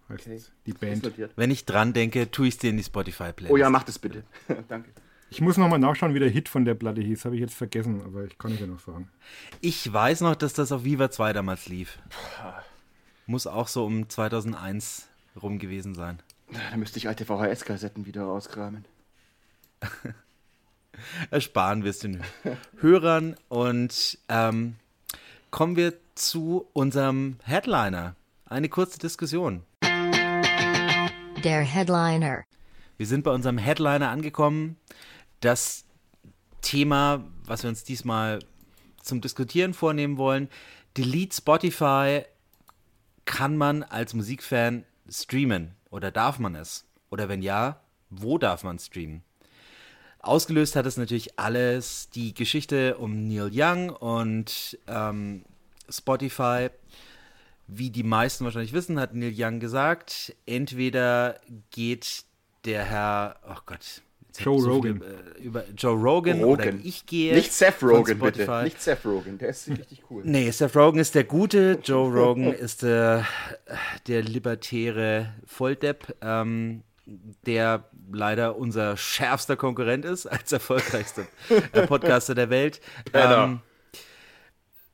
[0.10, 0.42] heißt Okay.
[0.66, 1.12] die Band.
[1.36, 3.54] Wenn ich dran denke, tue ich es dir in die Spotify-Playlist.
[3.54, 4.24] Oh ja, mach das bitte.
[4.68, 4.90] Danke.
[5.30, 7.26] Ich muss nochmal nachschauen, wie der Hit von der Platte hieß.
[7.26, 9.10] Habe ich jetzt vergessen, aber ich kann es ja noch sagen.
[9.62, 12.00] Ich weiß noch, dass das auf Viva 2 damals lief.
[13.28, 15.08] Muss auch so um 2001
[15.40, 16.20] rum gewesen sein.
[16.72, 18.86] Da müsste ich alte VHS-Kassetten wieder rauskramen.
[21.32, 22.24] Ersparen wir es den
[22.80, 24.76] Hörern und ähm,
[25.52, 28.16] kommen wir zu unserem Headliner.
[28.46, 29.64] Eine kurze Diskussion.
[29.82, 32.44] Der Headliner.
[32.98, 34.76] Wir sind bei unserem Headliner angekommen.
[35.40, 35.86] Das
[36.62, 38.40] Thema, was wir uns diesmal
[39.02, 40.50] zum Diskutieren vornehmen wollen,
[40.98, 42.24] Delete Spotify
[43.26, 46.86] kann man als Musikfan streamen oder darf man es?
[47.10, 49.24] Oder wenn ja, wo darf man streamen?
[50.20, 55.46] Ausgelöst hat es natürlich alles die Geschichte um Neil Young und ähm,
[55.90, 56.70] Spotify.
[57.68, 61.40] Wie die meisten wahrscheinlich wissen, hat Neil Young gesagt, entweder
[61.72, 62.24] geht
[62.66, 64.02] der Herr, oh Gott,
[64.38, 65.02] Joe so Rogan.
[65.02, 66.82] Viel, äh, über Joe Rogan, oder Rogan.
[66.84, 67.34] ich gehe.
[67.36, 68.44] Nicht Seth von Rogen, bitte.
[68.44, 68.64] Spotify.
[68.64, 70.24] Nicht Seth Rogen, der ist richtig cool.
[70.26, 73.26] Nee, Seth Rogen ist der Gute, Joe Rogan ist der,
[74.08, 76.84] der libertäre Volldepp, ähm,
[77.46, 81.26] der leider unser schärfster Konkurrent ist als erfolgreichster
[81.74, 82.82] äh, Podcaster der Welt.
[83.12, 83.44] Genau.
[83.44, 83.60] Ähm,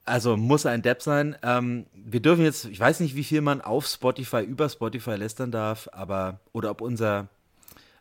[0.06, 1.36] also muss ein Depp sein.
[1.42, 5.52] Ähm, wir dürfen jetzt, ich weiß nicht, wie viel man auf Spotify, über Spotify lästern
[5.52, 7.28] darf, aber, oder ob unser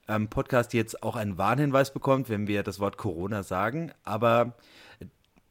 [0.06, 3.92] ähm, Podcast jetzt auch einen Warnhinweis bekommt, wenn wir das Wort Corona sagen.
[4.04, 4.54] Aber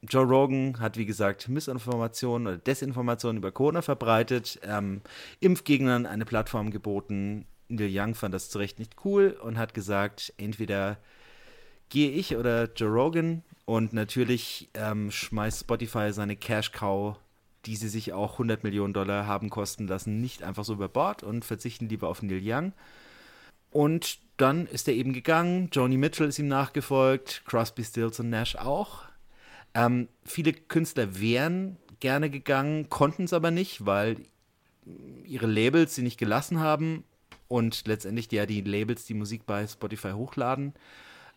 [0.07, 5.01] Joe Rogan hat, wie gesagt, Missinformationen oder Desinformationen über Corona verbreitet, ähm,
[5.39, 7.45] Impfgegnern eine Plattform geboten.
[7.67, 10.97] Neil Young fand das zu Recht nicht cool und hat gesagt, entweder
[11.89, 17.17] gehe ich oder Joe Rogan und natürlich ähm, schmeißt Spotify seine Cash Cow,
[17.65, 21.23] die sie sich auch 100 Millionen Dollar haben kosten lassen, nicht einfach so über Bord
[21.23, 22.73] und verzichten lieber auf Neil Young.
[23.71, 25.69] Und dann ist er eben gegangen.
[25.71, 29.03] Joni Mitchell ist ihm nachgefolgt, Crosby, Stills und Nash auch.
[29.73, 34.17] Ähm, viele Künstler wären gerne gegangen, konnten es aber nicht, weil
[35.23, 37.05] ihre Labels sie nicht gelassen haben
[37.53, 40.73] und letztendlich ja die Labels die Musik bei Spotify hochladen.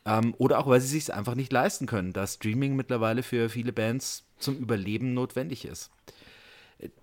[0.06, 3.74] Ähm, oder auch, weil sie sich einfach nicht leisten können, da Streaming mittlerweile für viele
[3.74, 5.90] Bands zum Überleben notwendig ist.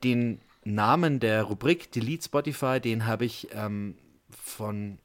[0.03, 3.97] Den Namen der Rubrik Delete Spotify, den habe ich ähm,
[4.31, 4.97] von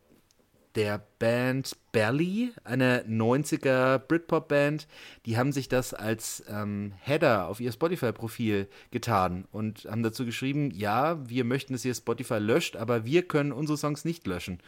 [0.78, 4.86] der Band Belly, eine 90er Britpop-Band,
[5.26, 10.70] die haben sich das als ähm, Header auf ihr Spotify-Profil getan und haben dazu geschrieben,
[10.70, 14.60] ja, wir möchten, dass ihr Spotify löscht, aber wir können unsere Songs nicht löschen.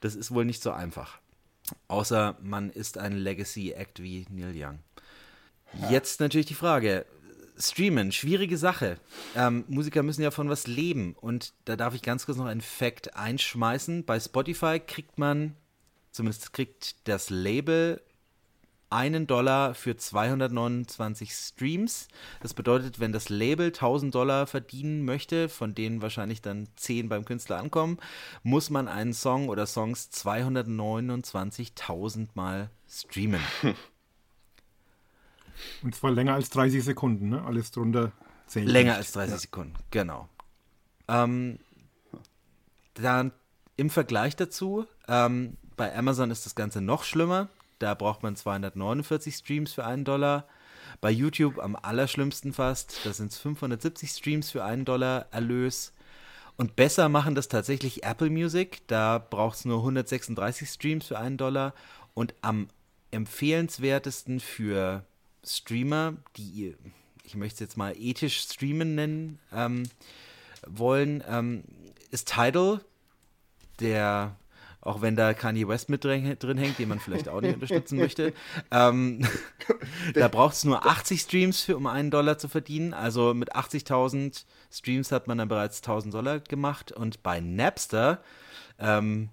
[0.00, 1.18] Das ist wohl nicht so einfach.
[1.88, 4.80] Außer man ist ein Legacy-Act wie Neil Young.
[5.88, 7.06] Jetzt natürlich die Frage,
[7.56, 8.98] Streamen, schwierige Sache.
[9.36, 11.14] Ähm, Musiker müssen ja von was leben.
[11.20, 14.04] Und da darf ich ganz kurz noch einen Fact einschmeißen.
[14.04, 15.54] Bei Spotify kriegt man,
[16.10, 18.00] zumindest kriegt das Label
[18.90, 22.08] einen Dollar für 229 Streams.
[22.40, 27.24] Das bedeutet, wenn das Label 1000 Dollar verdienen möchte, von denen wahrscheinlich dann 10 beim
[27.24, 27.98] Künstler ankommen,
[28.44, 33.40] muss man einen Song oder Songs 229.000 Mal streamen.
[35.82, 37.44] Und zwar länger als 30 Sekunden, ne?
[37.44, 38.12] Alles drunter
[38.46, 38.68] zählt.
[38.68, 38.98] Länger nicht.
[38.98, 40.28] als 30 Sekunden, genau.
[41.08, 41.58] Ähm,
[42.94, 43.32] dann
[43.76, 47.48] im Vergleich dazu, ähm, bei Amazon ist das Ganze noch schlimmer.
[47.78, 50.46] Da braucht man 249 Streams für einen Dollar.
[51.00, 55.92] Bei YouTube am allerschlimmsten fast, da sind es 570 Streams für einen Dollar Erlös.
[56.56, 58.86] Und besser machen das tatsächlich Apple Music.
[58.86, 61.74] Da braucht es nur 136 Streams für einen Dollar.
[62.14, 62.68] Und am
[63.10, 65.04] empfehlenswertesten für
[65.44, 66.74] Streamer, die,
[67.24, 69.84] ich möchte es jetzt mal ethisch streamen nennen ähm,
[70.66, 71.64] wollen, ähm,
[72.10, 72.80] ist Tidal,
[73.80, 74.36] der,
[74.80, 77.98] auch wenn da Kanye West mit drin, drin hängt, den man vielleicht auch nicht unterstützen
[77.98, 78.32] möchte,
[78.70, 79.26] ähm,
[80.14, 82.94] da braucht es nur 80 Streams, für, um einen Dollar zu verdienen.
[82.94, 86.92] Also mit 80.000 Streams hat man dann bereits 1000 Dollar gemacht.
[86.92, 88.22] Und bei Napster,
[88.78, 89.30] ähm,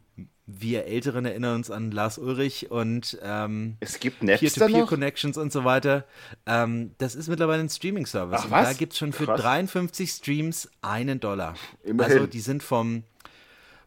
[0.60, 4.90] wir Älteren erinnern uns an Lars Ulrich und ähm, Es gibt Napster Peer-to-Peer noch?
[4.90, 6.06] Connections und so weiter.
[6.46, 8.46] Ähm, das ist mittlerweile ein Streaming-Service.
[8.46, 9.42] Und da gibt es schon für Krass.
[9.42, 11.56] 53 Streams einen Dollar.
[11.84, 12.14] Immerhin.
[12.14, 13.04] Also die sind vom,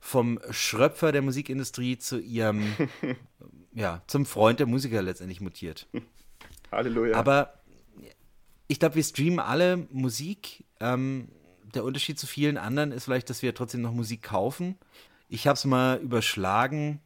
[0.00, 2.62] vom Schröpfer der Musikindustrie zu ihrem,
[3.72, 5.86] ja, zum Freund der Musiker letztendlich mutiert.
[6.72, 7.16] Halleluja.
[7.16, 7.54] Aber
[8.68, 11.28] ich glaube, wir streamen alle Musik, ähm,
[11.74, 14.76] der Unterschied zu vielen anderen ist vielleicht, dass wir trotzdem noch Musik kaufen.
[15.34, 17.00] Ich habe es mal überschlagen,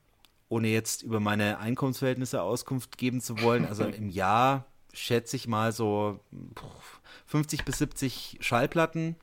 [0.51, 3.65] ohne jetzt über meine Einkommensverhältnisse Auskunft geben zu wollen.
[3.65, 6.21] Also im Jahr schätze ich mal so
[7.25, 9.17] 50 bis 70 Schallplatten.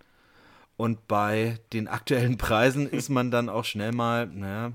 [0.76, 4.72] Und bei den aktuellen Preisen ist man dann auch schnell mal, naja,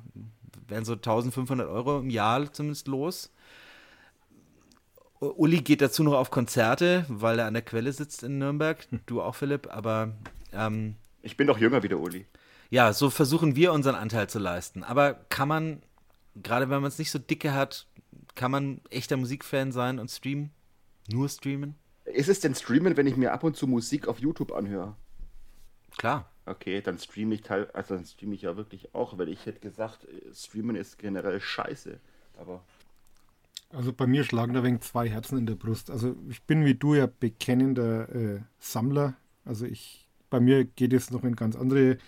[0.69, 3.32] werden so 1500 Euro im Jahr zumindest los.
[5.19, 8.86] Uli geht dazu noch auf Konzerte, weil er an der Quelle sitzt in Nürnberg.
[9.07, 10.12] Du auch, Philipp, aber.
[10.52, 12.27] Ähm, ich bin doch jünger wie der Uli.
[12.70, 14.84] Ja, so versuchen wir unseren Anteil zu leisten.
[14.84, 15.82] Aber kann man,
[16.36, 17.86] gerade wenn man es nicht so dicke hat,
[18.36, 20.51] kann man echter Musikfan sein und streamen?
[21.09, 21.74] Nur streamen?
[22.05, 24.97] Ist es denn streamen, wenn ich mir ab und zu Musik auf YouTube anhöre?
[25.98, 26.30] Klar.
[26.47, 29.60] Okay, dann streame ich teil, also dann streame ich ja wirklich auch, weil ich hätte
[29.60, 31.98] gesagt, streamen ist generell scheiße.
[32.38, 32.64] Aber
[33.72, 35.90] also bei mir schlagen da wegen zwei Herzen in der Brust.
[35.90, 39.14] Also ich bin wie du ja bekennender äh, Sammler.
[39.44, 41.98] Also ich, bei mir geht es noch in ganz andere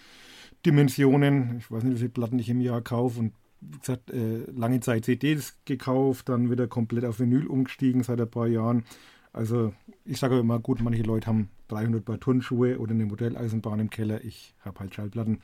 [0.64, 1.56] Dimensionen.
[1.58, 4.80] Ich weiß nicht, wie viele Platten ich im Jahr kaufe und wie gesagt, äh, lange
[4.80, 8.84] Zeit CDs gekauft, dann wieder komplett auf Vinyl umgestiegen seit ein paar Jahren.
[9.32, 9.72] Also
[10.04, 14.24] ich sage immer, gut, manche Leute haben 300 Paar Turnschuhe oder eine Modelleisenbahn im Keller.
[14.24, 15.40] Ich habe halt Schallplatten.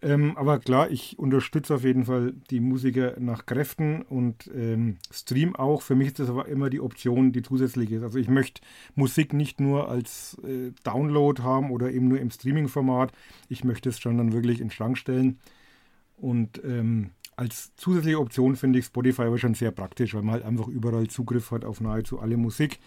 [0.00, 5.56] Ähm, aber klar, ich unterstütze auf jeden Fall die Musiker nach Kräften und ähm, stream
[5.56, 5.82] auch.
[5.82, 8.04] Für mich ist das aber immer die Option, die zusätzlich ist.
[8.04, 8.60] Also ich möchte
[8.94, 13.12] Musik nicht nur als äh, Download haben oder eben nur im Streaming-Format.
[13.48, 15.40] Ich möchte es schon dann wirklich in Schrank stellen.
[16.16, 20.44] Und ähm, als zusätzliche Option finde ich Spotify aber schon sehr praktisch, weil man halt
[20.44, 22.78] einfach überall Zugriff hat auf nahezu alle Musik.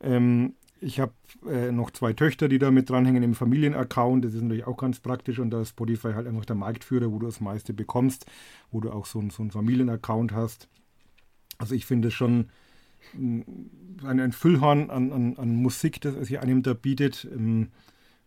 [0.00, 1.12] Ähm, ich habe
[1.48, 4.24] äh, noch zwei Töchter, die da mit dranhängen im Familienaccount.
[4.24, 7.18] Das ist natürlich auch ganz praktisch und da ist Spotify halt einfach der Marktführer, wo
[7.18, 8.26] du das meiste bekommst,
[8.70, 10.68] wo du auch so, so einen Familienaccount hast.
[11.58, 12.50] Also ich finde schon
[13.14, 17.26] ein, ein Füllhorn an, an, an, Musik, das es hier einem da bietet.
[17.32, 17.68] Ähm,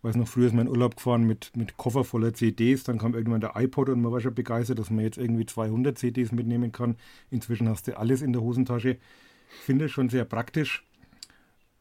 [0.01, 3.41] weiß noch, früher ist mein Urlaub gefahren mit, mit Koffer voller CDs, dann kam irgendwann
[3.41, 6.95] der iPod und man war schon begeistert, dass man jetzt irgendwie 200 CDs mitnehmen kann.
[7.30, 8.91] Inzwischen hast du alles in der Hosentasche.
[8.91, 10.85] Ich finde es schon sehr praktisch.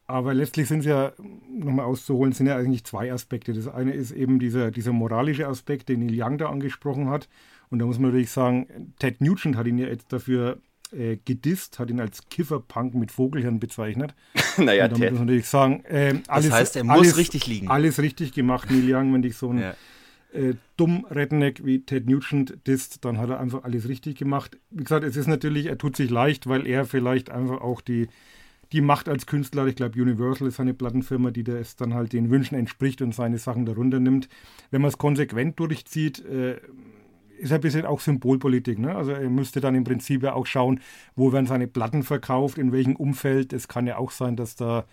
[0.09, 1.11] Aber letztlich sind es ja,
[1.47, 3.53] nochmal auszuholen, sind ja eigentlich zwei Aspekte.
[3.53, 7.29] Das eine ist eben dieser, dieser moralische Aspekt, den Neil Young da angesprochen hat.
[7.69, 10.57] Und da muss man natürlich sagen, Ted Nugent hat ihn ja jetzt dafür
[10.91, 14.15] äh, gedisst, hat ihn als Kifferpunk mit Vogelhirn bezeichnet.
[14.57, 15.11] naja, und Ted.
[15.11, 17.67] muss man natürlich sagen, äh, alles, das heißt, er muss alles, richtig liegen.
[17.67, 19.75] Alles richtig gemacht, Neil Young, wenn dich so ein ja.
[20.33, 24.57] äh, dumm Redneck wie Ted Nugent disst, dann hat er einfach alles richtig gemacht.
[24.71, 28.07] Wie gesagt, es ist natürlich, er tut sich leicht, weil er vielleicht einfach auch die
[28.71, 29.67] die Macht als Künstler.
[29.67, 33.37] Ich glaube, Universal ist eine Plattenfirma, die das dann halt den Wünschen entspricht und seine
[33.37, 34.29] Sachen darunter nimmt.
[34.71, 36.57] Wenn man es konsequent durchzieht, äh,
[37.39, 38.79] ist ein bisschen auch Symbolpolitik.
[38.79, 38.95] Ne?
[38.95, 40.81] Also er müsste dann im Prinzip ja auch schauen,
[41.15, 43.53] wo werden seine Platten verkauft, in welchem Umfeld.
[43.53, 44.85] Es kann ja auch sein, dass da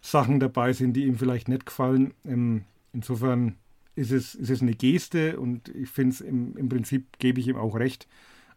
[0.00, 2.12] Sachen dabei sind, die ihm vielleicht nicht gefallen.
[2.24, 3.56] Ähm, insofern
[3.96, 7.48] ist es, ist es eine Geste und ich finde es im, im Prinzip gebe ich
[7.48, 8.06] ihm auch recht.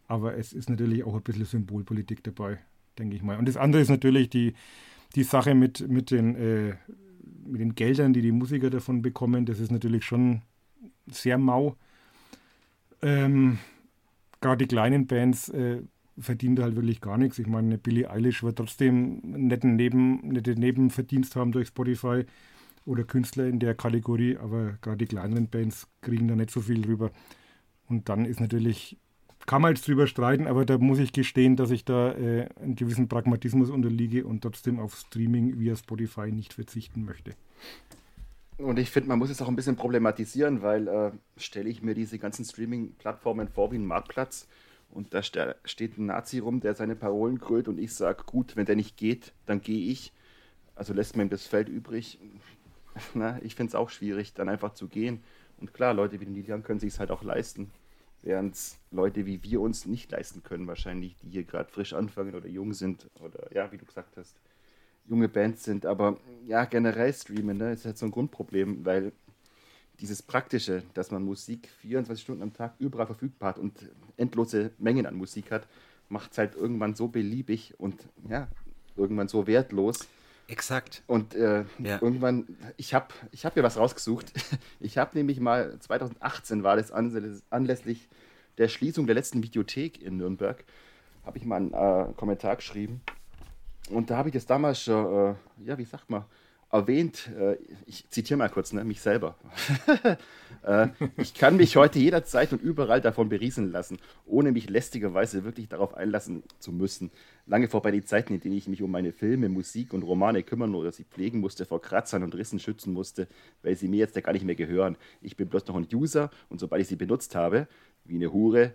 [0.06, 2.58] Aber es ist natürlich auch ein bisschen Symbolpolitik dabei
[2.98, 3.38] denke ich mal.
[3.38, 4.54] Und das andere ist natürlich die,
[5.14, 6.74] die Sache mit, mit, den, äh,
[7.44, 9.46] mit den Geldern, die die Musiker davon bekommen.
[9.46, 10.42] Das ist natürlich schon
[11.10, 11.76] sehr mau.
[13.02, 13.58] Ähm,
[14.40, 15.82] Gerade die kleinen Bands äh,
[16.18, 17.38] verdienen da halt wirklich gar nichts.
[17.38, 22.24] Ich meine, Billie Eilish wird trotzdem einen netten Neben, nette Nebenverdienst haben durch Spotify
[22.86, 26.82] oder Künstler in der Kategorie, aber gerade die kleineren Bands kriegen da nicht so viel
[26.82, 27.10] drüber.
[27.88, 28.96] Und dann ist natürlich
[29.46, 32.76] kann man jetzt drüber streiten, aber da muss ich gestehen, dass ich da äh, einen
[32.76, 37.32] gewissen Pragmatismus unterliege und trotzdem auf Streaming via Spotify nicht verzichten möchte.
[38.58, 41.94] Und ich finde, man muss es auch ein bisschen problematisieren, weil äh, stelle ich mir
[41.94, 44.46] diese ganzen Streaming-Plattformen vor wie einen Marktplatz
[44.90, 48.66] und da steht ein Nazi rum, der seine Parolen krölt und ich sage, gut, wenn
[48.66, 50.12] der nicht geht, dann gehe ich.
[50.74, 52.18] Also lässt man ihm das Feld übrig.
[53.14, 55.22] Na, ich finde es auch schwierig, dann einfach zu gehen.
[55.58, 57.70] Und klar, Leute wie den Lilian können sich es halt auch leisten
[58.22, 58.56] während
[58.90, 62.72] Leute wie wir uns nicht leisten können, wahrscheinlich, die hier gerade frisch anfangen oder jung
[62.72, 64.36] sind oder ja, wie du gesagt hast,
[65.06, 65.86] junge Bands sind.
[65.86, 69.12] Aber ja, generell streamen, ne, ist halt so ein Grundproblem, weil
[70.00, 75.06] dieses Praktische, dass man Musik 24 Stunden am Tag überall verfügbar hat und endlose Mengen
[75.06, 75.66] an Musik hat,
[76.08, 78.48] macht es halt irgendwann so beliebig und ja,
[78.96, 80.08] irgendwann so wertlos.
[80.50, 81.04] Exakt.
[81.06, 82.02] Und äh, ja.
[82.02, 84.32] irgendwann, ich habe ich hab mir was rausgesucht.
[84.80, 88.08] Ich habe nämlich mal, 2018 war das anlässlich
[88.58, 90.64] der Schließung der letzten Videothek in Nürnberg,
[91.24, 93.02] habe ich mal einen äh, Kommentar geschrieben.
[93.90, 96.24] Und da habe ich das damals schon, äh, ja, wie sagt man,
[96.70, 97.56] erwähnt, äh,
[97.86, 99.36] ich zitiere mal kurz, ne, mich selber.
[100.62, 105.68] äh, ich kann mich heute jederzeit und überall davon berieseln lassen, ohne mich lästigerweise wirklich
[105.68, 107.10] darauf einlassen zu müssen.
[107.46, 110.74] Lange vorbei die Zeiten, in denen ich mich um meine Filme, Musik und Romane kümmern
[110.74, 113.26] oder sie pflegen musste, vor Kratzern und Rissen schützen musste,
[113.62, 114.96] weil sie mir jetzt ja gar nicht mehr gehören.
[115.22, 117.66] Ich bin bloß noch ein User und sobald ich sie benutzt habe,
[118.04, 118.74] wie eine Hure,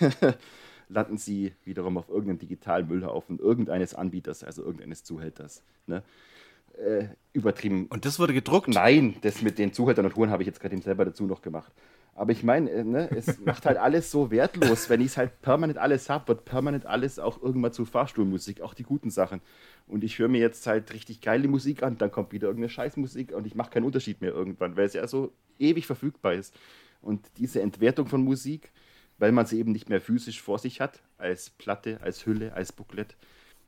[0.88, 5.62] landen sie wiederum auf irgendeinem digitalen Müllhaufen irgendeines Anbieters, also irgendeines Zuhälters.
[5.86, 6.02] Ne?
[6.78, 7.86] Äh, übertrieben.
[7.86, 8.68] Und das wurde gedruckt?
[8.68, 11.42] Nein, das mit den Zuhältern und Huren habe ich jetzt gerade eben selber dazu noch
[11.42, 11.72] gemacht.
[12.14, 14.90] Aber ich meine, äh, ne, es macht halt alles so wertlos.
[14.90, 18.74] Wenn ich es halt permanent alles habe, wird permanent alles auch irgendwann zu Fahrstuhlmusik, auch
[18.74, 19.40] die guten Sachen.
[19.86, 23.32] Und ich höre mir jetzt halt richtig geile Musik an, dann kommt wieder irgendeine Scheißmusik
[23.32, 26.54] und ich mache keinen Unterschied mehr irgendwann, weil es ja so ewig verfügbar ist.
[27.00, 28.72] Und diese Entwertung von Musik,
[29.18, 32.72] weil man sie eben nicht mehr physisch vor sich hat, als Platte, als Hülle, als
[32.72, 33.16] Booklet.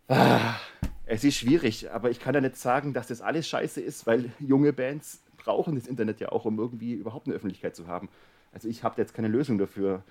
[0.09, 0.57] Ah,
[1.13, 4.31] es ist schwierig, aber ich kann ja nicht sagen, dass das alles scheiße ist, weil
[4.41, 8.09] junge Bands brauchen das Internet ja auch, um irgendwie überhaupt eine Öffentlichkeit zu haben.
[8.51, 10.05] Also ich habe jetzt keine Lösung dafür.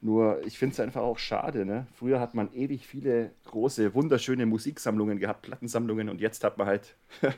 [0.00, 1.64] Nur ich finde es einfach auch schade.
[1.64, 1.86] Ne?
[1.94, 6.96] Früher hat man ewig viele große, wunderschöne Musiksammlungen gehabt, Plattensammlungen und jetzt hat man halt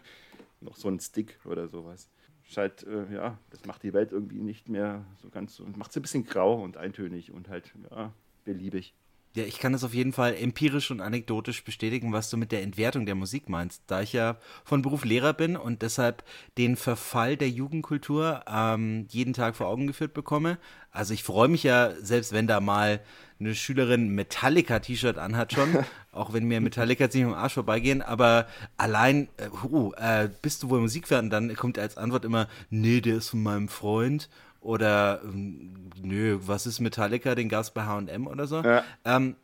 [0.62, 2.08] noch so einen Stick oder sowas.
[2.56, 5.96] Halt, äh, ja, das macht die Welt irgendwie nicht mehr so ganz so, macht es
[5.96, 8.12] ein bisschen grau und eintönig und halt, ja,
[8.44, 8.94] beliebig.
[9.34, 12.62] Ja, ich kann es auf jeden Fall empirisch und anekdotisch bestätigen, was du mit der
[12.62, 13.82] Entwertung der Musik meinst.
[13.86, 16.22] Da ich ja von Beruf Lehrer bin und deshalb
[16.58, 20.58] den Verfall der Jugendkultur ähm, jeden Tag vor Augen geführt bekomme.
[20.90, 23.00] Also ich freue mich ja, selbst wenn da mal
[23.40, 25.78] eine Schülerin Metallica-T-Shirt anhat schon,
[26.12, 28.46] auch wenn mir Metallica ziemlich am Arsch vorbeigehen, aber
[28.76, 29.28] allein,
[29.64, 31.30] uh, äh, bist du wohl Musikfan?
[31.30, 34.28] Dann kommt als Antwort immer, nee, der ist von meinem Freund
[34.62, 38.62] oder ähm, nö, was ist Metallica, den es bei HM oder so.
[38.62, 38.84] Ja.
[39.04, 39.36] Ähm,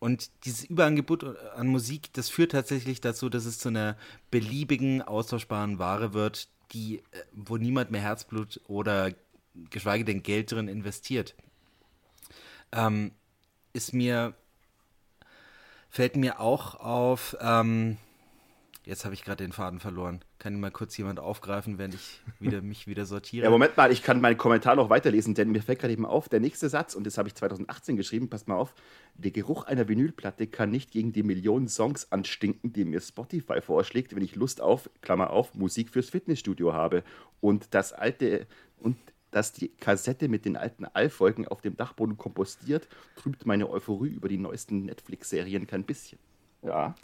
[0.00, 1.24] und dieses Überangebot
[1.56, 3.96] an Musik, das führt tatsächlich dazu, dass es zu einer
[4.30, 9.12] beliebigen, austauschbaren Ware wird, die, äh, wo niemand mehr Herzblut oder
[9.70, 11.34] geschweige denn Geld drin investiert.
[12.70, 13.12] Ähm,
[13.72, 14.34] ist mir,
[15.88, 17.96] fällt mir auch auf, ähm,
[18.88, 20.24] Jetzt habe ich gerade den Faden verloren.
[20.38, 23.44] Kann mal kurz jemand aufgreifen, während ich wieder, mich wieder sortiere?
[23.44, 26.28] Ja, Moment mal, ich kann meinen Kommentar noch weiterlesen, denn mir fällt gerade eben auf,
[26.28, 28.72] der nächste Satz, und das habe ich 2018 geschrieben, passt mal auf,
[29.14, 34.14] der Geruch einer Vinylplatte kann nicht gegen die Millionen Songs anstinken, die mir Spotify vorschlägt,
[34.14, 37.02] wenn ich Lust auf, Klammer auf, Musik fürs Fitnessstudio habe.
[37.40, 38.46] Und das alte,
[38.78, 38.96] und
[39.32, 44.28] dass die Kassette mit den alten Allfolgen auf dem Dachboden kompostiert, trübt meine Euphorie über
[44.28, 46.20] die neuesten Netflix-Serien kein bisschen.
[46.62, 46.94] Ja.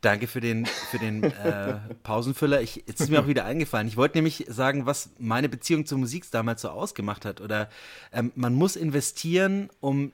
[0.00, 2.60] Danke für den, für den äh, Pausenfüller.
[2.60, 3.88] Ich, jetzt ist mir auch wieder eingefallen.
[3.88, 7.40] Ich wollte nämlich sagen, was meine Beziehung zur Musik damals so ausgemacht hat.
[7.40, 7.70] Oder
[8.12, 10.12] ähm, man muss investieren, um,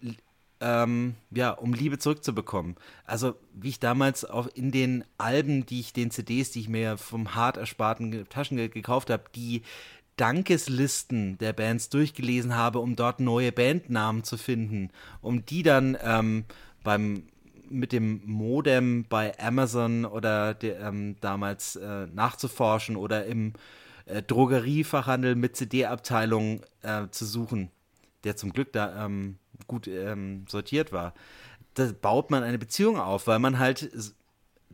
[0.60, 2.76] ähm, ja, um Liebe zurückzubekommen.
[3.04, 6.96] Also wie ich damals auch in den Alben, die ich, den CDs, die ich mir
[6.96, 9.62] vom hart ersparten Taschengeld gekauft habe, die
[10.16, 14.90] Dankeslisten der Bands durchgelesen habe, um dort neue Bandnamen zu finden,
[15.20, 16.44] um die dann ähm,
[16.84, 17.24] beim
[17.73, 23.55] mit dem Modem bei Amazon oder de, ähm, damals äh, nachzuforschen oder im
[24.07, 27.70] äh, Drogeriefachhandel mit CD-Abteilung äh, zu suchen,
[28.24, 31.15] der zum Glück da ähm, gut ähm, sortiert war.
[31.74, 33.90] Da baut man eine Beziehung auf, weil man halt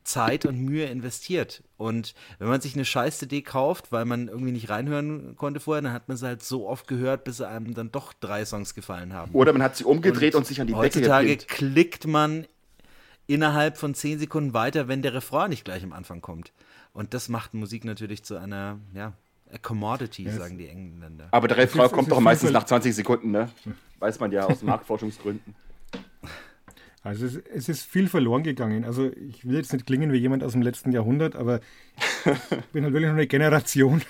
[0.09, 1.63] Zeit und Mühe investiert.
[1.77, 5.83] Und wenn man sich eine scheiß CD kauft, weil man irgendwie nicht reinhören konnte vorher,
[5.83, 9.13] dann hat man sie halt so oft gehört, bis einem dann doch drei Songs gefallen
[9.13, 9.33] haben.
[9.33, 12.47] Oder man hat sie umgedreht und, und sich an die Decke Heutzutage klickt man
[13.29, 16.53] innerhalb von zehn Sekunden weiter, wenn der Refrain nicht gleich am Anfang kommt.
[16.93, 19.13] Und das macht Musik natürlich zu einer, ja,
[19.53, 20.37] a Commodity, yes.
[20.37, 21.29] sagen die Engländer.
[21.31, 23.51] Aber der Refrain kommt doch meistens nach 20 Sekunden, ne?
[24.01, 25.55] Weiß man ja aus Marktforschungsgründen.
[27.03, 28.85] Also es, es, ist viel verloren gegangen.
[28.85, 31.61] Also ich will jetzt nicht klingen wie jemand aus dem letzten Jahrhundert, aber
[31.97, 34.03] ich bin halt wirklich noch eine Generation,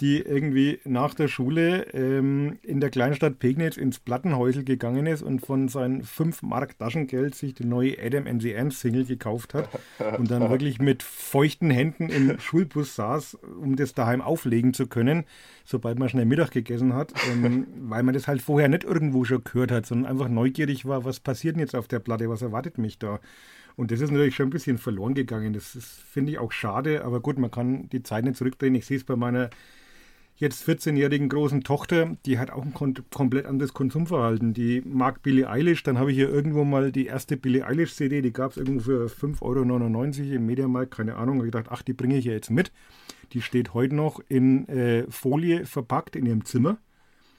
[0.00, 5.40] die irgendwie nach der Schule ähm, in der Kleinstadt Pegnitz ins Plattenhäusel gegangen ist und
[5.46, 9.68] von seinem 5 Mark Taschengeld sich die neue Adam and the Ants Single gekauft hat
[10.18, 15.24] und dann wirklich mit feuchten Händen im Schulbus saß, um das daheim auflegen zu können,
[15.64, 19.44] sobald man schnell Mittag gegessen hat, ähm, weil man das halt vorher nicht irgendwo schon
[19.44, 22.78] gehört hat, sondern einfach neugierig war, was passiert denn jetzt auf der Platte, was erwartet
[22.78, 23.20] mich da.
[23.76, 25.52] Und das ist natürlich schon ein bisschen verloren gegangen.
[25.52, 25.76] Das
[26.08, 28.74] finde ich auch schade, aber gut, man kann die Zeit nicht zurückdrehen.
[28.74, 29.50] Ich sehe es bei meiner
[30.36, 34.52] jetzt 14-jährigen großen Tochter, die hat auch ein komplett anderes Konsumverhalten.
[34.52, 35.82] Die mag Billie Eilish.
[35.82, 38.80] Dann habe ich hier irgendwo mal die erste Billie Eilish CD, die gab es irgendwo
[38.80, 41.38] für 5,99 Euro im Mediamarkt, keine Ahnung.
[41.38, 42.72] Ich gedacht, ach, die bringe ich ja jetzt mit.
[43.32, 46.78] Die steht heute noch in äh, Folie verpackt in ihrem Zimmer.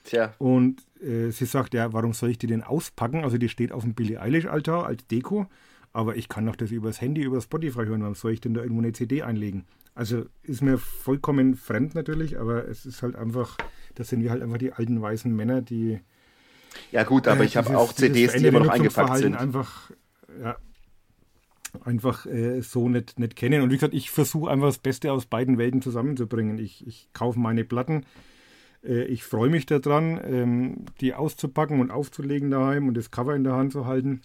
[0.04, 0.34] Tja.
[0.38, 3.24] Und äh, sie sagt, ja, warum soll ich die denn auspacken?
[3.24, 5.46] Also die steht auf dem Billie Eilish-Altar als Deko.
[5.92, 8.02] aber ich kann doch das übers Handy, über Spotify hören.
[8.02, 9.64] Warum soll ich denn da irgendwo eine CD einlegen?
[9.96, 13.56] Also ist mir vollkommen fremd natürlich, aber es ist halt einfach,
[13.94, 16.00] das sind wir halt einfach die alten weißen Männer, die.
[16.92, 19.34] Ja, gut, aber äh, ich habe auch CDs, die immer noch eingepackt sind.
[19.34, 19.90] Einfach,
[20.38, 20.58] ja,
[21.82, 23.62] einfach äh, so nicht, nicht kennen.
[23.62, 26.58] Und wie gesagt, ich versuche einfach das Beste aus beiden Welten zusammenzubringen.
[26.58, 28.04] Ich, ich kaufe meine Platten.
[28.84, 33.44] Äh, ich freue mich daran, ähm, die auszupacken und aufzulegen daheim und das Cover in
[33.44, 34.20] der Hand zu halten.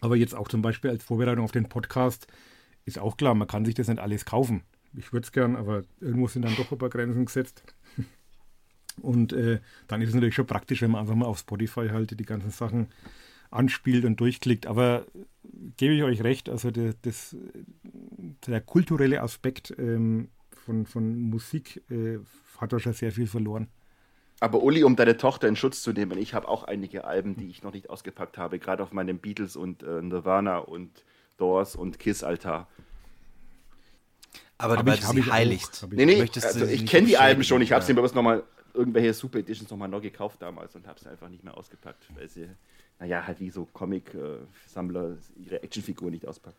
[0.00, 2.26] Aber jetzt auch zum Beispiel als Vorbereitung auf den Podcast
[2.84, 4.62] ist auch klar, man kann sich das nicht alles kaufen.
[4.96, 7.62] Ich würde es gern, aber irgendwo sind dann doch ein paar Grenzen gesetzt.
[9.02, 12.18] Und äh, dann ist es natürlich schon praktisch, wenn man einfach mal auf Spotify halt
[12.18, 12.88] die ganzen Sachen
[13.50, 14.66] anspielt und durchklickt.
[14.66, 15.06] Aber
[15.76, 17.36] gebe ich euch recht, also der, das,
[18.46, 20.28] der kulturelle Aspekt ähm,
[20.64, 22.18] von, von Musik äh,
[22.58, 23.68] hat da schon sehr viel verloren.
[24.40, 27.48] Aber Uli, um deine Tochter in Schutz zu nehmen, ich habe auch einige Alben, die
[27.48, 31.04] ich noch nicht ausgepackt habe, gerade auf meinem Beatles und äh, Nirvana und
[31.36, 32.68] Doors und Kiss-Altar.
[34.58, 35.32] Aber Hab weil ich- du hab sie ich auch.
[35.32, 35.82] heiligst.
[35.82, 37.60] Hab ich- Nee, nee, also ich kenne die Alben schon.
[37.60, 37.86] Ich habe ja.
[37.86, 41.28] sie mir bloß nochmal irgendwelche Super Editions nochmal neu gekauft damals und habe sie einfach
[41.28, 42.48] nicht mehr ausgepackt, weil sie,
[42.98, 46.58] naja, halt wie so Comic-Sammler ihre Actionfiguren nicht auspacken.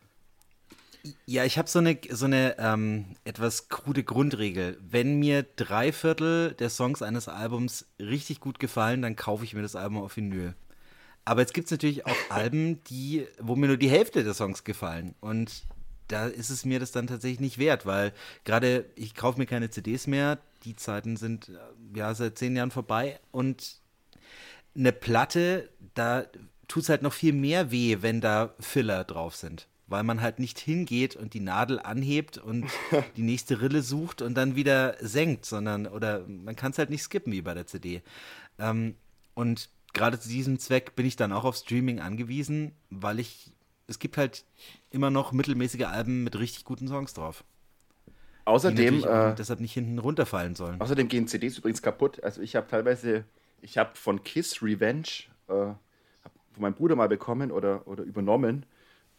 [1.24, 4.76] Ja, ich habe so eine, so eine ähm, etwas krude Grundregel.
[4.80, 9.62] Wenn mir drei Viertel der Songs eines Albums richtig gut gefallen, dann kaufe ich mir
[9.62, 10.54] das Album auf Vinyl.
[11.26, 14.62] Aber jetzt gibt es natürlich auch Alben, die, wo mir nur die Hälfte der Songs
[14.62, 15.16] gefallen.
[15.20, 15.64] Und
[16.06, 18.12] da ist es mir das dann tatsächlich nicht wert, weil
[18.44, 20.38] gerade ich kaufe mir keine CDs mehr.
[20.62, 23.18] Die Zeiten sind äh, ja seit zehn Jahren vorbei.
[23.32, 23.80] Und
[24.76, 26.26] eine Platte, da
[26.68, 29.66] tut es halt noch viel mehr weh, wenn da Filler drauf sind.
[29.88, 32.66] Weil man halt nicht hingeht und die Nadel anhebt und
[33.16, 37.02] die nächste Rille sucht und dann wieder senkt, sondern, oder man kann es halt nicht
[37.02, 38.02] skippen wie bei der CD.
[38.60, 38.94] Ähm,
[39.34, 43.50] und gerade zu diesem Zweck bin ich dann auch auf Streaming angewiesen, weil ich,
[43.86, 44.44] es gibt halt
[44.90, 47.44] immer noch mittelmäßige Alben mit richtig guten Songs drauf.
[48.44, 50.80] Außerdem, äh, deshalb nicht hinten runterfallen sollen.
[50.80, 52.22] außerdem gehen CDs übrigens kaputt.
[52.22, 53.24] Also ich habe teilweise,
[53.60, 55.08] ich habe von Kiss Revenge,
[55.48, 55.78] äh, von
[56.58, 58.66] meinem Bruder mal bekommen oder, oder übernommen.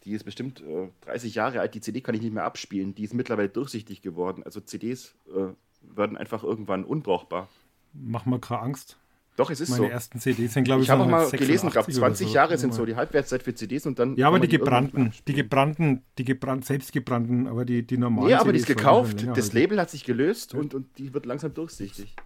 [0.04, 1.74] Die ist bestimmt äh, 30 Jahre alt.
[1.74, 2.94] Die CD kann ich nicht mehr abspielen.
[2.94, 4.44] Die ist mittlerweile durchsichtig geworden.
[4.44, 5.52] Also CDs äh,
[5.82, 7.48] werden einfach irgendwann unbrauchbar.
[7.92, 8.96] Mach mal keine Angst.
[9.38, 9.88] Doch, es ist Meine so.
[9.88, 12.34] ersten CDs sind, glaube ich, Ich habe mal 86 gelesen, glaube oder 20 so.
[12.34, 14.16] Jahre sind so die Halbwertszeit für CDs und dann.
[14.16, 18.34] Ja, aber die gebrannten, die gebrannten, die gebrannt, selbst gebrannten, aber die, die normalen Nee,
[18.34, 19.36] aber die ist CDs sollen schon gekauft.
[19.38, 19.56] Das halten.
[19.56, 22.16] Label hat sich gelöst und, und die wird langsam durchsichtig.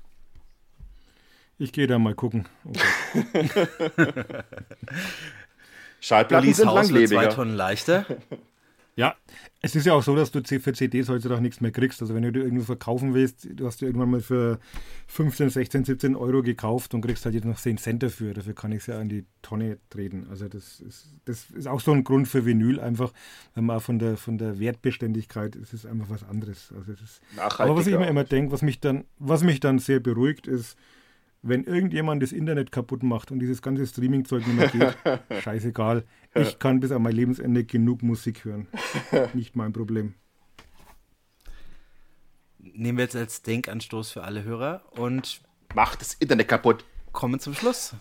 [1.59, 2.49] Ich gehe da mal gucken.
[2.65, 3.51] Okay.
[6.01, 7.29] Schallplatten Ulis sind Haus wird zwei langlebiger.
[7.29, 8.07] Tonnen leichter.
[8.95, 9.17] Ja,
[9.63, 12.03] es ist ja auch so, dass du für CDs heutzutage nichts mehr kriegst.
[12.03, 14.59] Also wenn du irgendwo verkaufen willst, du hast die irgendwann mal für
[15.07, 18.35] 15, 16, 17 Euro gekauft und kriegst halt jetzt noch 10 Cent dafür.
[18.35, 20.27] Dafür kann ich es ja in die Tonne treten.
[20.29, 23.13] Also das ist, das ist auch so ein Grund für Vinyl einfach,
[23.55, 26.71] wenn man auch von der, von der Wertbeständigkeit, es ist einfach was anderes.
[26.77, 29.79] Also das ist, aber was ich mir immer denke, was mich dann, was mich dann
[29.79, 30.77] sehr beruhigt, ist,
[31.43, 34.97] wenn irgendjemand das Internet kaputt macht und dieses ganze Streaming-Zeug nicht mehr geht,
[35.43, 36.05] scheißegal.
[36.35, 38.69] Ich kann bis an mein Lebensende genug Musik hören.
[39.35, 40.15] Nicht mein Problem.
[42.59, 45.43] Nehmen wir jetzt als Denkanstoß für alle Hörer und
[45.75, 46.85] Macht das Internet kaputt.
[47.13, 47.95] kommen zum Schluss.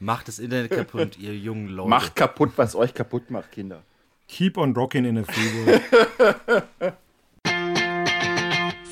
[0.00, 1.88] Macht das Internet kaputt, ihr jungen Leute.
[1.88, 3.82] Macht kaputt, was euch kaputt macht, Kinder.
[4.28, 6.94] Keep on rocking in a free world.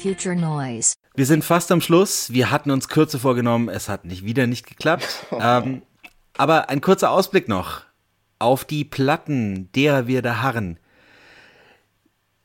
[0.00, 0.94] Future Noise.
[1.16, 2.32] Wir sind fast am Schluss.
[2.32, 3.68] Wir hatten uns Kürze vorgenommen.
[3.68, 5.26] Es hat nicht wieder nicht geklappt.
[5.30, 5.82] ähm,
[6.36, 7.82] aber ein kurzer Ausblick noch
[8.40, 10.80] auf die Platten, derer wir da harren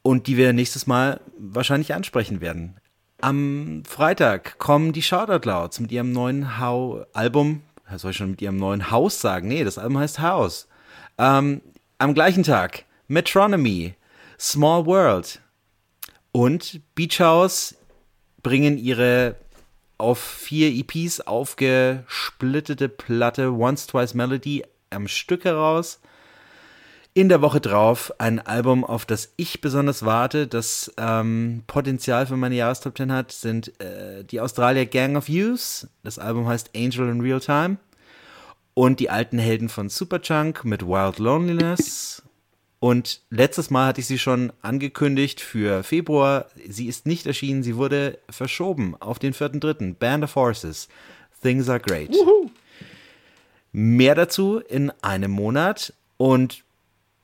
[0.04, 2.80] und die wir nächstes Mal wahrscheinlich ansprechen werden.
[3.22, 7.64] Am Freitag kommen die Shoutout Louds mit ihrem neuen Hau Album.
[7.96, 9.48] Soll ich schon mit ihrem neuen Haus sagen?
[9.48, 10.68] Nee, das Album heißt House.
[11.18, 11.62] Ähm,
[11.98, 13.96] am gleichen Tag Metronomy,
[14.40, 15.42] Small World
[16.32, 17.76] und Beach House
[18.42, 19.36] bringen ihre
[19.98, 26.00] auf vier EPs aufgesplittete Platte Once Twice Melody am Stück heraus.
[27.14, 32.38] In der Woche drauf ein Album, auf das ich besonders warte, das ähm, Potenzial für
[32.38, 35.88] meine Jahrestop 10 hat, sind äh, die Australier Gang of Youths.
[36.04, 37.78] Das Album heißt Angel in Real Time.
[38.74, 42.24] Und die alten Helden von Superchunk mit Wild Loneliness.
[42.80, 46.48] Und letztes Mal hatte ich sie schon angekündigt für Februar.
[46.68, 49.96] Sie ist nicht erschienen, sie wurde verschoben auf den 4.3.
[49.96, 50.88] Band of Horses.
[51.42, 52.16] Things are great.
[53.74, 55.94] Mehr dazu in einem Monat.
[56.18, 56.64] Und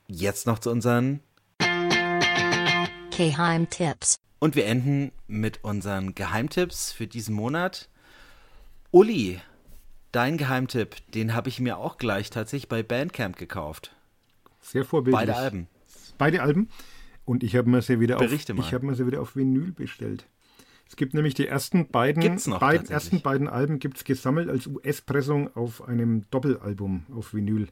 [0.08, 1.20] jetzt noch zu unseren.
[3.16, 4.18] Geheimtipps.
[4.38, 7.88] Und wir enden mit unseren Geheimtipps für diesen Monat.
[8.90, 9.40] Uli,
[10.12, 13.95] dein Geheimtipp, den habe ich mir auch gleich tatsächlich bei Bandcamp gekauft.
[14.66, 15.26] Sehr vorbildlich.
[15.26, 15.68] Beide Alben.
[16.18, 16.68] Beide Alben.
[17.24, 18.64] Und ich habe mir sie wieder Berichte auf, mal.
[18.66, 20.26] ich habe mir sie wieder auf Vinyl bestellt.
[20.88, 22.90] Es gibt nämlich die ersten beiden, Gibt's tatsächlich?
[22.90, 27.68] ersten beiden Alben gibt es gesammelt als US-Pressung auf einem Doppelalbum auf Vinyl.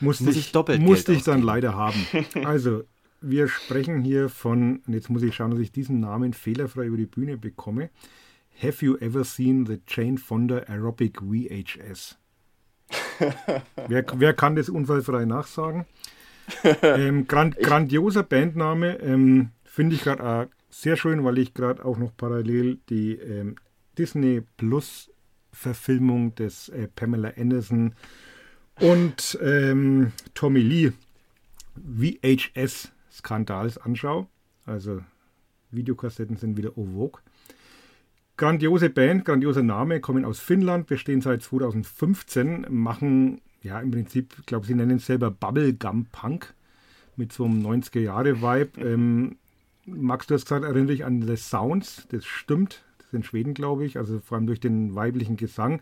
[0.00, 1.46] Musste Muss ich doppelt musste Geld ich dann ausgeben.
[1.46, 2.06] leider haben.
[2.44, 2.84] Also,
[3.20, 6.96] wir sprechen hier von, und jetzt muss ich schauen, dass ich diesen Namen fehlerfrei über
[6.96, 7.90] die Bühne bekomme.
[8.60, 12.18] Have you ever seen the Jane Fonda Aerobic VHS?
[13.88, 15.86] Wer, wer kann das unfallfrei nachsagen?
[16.82, 21.98] ähm, grand, grandioser Bandname, ähm, finde ich gerade auch sehr schön, weil ich gerade auch
[21.98, 23.56] noch parallel die ähm,
[23.96, 25.10] Disney Plus
[25.52, 27.94] Verfilmung des äh, Pamela Anderson
[28.80, 30.92] und ähm, Tommy Lee
[31.76, 34.26] VHS Skandals anschaue.
[34.64, 35.02] Also
[35.70, 37.20] Videokassetten sind wieder au vogue.
[38.36, 44.66] Grandiose Band, grandioser Name, kommen aus Finnland, bestehen seit 2015, machen ja im Prinzip, glaube
[44.66, 46.54] sie nennen es selber Bubblegum Punk
[47.16, 48.80] mit so einem 90er-Jahre-Vibe.
[48.80, 49.36] Ähm,
[49.84, 53.54] Max, du hast gesagt, erinnere dich an The Sounds, das stimmt, das ist in Schweden,
[53.54, 55.80] glaube ich, also vor allem durch den weiblichen Gesang.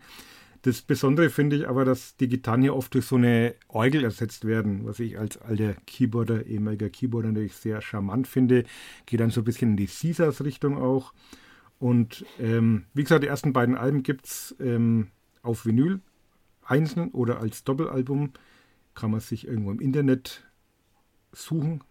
[0.63, 4.45] Das Besondere finde ich aber, dass die Gitarren hier oft durch so eine Orgel ersetzt
[4.45, 8.65] werden, was ich als alter Keyboarder, ehemaliger Keyboarder natürlich sehr charmant finde.
[9.07, 11.13] Geht dann so ein bisschen in die Caesars-Richtung auch.
[11.81, 15.07] Und ähm, wie gesagt, die ersten beiden Alben gibt es ähm,
[15.41, 15.99] auf Vinyl,
[16.63, 18.33] einzeln oder als Doppelalbum.
[18.93, 20.47] Kann man sich irgendwo im Internet
[21.31, 21.83] suchen.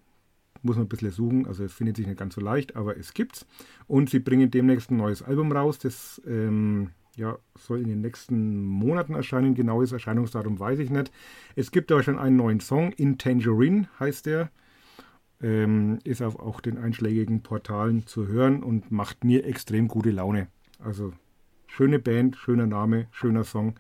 [0.63, 3.15] Muss man ein bisschen suchen, also es findet sich nicht ganz so leicht, aber es
[3.15, 3.47] gibt's.
[3.89, 8.63] Und sie bringen demnächst ein neues Album raus, das ähm, ja, soll in den nächsten
[8.65, 9.57] Monaten erscheinen.
[9.57, 11.11] Genaues Erscheinungsdatum weiß ich nicht.
[11.57, 14.53] Es gibt aber schon einen neuen Song, In Tangerine heißt der.
[15.43, 20.49] Ähm, ist auf auch den einschlägigen Portalen zu hören und macht mir extrem gute Laune.
[20.79, 21.13] Also
[21.67, 23.77] schöne Band, schöner Name, schöner Song.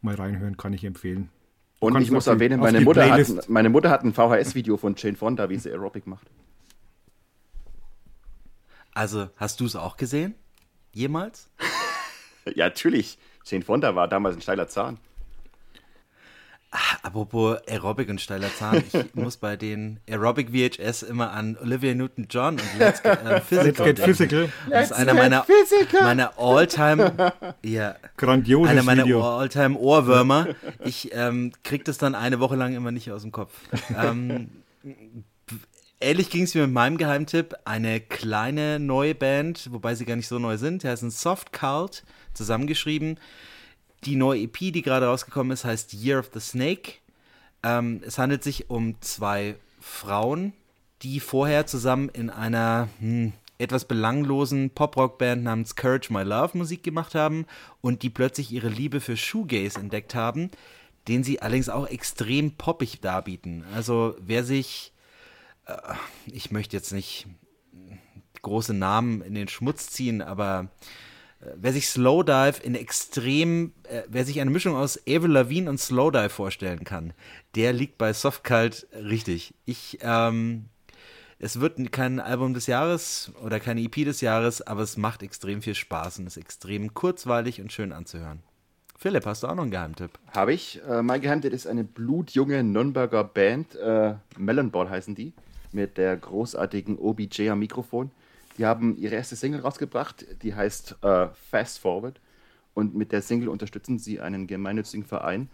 [0.00, 1.28] Mal reinhören kann ich empfehlen.
[1.80, 5.16] Du Und ich muss erwähnen, meine Mutter, hat, meine Mutter hat ein VHS-Video von Jane
[5.16, 6.28] Fonda, wie sie Aerobic macht.
[8.94, 10.34] Also, hast du es auch gesehen?
[10.92, 11.48] Jemals?
[12.56, 13.18] Ja, natürlich.
[13.44, 14.98] Jane Fonda war damals ein steiler Zahn.
[17.02, 22.54] Apropos Aerobic und steiler Zahn, ich muss bei den Aerobic VHS immer an Olivia Newton-John
[22.54, 24.04] und Let's Get, äh, Physical Let's Get.
[24.06, 24.52] Physical.
[24.70, 25.44] Das ist einer meiner,
[26.00, 27.32] meiner All-Time,
[27.62, 29.22] ja, Grandioses einer meiner Video.
[29.22, 30.48] All-Time Ohrwürmer.
[30.84, 33.52] Ich ähm, krieg das dann eine Woche lang immer nicht aus dem Kopf.
[33.96, 34.48] Ähm,
[36.00, 37.54] ähnlich ging es mir mit meinem Geheimtipp.
[37.64, 40.82] Eine kleine neue Band, wobei sie gar nicht so neu sind.
[40.82, 42.04] Die heißen Soft Cult,
[42.34, 43.18] zusammengeschrieben.
[44.04, 46.94] Die neue EP, die gerade rausgekommen ist, heißt Year of the Snake.
[47.62, 50.52] Ähm, es handelt sich um zwei Frauen,
[51.02, 57.14] die vorher zusammen in einer hm, etwas belanglosen Pop-Rock-Band namens Courage My Love Musik gemacht
[57.14, 57.46] haben
[57.80, 60.50] und die plötzlich ihre Liebe für Shoegaze entdeckt haben,
[61.06, 63.64] den sie allerdings auch extrem poppig darbieten.
[63.74, 64.92] Also wer sich,
[65.66, 65.76] äh,
[66.26, 67.26] ich möchte jetzt nicht
[68.42, 70.68] große Namen in den Schmutz ziehen, aber
[71.56, 76.30] wer sich Slowdive in extrem, äh, wer sich eine Mischung aus Avril Lavigne und Slowdive
[76.30, 77.12] vorstellen kann,
[77.54, 79.54] der liegt bei Softcult richtig.
[79.64, 80.66] Ich, ähm,
[81.38, 85.62] es wird kein Album des Jahres oder keine EP des Jahres, aber es macht extrem
[85.62, 88.42] viel Spaß und ist extrem kurzweilig und schön anzuhören.
[88.96, 90.12] Philipp, hast du auch noch einen Geheimtipp?
[90.32, 90.80] Habe ich.
[90.88, 93.74] Äh, mein Geheimtipp ist eine blutjunge Nürnberger Band.
[93.74, 95.32] Äh, Melonball heißen die.
[95.72, 98.12] Mit der großartigen OBJ am Mikrofon.
[98.58, 100.26] Die haben ihre erste Single rausgebracht.
[100.42, 102.20] Die heißt äh, Fast Forward.
[102.74, 105.50] Und mit der Single unterstützen sie einen gemeinnützigen Verein,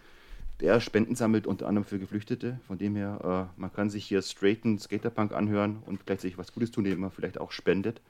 [0.60, 2.58] der Spenden sammelt, unter anderem für Geflüchtete.
[2.66, 6.70] Von dem her, äh, man kann sich hier straighten Skaterpunk anhören und gleichzeitig was Gutes
[6.70, 8.00] tun, indem man vielleicht auch spendet.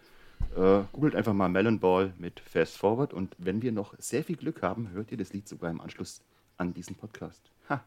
[0.56, 4.36] Äh, googelt einfach mal Melon Ball mit Fast Forward und wenn wir noch sehr viel
[4.36, 6.22] Glück haben, hört ihr das Lied sogar im Anschluss
[6.56, 7.50] an diesen Podcast.
[7.68, 7.82] Ha.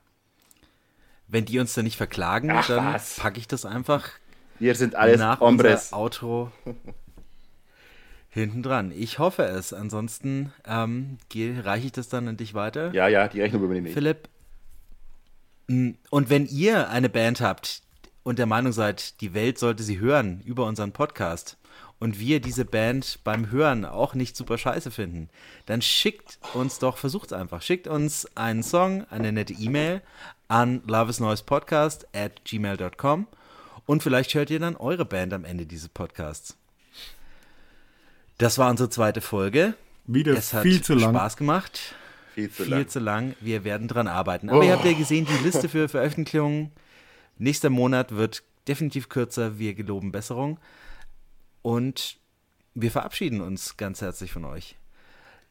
[1.28, 4.10] Wenn die uns da nicht verklagen, Ach, dann packe ich das einfach
[4.62, 5.92] Wir sind alles nach Hombres.
[5.92, 6.52] Outro
[8.30, 8.94] hinten dran.
[8.96, 9.74] Ich hoffe es.
[9.74, 12.94] Ansonsten ähm, reiche ich das dann an dich weiter.
[12.94, 13.96] Ja, ja, die Rechnung übernehme ich.
[13.96, 14.30] Philipp.
[15.68, 17.82] Und wenn ihr eine Band habt
[18.22, 21.58] und der Meinung seid, die Welt sollte sie hören über unseren Podcast
[21.98, 25.30] und wir diese Band beim Hören auch nicht super scheiße finden,
[25.66, 30.04] dann schickt uns doch, versucht einfach, schickt uns einen Song, eine nette E-Mail
[30.50, 33.26] an loveisnoisepodcast at gmail.com
[33.86, 36.58] und vielleicht hört ihr dann eure Band am Ende dieses Podcasts.
[38.38, 39.76] Das war unsere zweite Folge.
[40.06, 41.14] Wieder Es hat viel zu lang.
[41.14, 41.94] Spaß gemacht
[42.34, 42.88] Viel zu viel lang.
[42.88, 43.36] zu lang.
[43.40, 44.50] Wir werden dran arbeiten.
[44.50, 46.72] Aber ihr habt ja gesehen, die Liste für Veröffentlichungen.
[47.38, 49.60] Nächster Monat wird definitiv kürzer.
[49.60, 50.60] Wir geloben Besserung.
[51.62, 52.18] Und
[52.74, 54.76] wir verabschieden uns ganz herzlich von euch.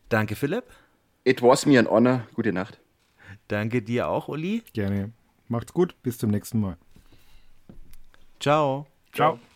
[0.08, 0.64] Danke, Philipp.
[1.22, 2.26] It was me an honor.
[2.34, 2.80] Gute Nacht.
[3.46, 4.62] Danke dir auch, Uli.
[4.72, 5.12] Gerne.
[5.48, 6.76] Macht's gut, bis zum nächsten Mal.
[8.40, 8.86] Ciao.
[9.12, 9.34] Ciao.
[9.34, 9.49] I